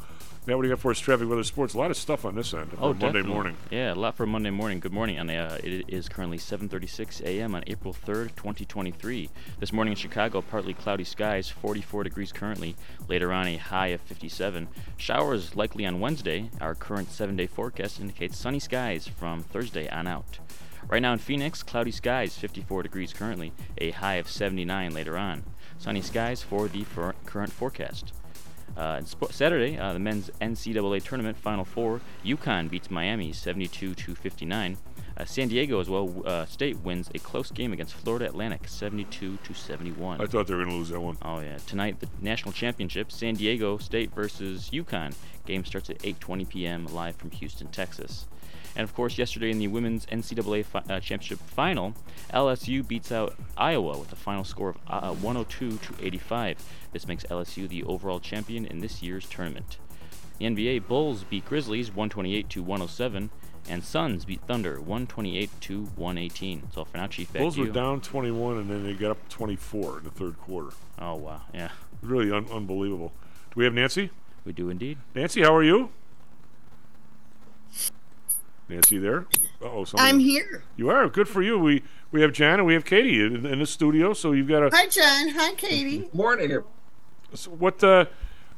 [0.47, 0.99] Now, what do you got for us?
[0.99, 1.76] Traffic, weather, sports.
[1.76, 2.72] A lot of stuff on this end.
[2.80, 3.55] Oh, Monday morning.
[3.69, 4.80] Yeah, a lot for Monday morning.
[4.80, 5.19] Good morning.
[5.19, 7.53] And uh, it is currently 7:36 a.m.
[7.53, 9.30] on April 3rd, 2023.
[9.59, 12.76] This morning in Chicago, partly cloudy skies, 44 degrees currently.
[13.07, 14.68] Later on, a high of 57.
[14.97, 16.49] Showers likely on Wednesday.
[16.59, 20.39] Our current seven-day forecast indicates sunny skies from Thursday on out.
[20.89, 23.53] Right now in Phoenix, cloudy skies, 54 degrees currently.
[23.77, 25.43] A high of 79 later on.
[25.77, 26.84] Sunny skies for the
[27.27, 28.11] current forecast.
[28.77, 33.93] Uh, and sp- Saturday, uh, the men's NCAA tournament Final Four, UConn beats Miami 72
[33.93, 34.77] to 59.
[35.18, 39.38] Uh, San Diego as well uh, State wins a close game against Florida Atlantic 72
[39.43, 40.22] to 71.
[40.22, 41.18] I thought they were going to lose that one.
[41.22, 45.14] Oh yeah, tonight the national championship, San Diego State versus UConn.
[45.45, 46.85] Game starts at 8:20 p.m.
[46.88, 48.26] live from Houston, Texas.
[48.76, 51.93] And of course, yesterday in the women's NCAA fi- uh, championship final,
[52.34, 56.64] LSU beats out Iowa with a final score of uh, 102 to 85.
[56.93, 59.77] This makes LSU the overall champion in this year's tournament.
[60.39, 63.30] The NBA Bulls beat Grizzlies 128 to 107,
[63.69, 66.72] and Suns beat Thunder 128 to 118.
[66.73, 69.99] So for now, Chief, back Bulls were down 21, and then they got up 24
[69.99, 70.72] in the third quarter.
[70.98, 71.69] Oh wow, yeah.
[72.02, 73.11] Really un- unbelievable.
[73.52, 74.10] Do we have Nancy?
[74.45, 74.98] We do indeed.
[75.14, 75.89] Nancy, how are you?
[78.72, 79.26] Nancy, there?
[79.61, 80.64] Oh, I'm here.
[80.77, 81.60] You are good for you.
[81.60, 84.64] We we have John and we have Katie in, in the studio, so you've got
[84.64, 85.30] a Hi, John.
[85.35, 86.10] Hi, Katie.
[86.14, 86.64] Morning.
[87.34, 88.06] So what uh,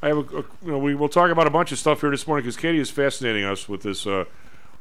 [0.04, 2.12] I have a, a- you know we will talk about a bunch of stuff here
[2.12, 4.26] this morning because Katie is fascinating us with this uh,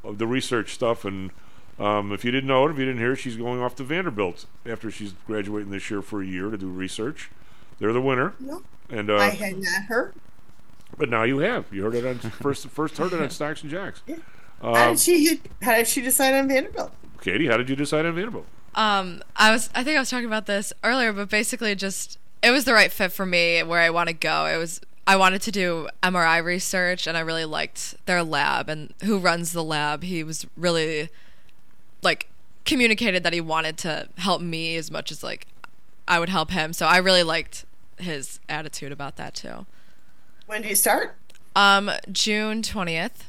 [0.04, 1.30] of the research stuff and
[1.78, 3.84] um, if you didn't know it if you didn't hear it, she's going off to
[3.84, 7.30] Vanderbilt after she's graduating this year for a year to do research.
[7.78, 10.14] They're the winner, No, and uh, I had not heard.
[10.98, 13.70] but now you have you heard it on first first heard it on Stocks and
[13.70, 14.02] Jocks.
[14.06, 14.14] how
[14.62, 15.40] Um, did she?
[15.62, 16.92] How did she decide on Vanderbilt?
[17.20, 18.46] Katie, how did you decide on Vanderbilt?
[18.74, 22.50] Um, I was I think I was talking about this earlier, but basically just it
[22.50, 24.46] was the right fit for me where I want to go.
[24.46, 28.94] It was I wanted to do MRI research and I really liked their lab and
[29.04, 30.04] who runs the lab.
[30.04, 31.08] He was really
[32.02, 32.28] like
[32.64, 35.46] communicated that he wanted to help me as much as like
[36.08, 36.72] I would help him.
[36.72, 37.64] So I really liked
[37.98, 39.66] his attitude about that too.
[40.46, 41.16] When do you start?
[41.54, 43.28] Um, June 20th.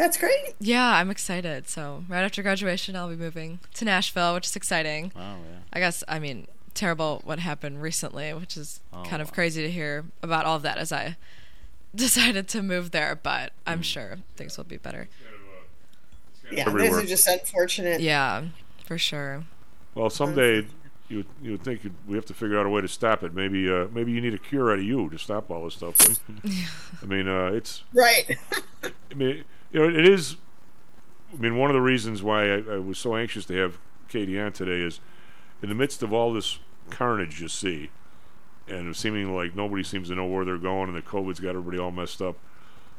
[0.00, 0.54] That's great.
[0.58, 1.68] Yeah, I'm excited.
[1.68, 5.12] So right after graduation, I'll be moving to Nashville, which is exciting.
[5.14, 5.58] Oh yeah.
[5.74, 9.34] I guess I mean terrible what happened recently, which is Oh, kind of wow.
[9.34, 11.16] crazy to hear about all of that as I
[11.94, 13.14] decided to move there.
[13.22, 13.52] But.
[13.66, 15.08] I'm sure things will be better.
[16.50, 16.90] Yeah, Everywhere.
[16.92, 18.00] those are just unfortunate.
[18.00, 18.44] Yeah,
[18.86, 19.44] for sure.
[19.94, 20.66] Well, someday
[21.08, 23.22] you would- you would think you'd, we have to figure out a way to stop
[23.22, 23.34] it.
[23.34, 25.94] Maybe uh, maybe you need a cure out of you to stop all this stuff.
[25.98, 26.18] But,
[27.02, 28.38] I mean, uh, it's Right.
[28.82, 30.36] I mean, you know, it is.
[31.32, 33.78] I mean, one of the reasons why I, I was so anxious to have
[34.08, 35.00] Katie on today is,
[35.62, 36.58] in the midst of all this
[36.90, 37.90] carnage you see,
[38.66, 41.50] and it's seeming like nobody seems to know where they're going, and the COVID's got
[41.50, 42.36] everybody all messed up.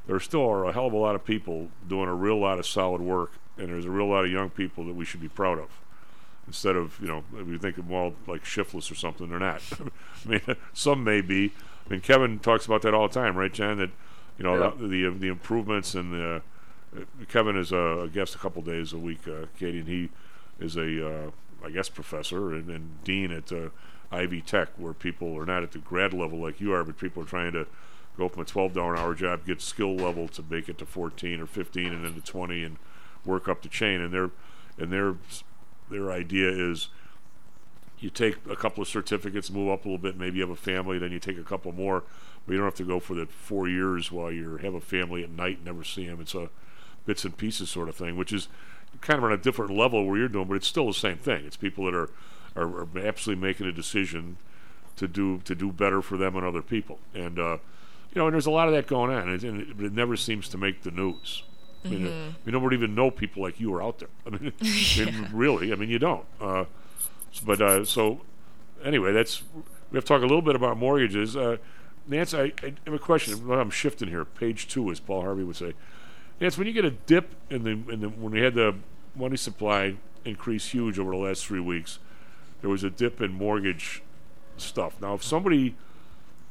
[0.07, 2.65] There still are a hell of a lot of people doing a real lot of
[2.65, 5.59] solid work, and there's a real lot of young people that we should be proud
[5.59, 5.69] of.
[6.47, 9.39] Instead of you know, if you think of them all like shiftless or something, they're
[9.39, 9.61] not.
[10.25, 10.41] I mean,
[10.73, 11.51] some may be.
[11.85, 13.77] I mean, Kevin talks about that all the time, right, John?
[13.77, 13.91] That
[14.37, 14.71] you know Yeah.
[14.77, 16.41] the, the the improvements and the
[17.29, 20.09] Kevin is a, guest a couple days a week, uh, Katie, and he
[20.59, 21.31] is a uh,
[21.63, 23.69] I guess professor and, and dean at uh,
[24.11, 27.23] Ivy Tech, where people are not at the grad level like you are, but people
[27.23, 27.67] are trying to
[28.17, 30.85] go from a 12 dollar an hour job, get skill level to make it to
[30.85, 32.77] 14 or 15, and then to 20, and
[33.25, 34.01] work up the chain.
[34.01, 34.31] And their
[34.77, 35.15] and their
[35.89, 36.89] their idea is
[37.99, 40.55] you take a couple of certificates, move up a little bit, maybe you have a
[40.55, 42.03] family, then you take a couple more,
[42.45, 45.23] but you don't have to go for the four years while you have a family
[45.23, 46.19] at night and never see them.
[46.19, 46.49] It's a
[47.05, 48.47] bits and pieces sort of thing, which is
[49.01, 51.45] kind of on a different level where you're doing, but it's still the same thing.
[51.45, 52.09] It's people that are
[52.55, 54.37] are, are absolutely making a decision
[54.97, 57.57] to do to do better for them and other people, and uh,
[58.13, 59.93] you know, and there's a lot of that going on, and it, and it, it
[59.93, 61.43] never seems to make the news.
[61.83, 62.35] I mean, Mhm.
[62.45, 64.09] we don't even know people like you are out there.
[64.27, 66.25] I mean, I mean, really, I mean, you don't.
[66.39, 66.65] Uh,
[67.45, 68.21] but uh, so
[68.83, 69.41] anyway, that's
[69.91, 71.35] we have to talk a little bit about mortgages.
[71.35, 71.57] Uh,
[72.07, 73.49] Nance, I, I have a question.
[73.51, 74.25] I'm shifting here.
[74.25, 75.73] Page two, as Paul Harvey would say.
[76.41, 78.75] Nance, when you get a dip in the in the when we had the
[79.15, 79.95] money supply
[80.25, 81.99] increase huge over the last three weeks,
[82.61, 84.01] there was a dip in mortgage
[84.57, 84.99] stuff.
[84.99, 85.75] Now, if somebody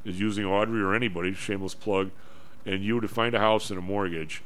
[0.04, 2.12] is using Audrey or anybody, shameless plug,
[2.64, 4.42] and you were to find a house and a mortgage,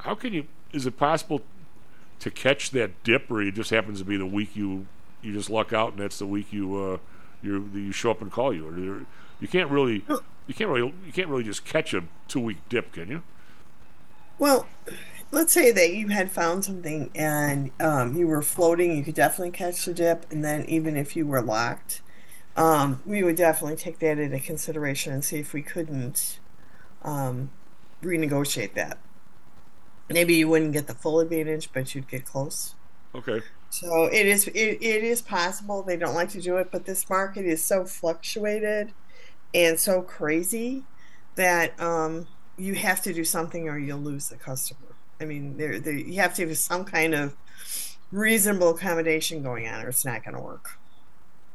[0.00, 0.46] how can you?
[0.74, 1.40] Is it possible
[2.20, 4.86] to catch that dip, or it just happens to be the week you
[5.22, 6.98] you just luck out, and that's the week you uh,
[7.42, 9.06] you you show up and call you, or
[9.40, 10.04] you can't really
[10.46, 13.22] you can't really you can't really just catch a two week dip, can you?
[14.38, 14.66] Well,
[15.30, 19.50] let's say that you had found something and um, you were floating, you could definitely
[19.50, 22.02] catch the dip, and then even if you were locked,
[22.56, 26.38] um, we would definitely take that into consideration and see if we couldn't
[27.02, 27.50] um,
[28.02, 28.98] renegotiate that.
[30.08, 32.74] Maybe you wouldn't get the full advantage, but you'd get close.
[33.14, 33.42] Okay.
[33.70, 37.08] So it is it, it is possible they don't like to do it, but this
[37.08, 38.92] market is so fluctuated
[39.52, 40.84] and so crazy
[41.34, 44.80] that um, you have to do something or you'll lose the customer.
[45.20, 47.36] I mean, there, there you have to have some kind of
[48.10, 50.78] reasonable accommodation going on, or it's not going to work.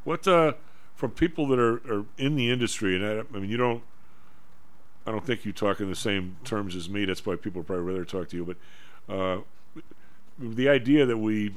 [0.04, 0.54] What uh,
[0.96, 3.84] from people that are, are in the industry, and I, I mean, you don't.
[5.06, 7.06] I don't think you talk in the same terms as me.
[7.06, 8.46] That's why people probably rather talk to you.
[8.46, 9.42] But uh,
[10.38, 11.56] the idea that we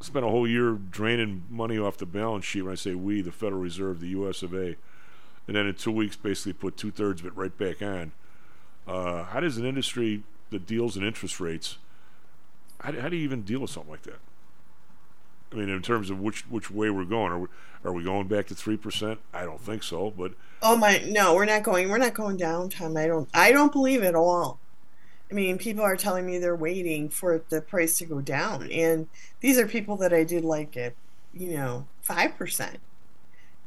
[0.00, 2.62] spent a whole year draining money off the balance sheet.
[2.62, 4.42] When I say we, the Federal Reserve, the U.S.
[4.42, 4.76] of A.,
[5.46, 8.12] and then in two weeks, basically put two thirds of it right back on.
[8.86, 11.78] Uh, how does an industry that deals in interest rates?
[12.80, 14.18] How, do- how do you even deal with something like that?
[15.52, 17.48] I mean, in terms of which which way we're going, are we,
[17.84, 19.20] are we going back to three percent?
[19.34, 20.32] I don't think so, but
[20.62, 21.88] Oh my, no, we're not going.
[21.90, 22.96] We're not going down, Tom.
[22.96, 23.28] I don't.
[23.34, 24.58] I don't believe it at all.
[25.30, 29.08] I mean, people are telling me they're waiting for the price to go down, and
[29.40, 30.94] these are people that I did like at,
[31.34, 32.78] you know, five percent,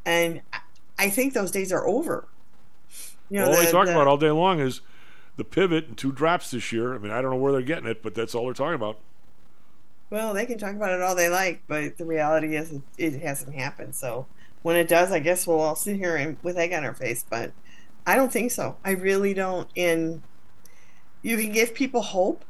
[0.05, 0.41] and
[0.97, 2.25] I- think those days are over.
[3.29, 4.81] You know, all they the- talk the- about all day long is
[5.37, 6.95] the pivot and two drops this year.
[6.95, 8.99] I mean, I don't know where they're getting it, but that's all they're talking about.
[10.09, 13.55] Well, they can talk about it all they like, but the reality is it, hasn't
[13.55, 13.95] happened.
[13.95, 14.27] So
[14.61, 17.25] when it does, I guess we'll all sit here and, with egg on our face.
[17.27, 17.51] But
[18.05, 18.77] I don't think so.
[18.85, 19.67] I really don't.
[19.75, 20.21] And
[21.21, 22.45] you can give people hope,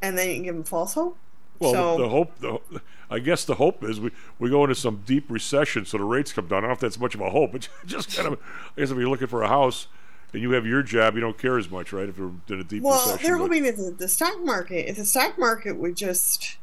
[0.00, 1.18] and then you can give them false hope.
[1.58, 2.80] Well, so the, the hope, the,
[3.10, 6.32] I guess the hope is we, we go into some deep recession, so the rates
[6.32, 6.58] come down.
[6.58, 7.52] I don't know if that's much of a hope.
[7.52, 8.40] but just kind of,
[8.76, 9.88] I guess if you're looking for a house
[10.34, 12.08] and you have your job, you don't care as much, right?
[12.08, 13.26] If you're in a deep well, recession.
[13.26, 16.58] they're hoping that the, the stock market, if the stock market would just,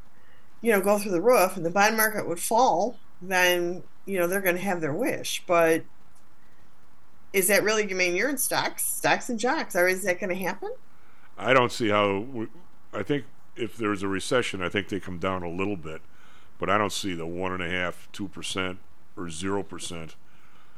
[0.59, 4.27] you know, go through the roof and the bond market would fall, then you know
[4.27, 5.41] they're going to have their wish.
[5.47, 5.85] But
[7.31, 7.89] is that really?
[7.89, 9.73] I mean, you're in stocks, stocks and jocks.
[9.75, 10.73] Or is that going to happen?
[11.37, 12.19] I don't see how.
[12.19, 12.47] We,
[12.93, 13.23] I think
[13.55, 16.01] if there's a recession, I think they come down a little bit,
[16.59, 18.79] but I don't see the one and a half, two percent,
[19.15, 20.15] or zero percent.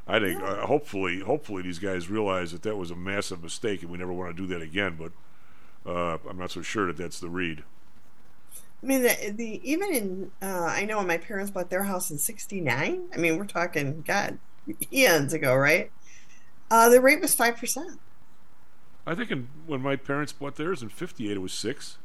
[0.06, 3.90] I think uh, hopefully, hopefully these guys realize that that was a massive mistake, and
[3.90, 4.98] we never want to do that again.
[4.98, 5.12] But
[5.90, 7.62] uh, I'm not so sure that that's the read.
[8.82, 12.10] I mean, the, the even in uh, I know when my parents bought their house
[12.10, 13.08] in '69.
[13.14, 14.38] I mean, we're talking God
[14.92, 15.90] eons ago, right?
[16.70, 17.98] Uh, the rate was five percent.
[19.06, 21.96] I think in, when my parents bought theirs in '58, it was six.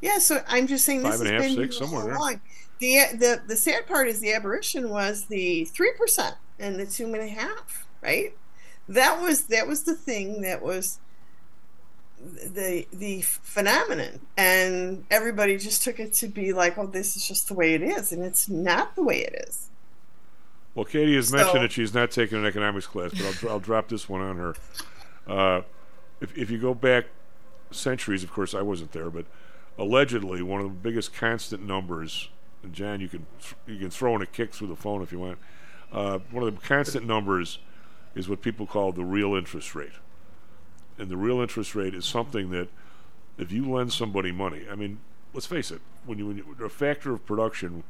[0.00, 2.14] Yeah, so I'm just saying this Five and a has half, been six, somewhere there.
[2.14, 2.40] along.
[2.80, 7.04] The the the sad part is the aberration was the three percent and the two
[7.06, 8.34] and a half, right?
[8.88, 10.98] That was that was the thing that was
[12.20, 17.48] the the phenomenon, and everybody just took it to be like, oh, this is just
[17.48, 19.68] the way it is, and it's not the way it is.
[20.74, 23.60] Well, Katie has So- mentioned that she's not taking an economics class, but I'll, I'll
[23.60, 24.54] drop this one on her.
[25.26, 25.62] Uh,
[26.20, 27.06] if, if you go back
[27.70, 29.26] centuries, of course, I wasn't there, but
[29.78, 32.30] allegedly one of the biggest constant numbers,
[32.62, 33.26] and John, you can
[33.66, 35.38] you can throw in a kick through the phone if you want.
[35.92, 37.58] Uh, one of the constant numbers
[38.14, 39.92] is what people call the real interest rate,
[40.98, 42.68] and the real interest rate is something that
[43.38, 44.98] if you lend somebody money, I mean,
[45.32, 47.84] let's face it, when you when you, a factor of production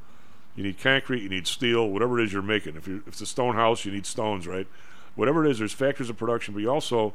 [0.58, 2.74] you need concrete, you need steel, whatever it is you're making.
[2.74, 4.66] If you if it's a stone house, you need stones, right?
[5.14, 7.14] Whatever it is, there's factors of production, but you also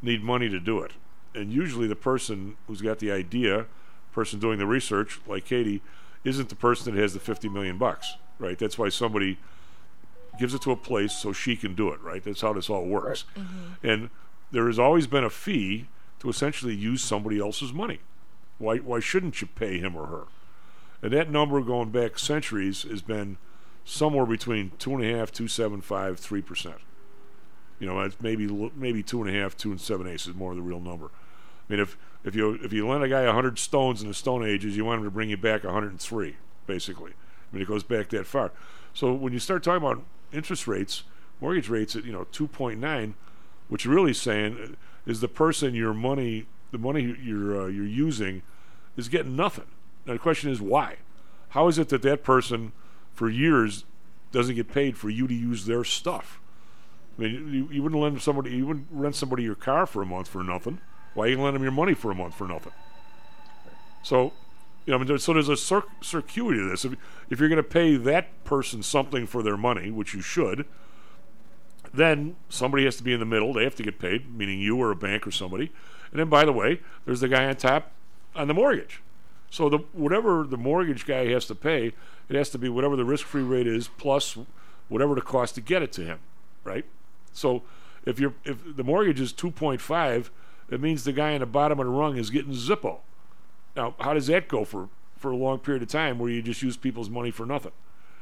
[0.00, 0.92] need money to do it.
[1.34, 3.66] And usually the person who's got the idea,
[4.12, 5.82] person doing the research, like Katie,
[6.24, 8.58] isn't the person that has the 50 million bucks, right?
[8.58, 9.38] That's why somebody
[10.40, 12.24] gives it to a place so she can do it, right?
[12.24, 13.24] That's how this all works.
[13.36, 13.86] Mm-hmm.
[13.86, 14.10] And
[14.50, 15.86] there has always been a fee
[16.20, 18.00] to essentially use somebody else's money.
[18.58, 20.24] Why, why shouldn't you pay him or her?
[21.02, 23.36] And that number going back centuries has been
[23.84, 26.76] somewhere between two and a half, two seven five, three percent.
[27.78, 30.54] You know, it's maybe maybe two and a half, two and seven eighths is more
[30.54, 31.06] the real number.
[31.06, 34.44] I mean, if if you if you lend a guy hundred stones in the Stone
[34.44, 36.36] Ages, you want him to bring you back hundred and three,
[36.66, 37.12] basically.
[37.12, 38.52] I mean, it goes back that far.
[38.92, 41.04] So when you start talking about interest rates,
[41.40, 43.14] mortgage rates at you know two point nine,
[43.68, 44.76] what you're really saying
[45.06, 48.42] is the person your money, the money you're uh, you're using,
[48.96, 49.66] is getting nothing.
[50.06, 50.96] Now the question is why?
[51.50, 52.72] How is it that that person,
[53.12, 53.84] for years,
[54.30, 56.40] doesn't get paid for you to use their stuff?
[57.18, 60.06] I mean, you, you wouldn't lend somebody, you wouldn't rent somebody your car for a
[60.06, 60.80] month for nothing.
[61.14, 62.72] Why you lend them your money for a month for nothing?
[64.02, 64.32] So,
[64.86, 66.84] you know, I mean, so there's a cir- circuity to this.
[66.84, 66.94] If,
[67.28, 70.66] if you're going to pay that person something for their money, which you should,
[71.92, 73.52] then somebody has to be in the middle.
[73.52, 75.72] They have to get paid, meaning you or a bank or somebody.
[76.10, 77.92] And then, by the way, there's the guy on top
[78.34, 79.02] on the mortgage.
[79.50, 81.92] So the whatever the mortgage guy has to pay,
[82.28, 84.38] it has to be whatever the risk-free rate is plus
[84.88, 86.20] whatever the cost to get it to him,
[86.62, 86.84] right?
[87.32, 87.62] So
[88.04, 90.30] if you're if the mortgage is 2.5,
[90.70, 92.98] it means the guy on the bottom of the rung is getting Zippo.
[93.76, 96.62] Now, how does that go for for a long period of time where you just
[96.62, 97.72] use people's money for nothing,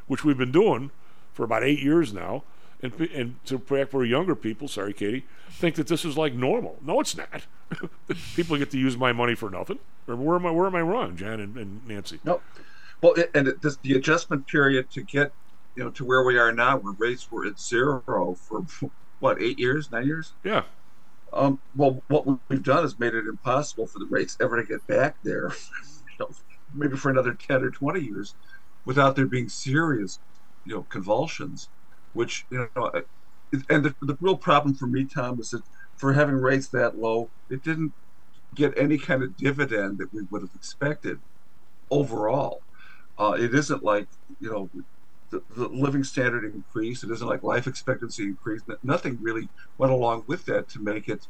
[0.06, 0.90] which we've been doing
[1.32, 2.42] for about eight years now,
[2.82, 6.78] and and to back for younger people, sorry, Katie, think that this is like normal.
[6.84, 7.46] No, it's not.
[8.34, 9.78] people get to use my money for nothing.
[10.06, 10.50] Or where am I?
[10.50, 12.18] Where am I wrong, John and, and Nancy?
[12.24, 12.40] No.
[13.00, 15.32] Well, and it, this, the adjustment period to get,
[15.76, 18.66] you know, to where we are now, where rates were at zero for
[19.20, 20.32] what eight years, nine years.
[20.42, 20.62] Yeah.
[21.32, 24.86] Um, well, what we've done is made it impossible for the rates ever to get
[24.86, 25.48] back there.
[26.08, 26.28] you know,
[26.74, 28.34] maybe for another ten or twenty years,
[28.84, 30.20] without there being serious,
[30.64, 31.70] you know, convulsions.
[32.12, 33.02] Which you know, uh,
[33.70, 35.62] and the, the real problem for me, Tom, is that
[35.96, 37.92] for having rates that low, it didn't
[38.54, 41.18] get any kind of dividend that we would have expected
[41.90, 42.64] overall.
[43.18, 44.08] Uh, it isn't like
[44.40, 44.70] you know
[45.30, 47.04] the, the living standard increased.
[47.04, 48.64] It isn't like life expectancy increased.
[48.82, 51.26] Nothing really went along with that to make it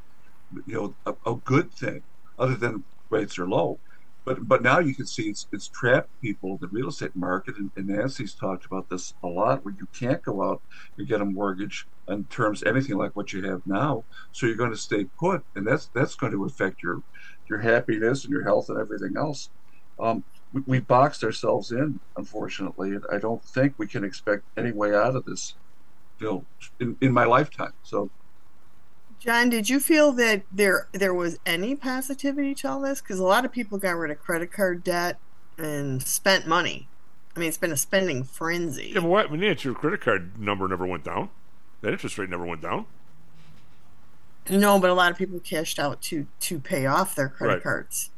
[0.67, 2.03] you know a, a good thing,
[2.39, 3.81] other than rates are low.
[4.25, 7.57] But but now you can see it's it's trapped people in the real estate market,
[7.57, 9.65] and, and Nancy's talked about this a lot.
[9.65, 10.63] Where you can't go out
[10.97, 14.71] and get a mortgage on terms anything like what you have now, so you're going
[14.71, 17.03] to stay put, and that's that's going to affect your
[17.49, 19.51] your happiness and your health and everything else.
[19.99, 24.73] Um, we, we boxed ourselves in, unfortunately, and I don't think we can expect any
[24.73, 25.55] way out of this,
[26.21, 26.45] you
[26.81, 27.73] in, in my lifetime.
[27.83, 28.11] So
[29.19, 33.01] John, did you feel that there there was any positivity to all this?
[33.01, 35.19] Because a lot of people got rid of credit card debt
[35.57, 36.89] and spent money.
[37.35, 38.93] I mean, it's been a spending frenzy.
[38.95, 39.27] Yeah, but what?
[39.31, 41.31] I mean, your credit card number never went down.
[41.81, 42.87] That interest rate never went down.
[44.51, 47.63] No, but a lot of people cashed out to to pay off their credit Right.
[47.63, 48.11] cards.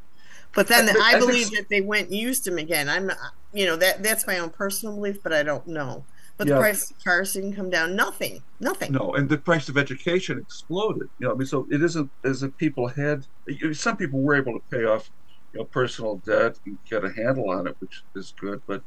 [0.55, 2.89] But then I believe that they went and used them again.
[2.89, 3.11] I'm,
[3.53, 6.05] you know, that that's my own personal belief, but I don't know.
[6.39, 6.55] But Yeah.
[6.55, 7.95] the price of cars didn't come down.
[7.95, 8.41] Nothing.
[8.61, 8.93] Nothing.
[8.93, 11.09] no, and the price of education exploded.
[11.19, 13.25] You know, I mean, so it isn't as if people had.
[13.73, 15.09] Some people were able to pay off,
[15.53, 18.61] you know, personal debt and get a handle on it, which is good.
[18.67, 18.83] But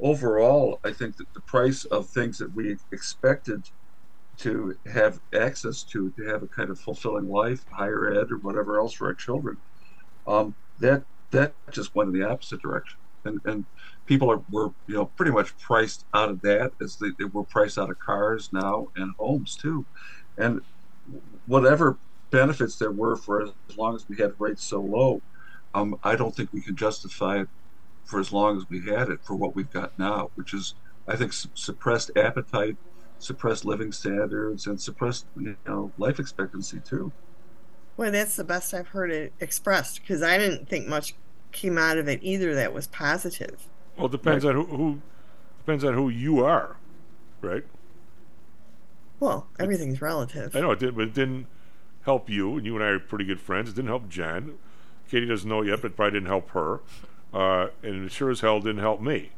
[0.00, 3.64] overall, I think that the price of things that we expected
[4.38, 8.80] to have access to, to have a kind of fulfilling life, higher ed or whatever
[8.80, 9.56] else for our children,
[10.26, 12.98] um, that that just went in the opposite direction.
[13.24, 13.66] And and
[14.06, 17.44] people are were you know pretty much priced out of that as they, they were
[17.44, 19.86] priced out of cars now and homes too.
[20.36, 20.60] And
[21.46, 21.98] whatever
[22.30, 25.22] benefits there were for as long as we had rates so low,
[25.74, 27.48] um, I don't think we can justify it
[28.04, 30.74] for as long as we had it for what we've got now, which is
[31.08, 32.76] I think su- suppressed appetite,
[33.18, 37.14] suppressed living standards, and suppressed you know life expectancy too.
[37.96, 41.14] Well, that's the best I've heard it expressed because I didn't think much
[41.52, 43.68] came out of it either that was positive.
[43.96, 45.00] Well, it depends on who, who
[45.58, 46.76] depends on who you are,
[47.40, 47.64] right?
[49.20, 50.54] Well, everything's relative.
[50.56, 51.46] I know it did, but it didn't
[52.02, 53.70] help you, and you and I are pretty good friends.
[53.70, 54.54] It didn't help Jen.
[55.08, 56.80] Katie doesn't know yet, but it probably didn't help her,
[57.32, 59.30] uh, and it sure as hell didn't help me.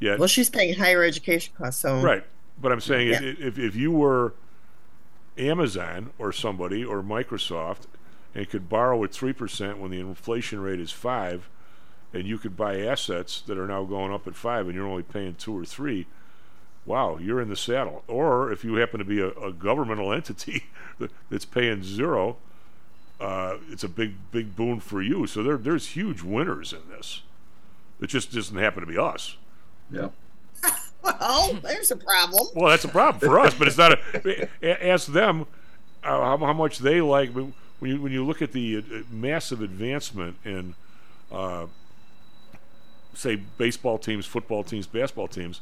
[0.00, 2.24] Yet, Well, she's paying higher education costs, so right?
[2.60, 3.20] But I'm saying Yeah.
[3.22, 4.34] if if you were
[5.38, 7.86] Amazon or somebody or Microsoft
[8.34, 11.48] and could borrow at three percent when the inflation rate is five,
[12.12, 15.02] and you could buy assets that are now going up at five, and you're only
[15.02, 16.06] paying two or three.
[16.84, 18.02] Wow, you're in the saddle.
[18.08, 20.64] Or if you happen to be a, a governmental entity
[21.30, 22.36] that's paying zero,
[23.20, 25.26] uh, it's a big big boon for you.
[25.26, 27.22] So there there's huge winners in this.
[28.00, 29.36] It just doesn't happen to be us.
[29.90, 30.08] Yeah.
[31.02, 32.46] Well, there's a problem.
[32.54, 34.86] Well, that's a problem for us, but it's not a.
[34.86, 35.46] Ask them
[36.04, 39.62] uh, how, how much they like when you when you look at the uh, massive
[39.62, 40.74] advancement in,
[41.30, 41.66] uh,
[43.14, 45.60] say, baseball teams, football teams, basketball teams.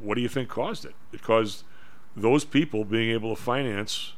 [0.00, 0.94] What do you think caused it?
[1.12, 1.62] It caused
[2.16, 4.12] those people being able to finance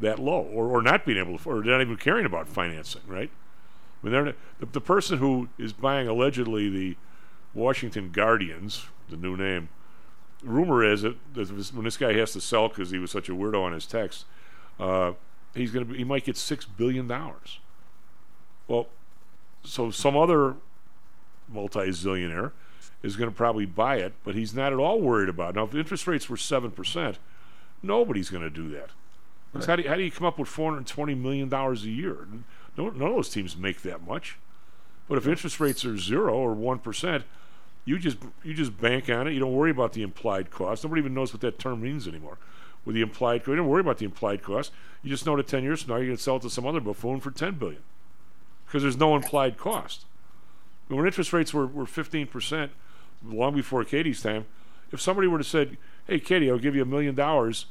[0.00, 3.30] that low, or, or not being able to, or not even caring about financing, right?
[3.30, 6.96] I mean, they're, the, the person who is buying allegedly the
[7.54, 9.68] Washington Guardians, the new name,
[10.42, 13.62] rumor is that when this guy has to sell because he was such a weirdo
[13.62, 14.24] on his text,
[14.78, 15.12] uh,
[15.54, 17.60] he's gonna be, he might get six billion dollars.
[18.68, 18.88] Well,
[19.62, 20.56] so some other
[21.48, 22.52] multi-zillionaire
[23.02, 25.50] is going to probably buy it, but he's not at all worried about.
[25.50, 25.56] It.
[25.56, 27.18] Now, if interest rates were seven percent,
[27.82, 28.90] nobody's going to do that.
[29.52, 31.84] Because How, do you, how do you come up with four hundred twenty million dollars
[31.84, 32.26] a year?
[32.76, 34.38] No, none of those teams make that much.
[35.08, 37.24] But if interest rates are zero or one percent,
[37.86, 39.32] you just you just bank on it.
[39.32, 40.84] You don't worry about the implied cost.
[40.84, 42.36] Nobody even knows what that term means anymore.
[42.84, 44.72] With the implied cost, you don't worry about the implied cost.
[45.02, 46.66] You just know that ten years from now you're going to sell it to some
[46.66, 47.82] other buffoon for ten billion,
[48.66, 50.04] because there's no implied cost.
[50.88, 52.72] When interest rates were were fifteen percent,
[53.24, 54.46] long before Katie's time,
[54.90, 57.66] if somebody were to say, "Hey, Katie, I'll give you a million dollars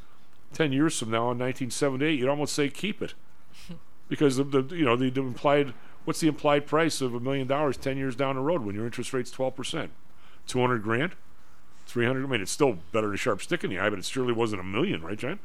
[0.53, 3.13] ten years from now in 1978," you'd almost say, "Keep it,"
[4.07, 5.73] because the, the you know the, the implied
[6.05, 8.85] what's the implied price of a million dollars ten years down the road when your
[8.85, 9.91] interest rate's twelve percent,
[10.47, 11.13] two hundred grand,
[11.85, 12.25] three hundred.
[12.25, 14.33] I mean, it's still better than a sharp stick in the eye, but it surely
[14.33, 15.39] wasn't a million, right, John?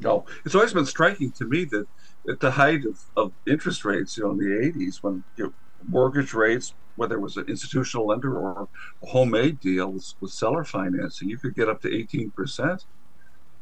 [0.00, 1.86] No, it's always been striking to me that
[2.28, 5.52] at the height of, of interest rates, you know, in the 80s, when you know,
[5.88, 8.68] mortgage rates, whether it was an institutional lender or
[9.02, 12.84] a homemade deal with, with seller financing, you could get up to 18%,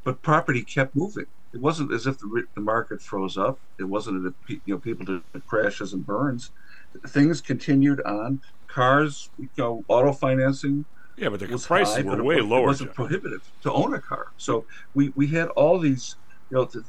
[0.04, 1.26] but property kept moving.
[1.52, 3.58] It wasn't as if the, the market froze up.
[3.78, 6.50] It wasn't that you know people did crashes and burns.
[7.08, 8.40] Things continued on.
[8.70, 10.84] Cars, you know, auto financing
[11.16, 12.64] Yeah, but the prices high, were but it way lower.
[12.64, 14.26] It wasn't prohibitive to own a car.
[14.36, 16.16] So we, we had all these,
[16.50, 16.84] you know, th-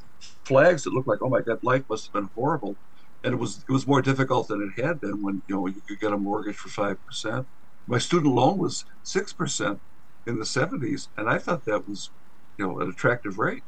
[0.46, 2.78] flags that looked like, oh my God, life must have been horrible,
[3.24, 5.82] and it was it was more difficult than it had been when you know you
[5.88, 7.48] could get a mortgage for five percent.
[7.88, 9.80] My student loan was six percent
[10.28, 12.12] in the seventies, and I thought that was,
[12.58, 13.64] you know, an attractive rate.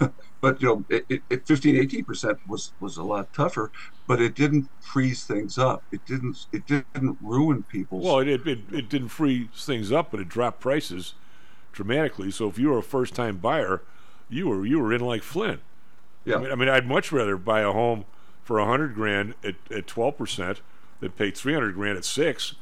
[0.40, 3.70] but you know, it, it, it 15, 18 percent was was a lot tougher,
[4.06, 5.82] but it didn't freeze things up.
[5.92, 8.00] It didn't it didn't ruin people.
[8.00, 11.14] Well, it, it, it, it didn't freeze things up, but it dropped prices
[11.72, 12.30] dramatically.
[12.30, 13.82] So if you were a first time buyer,
[14.28, 15.60] you were you were in like Flynn.
[16.24, 16.36] Yeah.
[16.36, 18.04] I mean, I mean, I'd much rather buy a home
[18.42, 20.60] for a hundred grand at at twelve percent
[21.00, 22.54] than pay three hundred grand at six.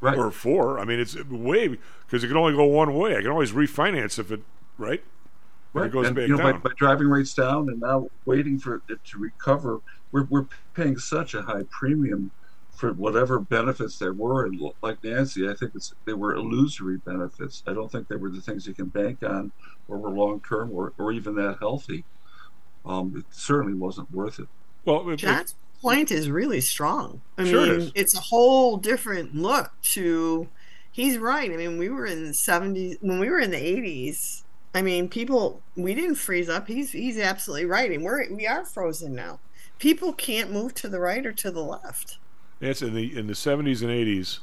[0.00, 0.16] Right.
[0.16, 0.78] Or four.
[0.78, 1.76] I mean, it's way
[2.06, 3.16] because it can only go one way.
[3.16, 4.42] I can always refinance if it
[4.76, 5.02] right.
[5.72, 5.88] When Right.
[5.88, 6.60] it goes and, back you know, by, down.
[6.62, 9.80] by driving rates down and now waiting for it to recover,
[10.12, 12.30] we're, we're paying such a high premium
[12.70, 14.46] for whatever benefits there were.
[14.46, 17.62] And like Nancy, I think it's they were illusory benefits.
[17.66, 19.52] I don't think they were the things you can bank on
[19.88, 22.04] or were long term or, or even that healthy.
[22.86, 24.48] Um, it certainly wasn't worth it.
[24.84, 27.20] Well, John's point is really strong.
[27.36, 27.92] I Sure mean, is.
[27.94, 30.48] it's a whole different look to.
[30.90, 31.50] He's right.
[31.50, 34.44] I mean, we were in the seventies when we were in the eighties.
[34.74, 36.68] I mean, people we didn't freeze up.
[36.68, 39.40] He's he's absolutely right, and we're we are frozen now.
[39.78, 42.18] People can't move to the right or to the left.
[42.60, 44.40] Yes, in the in the seventies and eighties,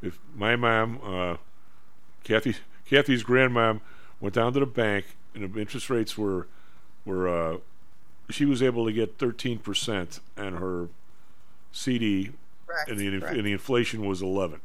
[0.00, 1.36] if my mom, uh,
[2.24, 2.56] Kathy,
[2.88, 3.80] Kathy's grandmom,
[4.20, 6.46] went down to the bank and the interest rates were
[7.04, 7.56] were uh,
[8.30, 10.88] she was able to get thirteen percent on her
[11.72, 12.30] CD,
[12.66, 13.36] Correct, and the correct.
[13.36, 14.60] and the inflation was eleven.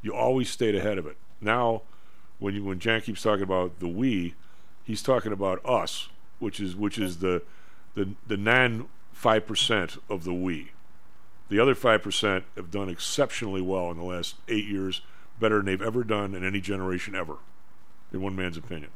[0.00, 1.16] You always stayed ahead of it.
[1.40, 1.82] Now,
[2.42, 4.34] when you when John keeps talking about the we,
[4.82, 6.08] he's talking about us,
[6.40, 7.42] which is which is the
[7.94, 10.72] the the non five percent of the we.
[11.48, 15.02] The other five percent have done exceptionally well in the last eight years,
[15.38, 17.36] better than they've ever done in any generation ever,
[18.12, 18.90] in one man's opinion.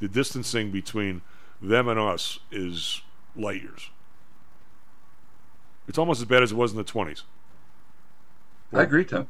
[0.00, 1.20] The distancing between
[1.60, 3.02] them and us is
[3.36, 3.90] light years.
[5.86, 7.24] It's almost as bad as it was in the twenties.
[8.72, 9.28] I agree, Tim.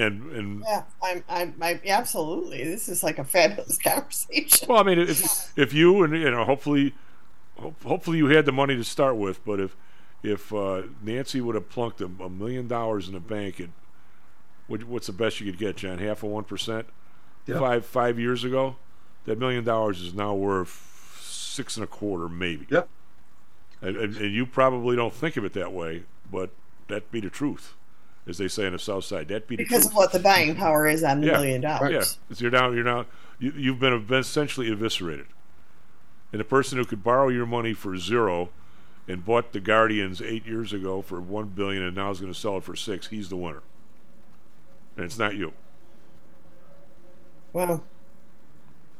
[0.00, 2.64] And and Yeah, I'm, I'm, I absolutely.
[2.64, 4.68] This is like a fabulous conversation.
[4.68, 6.94] well, I mean, if if you and you know, hopefully,
[7.58, 9.76] ho- hopefully you had the money to start with, but if
[10.22, 13.68] if uh, Nancy would have plunked a, a million dollars in the bank, at
[14.66, 15.98] what, what's the best you could get, John?
[15.98, 16.86] Half of one percent.
[17.46, 17.58] Yeah.
[17.58, 18.76] Five five years ago,
[19.24, 22.66] that million dollars is now worth six and a quarter, maybe.
[22.70, 22.88] Yep.
[23.82, 26.50] And, and, and you probably don't think of it that way, but
[26.88, 27.74] that be the truth,
[28.26, 29.28] as they say on the South Side.
[29.28, 31.32] That be because of what the buying power is on the Yeah.
[31.32, 32.18] million dollars.
[32.28, 33.06] Yeah, so you're now you're now
[33.38, 35.26] you, you've been, essentially eviscerated,
[36.32, 38.50] and the person who could borrow your money for zero
[39.08, 42.38] and bought the Guardians eight years ago for one billion, and now is going to
[42.38, 43.62] sell it for six, he's the winner.
[44.96, 45.52] And it's not you.
[47.52, 47.82] Wow.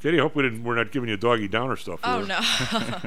[0.03, 0.65] Katie, I hope we didn't.
[0.65, 2.01] We're not giving you doggy downer stuff.
[2.05, 2.41] Oh, no.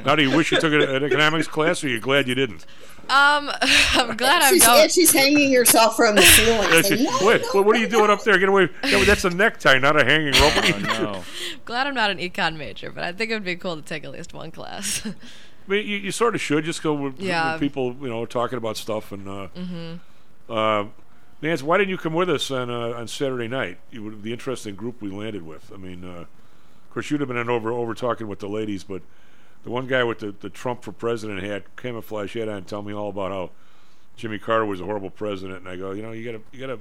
[0.04, 2.36] now, do you wish you took an, an economics class, or are you glad you
[2.36, 2.66] didn't?
[3.08, 3.50] Um,
[3.94, 4.80] I'm glad I'm she's, done.
[4.82, 6.60] and she's hanging herself from the ceiling.
[6.70, 8.38] That's- saying, no, wait, no, what, what are you doing up there?
[8.38, 8.68] Get away!
[8.84, 10.54] No, that's a necktie, not a hanging rope.
[10.54, 11.22] What are you doing?
[11.64, 14.04] Glad I'm not an econ major, but I think it would be cool to take
[14.04, 15.04] at least one class.
[15.04, 15.12] I
[15.66, 17.54] mean, you, you sort of should just go with, Yeah.
[17.54, 19.10] with people, you know, talking about stuff.
[19.10, 19.98] And uh, Mhm.
[20.48, 20.84] uh,
[21.42, 23.78] Nance, why didn't you come with us on uh, on Saturday night?
[23.90, 25.72] You would the interesting group we landed with.
[25.74, 26.26] I mean, uh, of
[26.94, 29.02] course, you'd have been in over over talking with the ladies, but
[29.64, 32.94] the one guy with the, the Trump for president hat, camouflage hat on, tell me
[32.94, 33.50] all about how
[34.16, 35.60] Jimmy Carter was a horrible president.
[35.60, 36.80] And I go, you know, you gotta you gotta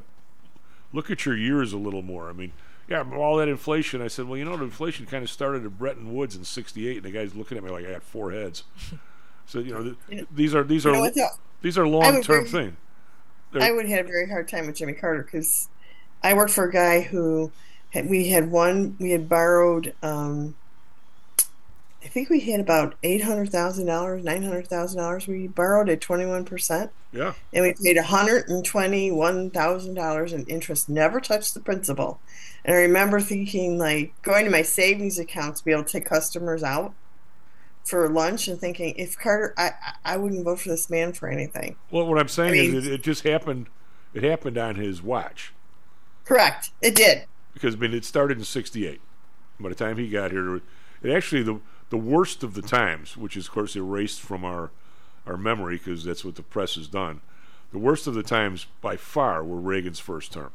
[0.91, 2.30] look at your years a little more.
[2.30, 2.53] I mean.
[2.85, 4.02] Yeah, all that inflation.
[4.02, 6.98] I said, well, you know, the inflation kind of started at Bretton Woods in '68,
[6.98, 8.64] and the guy's looking at me like I got four heads.
[9.45, 11.11] So you know, th- these are these are
[11.61, 12.76] these are long term things.
[13.53, 15.69] I would have a very hard time with Jimmy Carter because
[16.23, 17.52] I worked for a guy who had,
[18.02, 19.94] we had one we had borrowed.
[20.02, 20.56] Um,
[22.03, 25.28] I think we had about eight hundred thousand dollars, nine hundred thousand dollars.
[25.28, 27.34] We borrowed at twenty one percent, Yeah.
[27.53, 30.90] and we paid one hundred and twenty one thousand dollars in interest.
[30.90, 32.20] Never touched the principal.
[32.65, 36.06] And I remember thinking, like, going to my savings account to be able to take
[36.06, 36.94] customers out
[37.86, 39.72] for lunch, and thinking, if Carter, I
[40.03, 41.78] I I wouldn't vote for this man for anything.
[41.90, 43.68] Well, what I'm saying I mean- is, it, it just happened.
[44.14, 45.53] It happened on his watch
[46.26, 47.24] Correct, it did.
[47.54, 49.02] Because I mean, it started in '68.
[49.60, 51.60] By the time he got here, it actually the
[51.90, 54.72] the worst of the times, which is of course erased from our
[55.26, 57.22] our memory because that's what the press has done.
[57.72, 60.52] The worst of the times by far were Reagan's first term.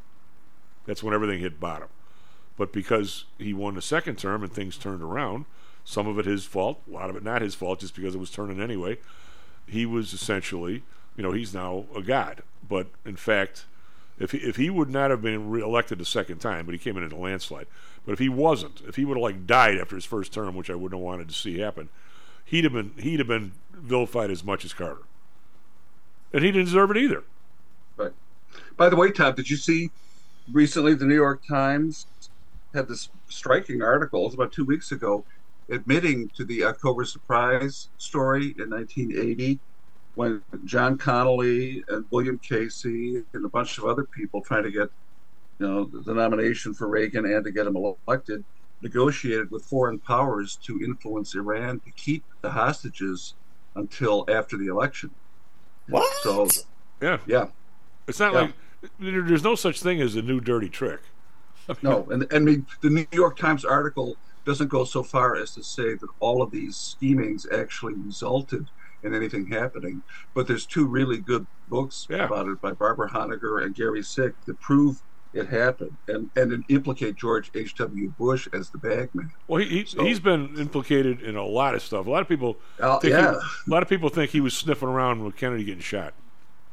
[0.86, 1.88] That's when everything hit bottom.
[2.56, 5.44] But because he won the second term and things turned around,
[5.84, 8.18] some of it his fault, a lot of it not his fault, just because it
[8.18, 8.98] was turning anyway.
[9.66, 10.82] He was essentially,
[11.16, 12.42] you know, he's now a god.
[12.68, 13.64] But in fact,
[14.18, 16.96] if he, if he would not have been re-elected the second time, but he came
[16.96, 17.66] in in a landslide.
[18.04, 20.70] But if he wasn't, if he would have like died after his first term, which
[20.70, 21.88] I wouldn't have wanted to see happen,
[22.44, 25.02] he'd have been he'd have been vilified as much as Carter,
[26.32, 27.22] and he didn't deserve it either.
[27.96, 28.12] Right.
[28.76, 29.90] By the way, Todd, did you see
[30.50, 32.06] recently the New York Times
[32.74, 35.24] had this striking article, it was about two weeks ago,
[35.68, 39.58] admitting to the October surprise story in 1980
[40.14, 44.88] when John Connolly and William Casey and a bunch of other people trying to get
[45.58, 47.76] you know the nomination for Reagan and to get him
[48.06, 48.44] elected
[48.80, 53.34] negotiated with foreign powers to influence Iran to keep the hostages
[53.74, 55.10] until after the election.
[55.88, 56.12] What?
[56.22, 56.48] So
[57.00, 57.48] Yeah, yeah.
[58.06, 58.40] It's not Yeah.
[58.40, 58.54] like
[59.00, 61.00] there's no such thing as a new dirty trick.
[61.82, 65.62] No, and and I the New York Times article doesn't go so far as to
[65.62, 68.66] say that all of these schemings actually resulted
[69.02, 70.02] in anything happening.
[70.34, 74.60] But there's two really good books about it by Barbara Honegger and Gary Sick that
[74.60, 75.02] prove
[75.34, 77.74] it happened and and implicate George H.
[77.76, 78.12] W.
[78.18, 79.30] Bush as the bagman.
[79.46, 82.06] Well, he, he he's been implicated in a lot of stuff.
[82.06, 83.34] A lot of people, Oh, think he- yeah.
[83.34, 86.14] a lot of people think he was sniffing around with Kennedy getting shot.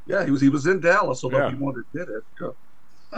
[0.07, 1.49] Yeah, he was he was in Dallas, although Yeah.
[1.49, 2.23] he wanted did it.
[2.41, 2.49] Yeah.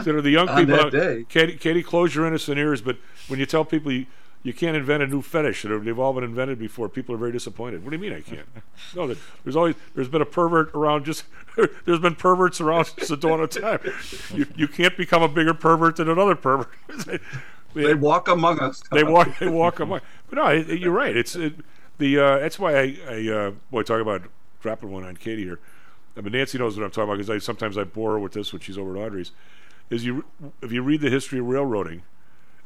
[0.02, 0.90] So the young people.
[1.28, 2.80] Katie, Katie, close your innocent ears.
[2.80, 2.98] But
[3.28, 4.06] when you tell people you,
[4.42, 7.32] you can't invent a new fetish that they've all been invented before, people are very
[7.32, 7.82] disappointed.
[7.84, 8.46] What do you mean I can't?
[8.96, 11.04] no, there's always there's been a pervert around.
[11.04, 11.24] Just
[11.84, 13.80] there's been perverts around since the dawn of time.
[14.32, 16.70] You you can't become a bigger pervert than another pervert.
[17.74, 18.82] They walk among us.
[18.90, 19.38] They walk.
[19.38, 20.00] They walk among.
[20.30, 21.14] But no, it, it- you're right.
[21.16, 21.54] It's it,
[21.98, 22.18] the.
[22.18, 22.96] Uh, that's why I.
[23.08, 24.22] I uh, boy, talk about
[24.62, 25.60] dropping one on Katie here.
[26.16, 28.32] I mean, Nancy knows what I'm talking about because I sometimes I bore her with
[28.32, 29.32] this when she's over at Audrey's.
[29.90, 30.24] Is you
[30.62, 32.02] if you read the history of railroading,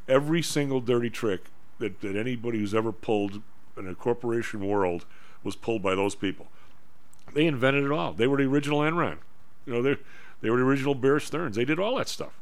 [0.07, 1.45] every single dirty trick
[1.79, 3.41] that, that anybody who's ever pulled
[3.77, 5.05] in a corporation world
[5.43, 6.47] was pulled by those people.
[7.33, 8.13] They invented it all.
[8.13, 9.17] They were the original Enron.
[9.65, 9.97] You know, they
[10.41, 11.55] they were the original Bear Stearns.
[11.55, 12.39] They did all that stuff.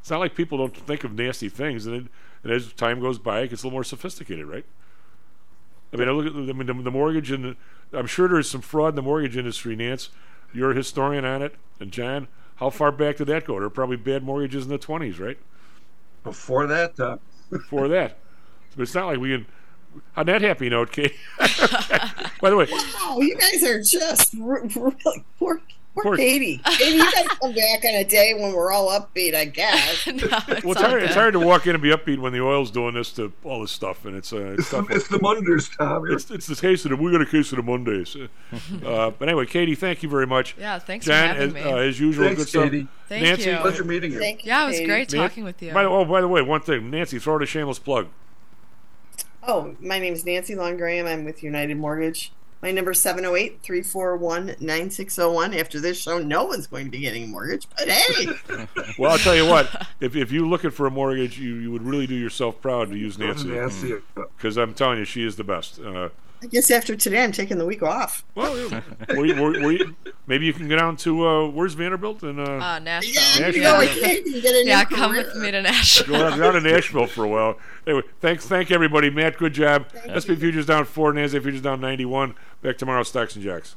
[0.00, 2.08] It's not like people don't think of nasty things, and, then,
[2.42, 4.64] and as time goes by, it gets a little more sophisticated, right?
[5.92, 7.56] I mean, I look at the, I mean, the, the mortgage, and
[7.92, 9.76] I'm sure there's some fraud in the mortgage industry.
[9.76, 10.10] Nance,
[10.52, 13.54] you're a historian on it, and John, how far back did that go?
[13.54, 15.38] There are probably bad mortgages in the 20s, right?
[16.24, 17.18] Before that, uh...
[17.50, 18.18] before that,
[18.76, 19.46] but it's not like we can.
[20.16, 21.12] On that happy note, Kate.
[22.40, 24.94] by the way, Wow, you guys are just really poor,
[25.38, 25.60] poor,
[25.94, 26.60] Poor- Katie.
[26.78, 30.06] Maybe you guys come back on a day when we're all upbeat, I guess.
[30.06, 32.94] well, it's hard, it's hard to walk in and be upbeat when the oil's doing
[32.94, 34.90] this to all this stuff, and it's uh, it's, tough.
[34.90, 36.10] It's the Mondays, Tom.
[36.10, 38.16] It's, it's the case of the, we got a case of the Mondays.
[38.16, 38.28] Uh,
[39.10, 40.56] but anyway, Katie, thank you very much.
[40.58, 41.60] Yeah, thanks for having as, me.
[41.60, 42.64] Uh, as usual, Thanks, good stuff.
[42.64, 42.88] Katie.
[43.08, 43.56] Thank Nancy, you.
[43.58, 44.18] Pleasure meeting you.
[44.18, 44.86] Thank you, Yeah, it was Katie.
[44.86, 45.72] great Nan- talking with you.
[45.74, 48.08] By the, oh, by the way, one thing, Nancy, throw out a shameless plug.
[49.42, 51.06] Oh, my name is Nancy Long Graham.
[51.06, 52.32] I'm with United Mortgage.
[52.62, 55.58] My number 708-341-9601.
[55.58, 58.28] After this show, no one's going to be getting a mortgage, but hey.
[58.98, 59.88] Well, I'll tell you what.
[60.00, 62.96] If, if you're looking for a mortgage, you, you would really do yourself proud to
[62.96, 63.48] use Nancy.
[63.48, 63.96] Nancy.
[64.14, 65.80] Because I'm telling you, she is the best.
[65.80, 66.10] Uh,
[66.42, 68.24] I guess after today, I'm taking the week off.
[68.34, 68.80] well, yeah.
[69.16, 69.94] Were you- were- were you-
[70.26, 73.40] maybe you can go down to uh, where's Vanderbilt and uh, Uh, Nashville.
[73.40, 73.62] Nashville.
[73.62, 75.24] No, we can't get a Yeah, come career.
[75.24, 76.06] with me to Nashville.
[76.18, 77.58] Go down, down to Nashville for a while.
[77.86, 79.08] Anyway, thanks, thank everybody.
[79.10, 79.86] Matt, good job.
[80.10, 82.34] SP Futures down four, Nasdaq Futures down 91.
[82.60, 83.76] Back tomorrow, Stocks and Jocks.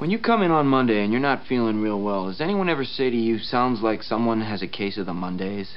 [0.00, 2.84] When you come in on Monday and you're not feeling real well, does anyone ever
[2.86, 5.76] say to you, sounds like someone has a case of the Mondays?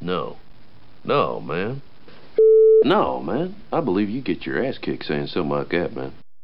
[0.00, 0.36] No.
[1.04, 1.82] No, man.
[2.84, 3.56] No, man.
[3.72, 6.12] I believe you get your ass kicked saying something like that, man.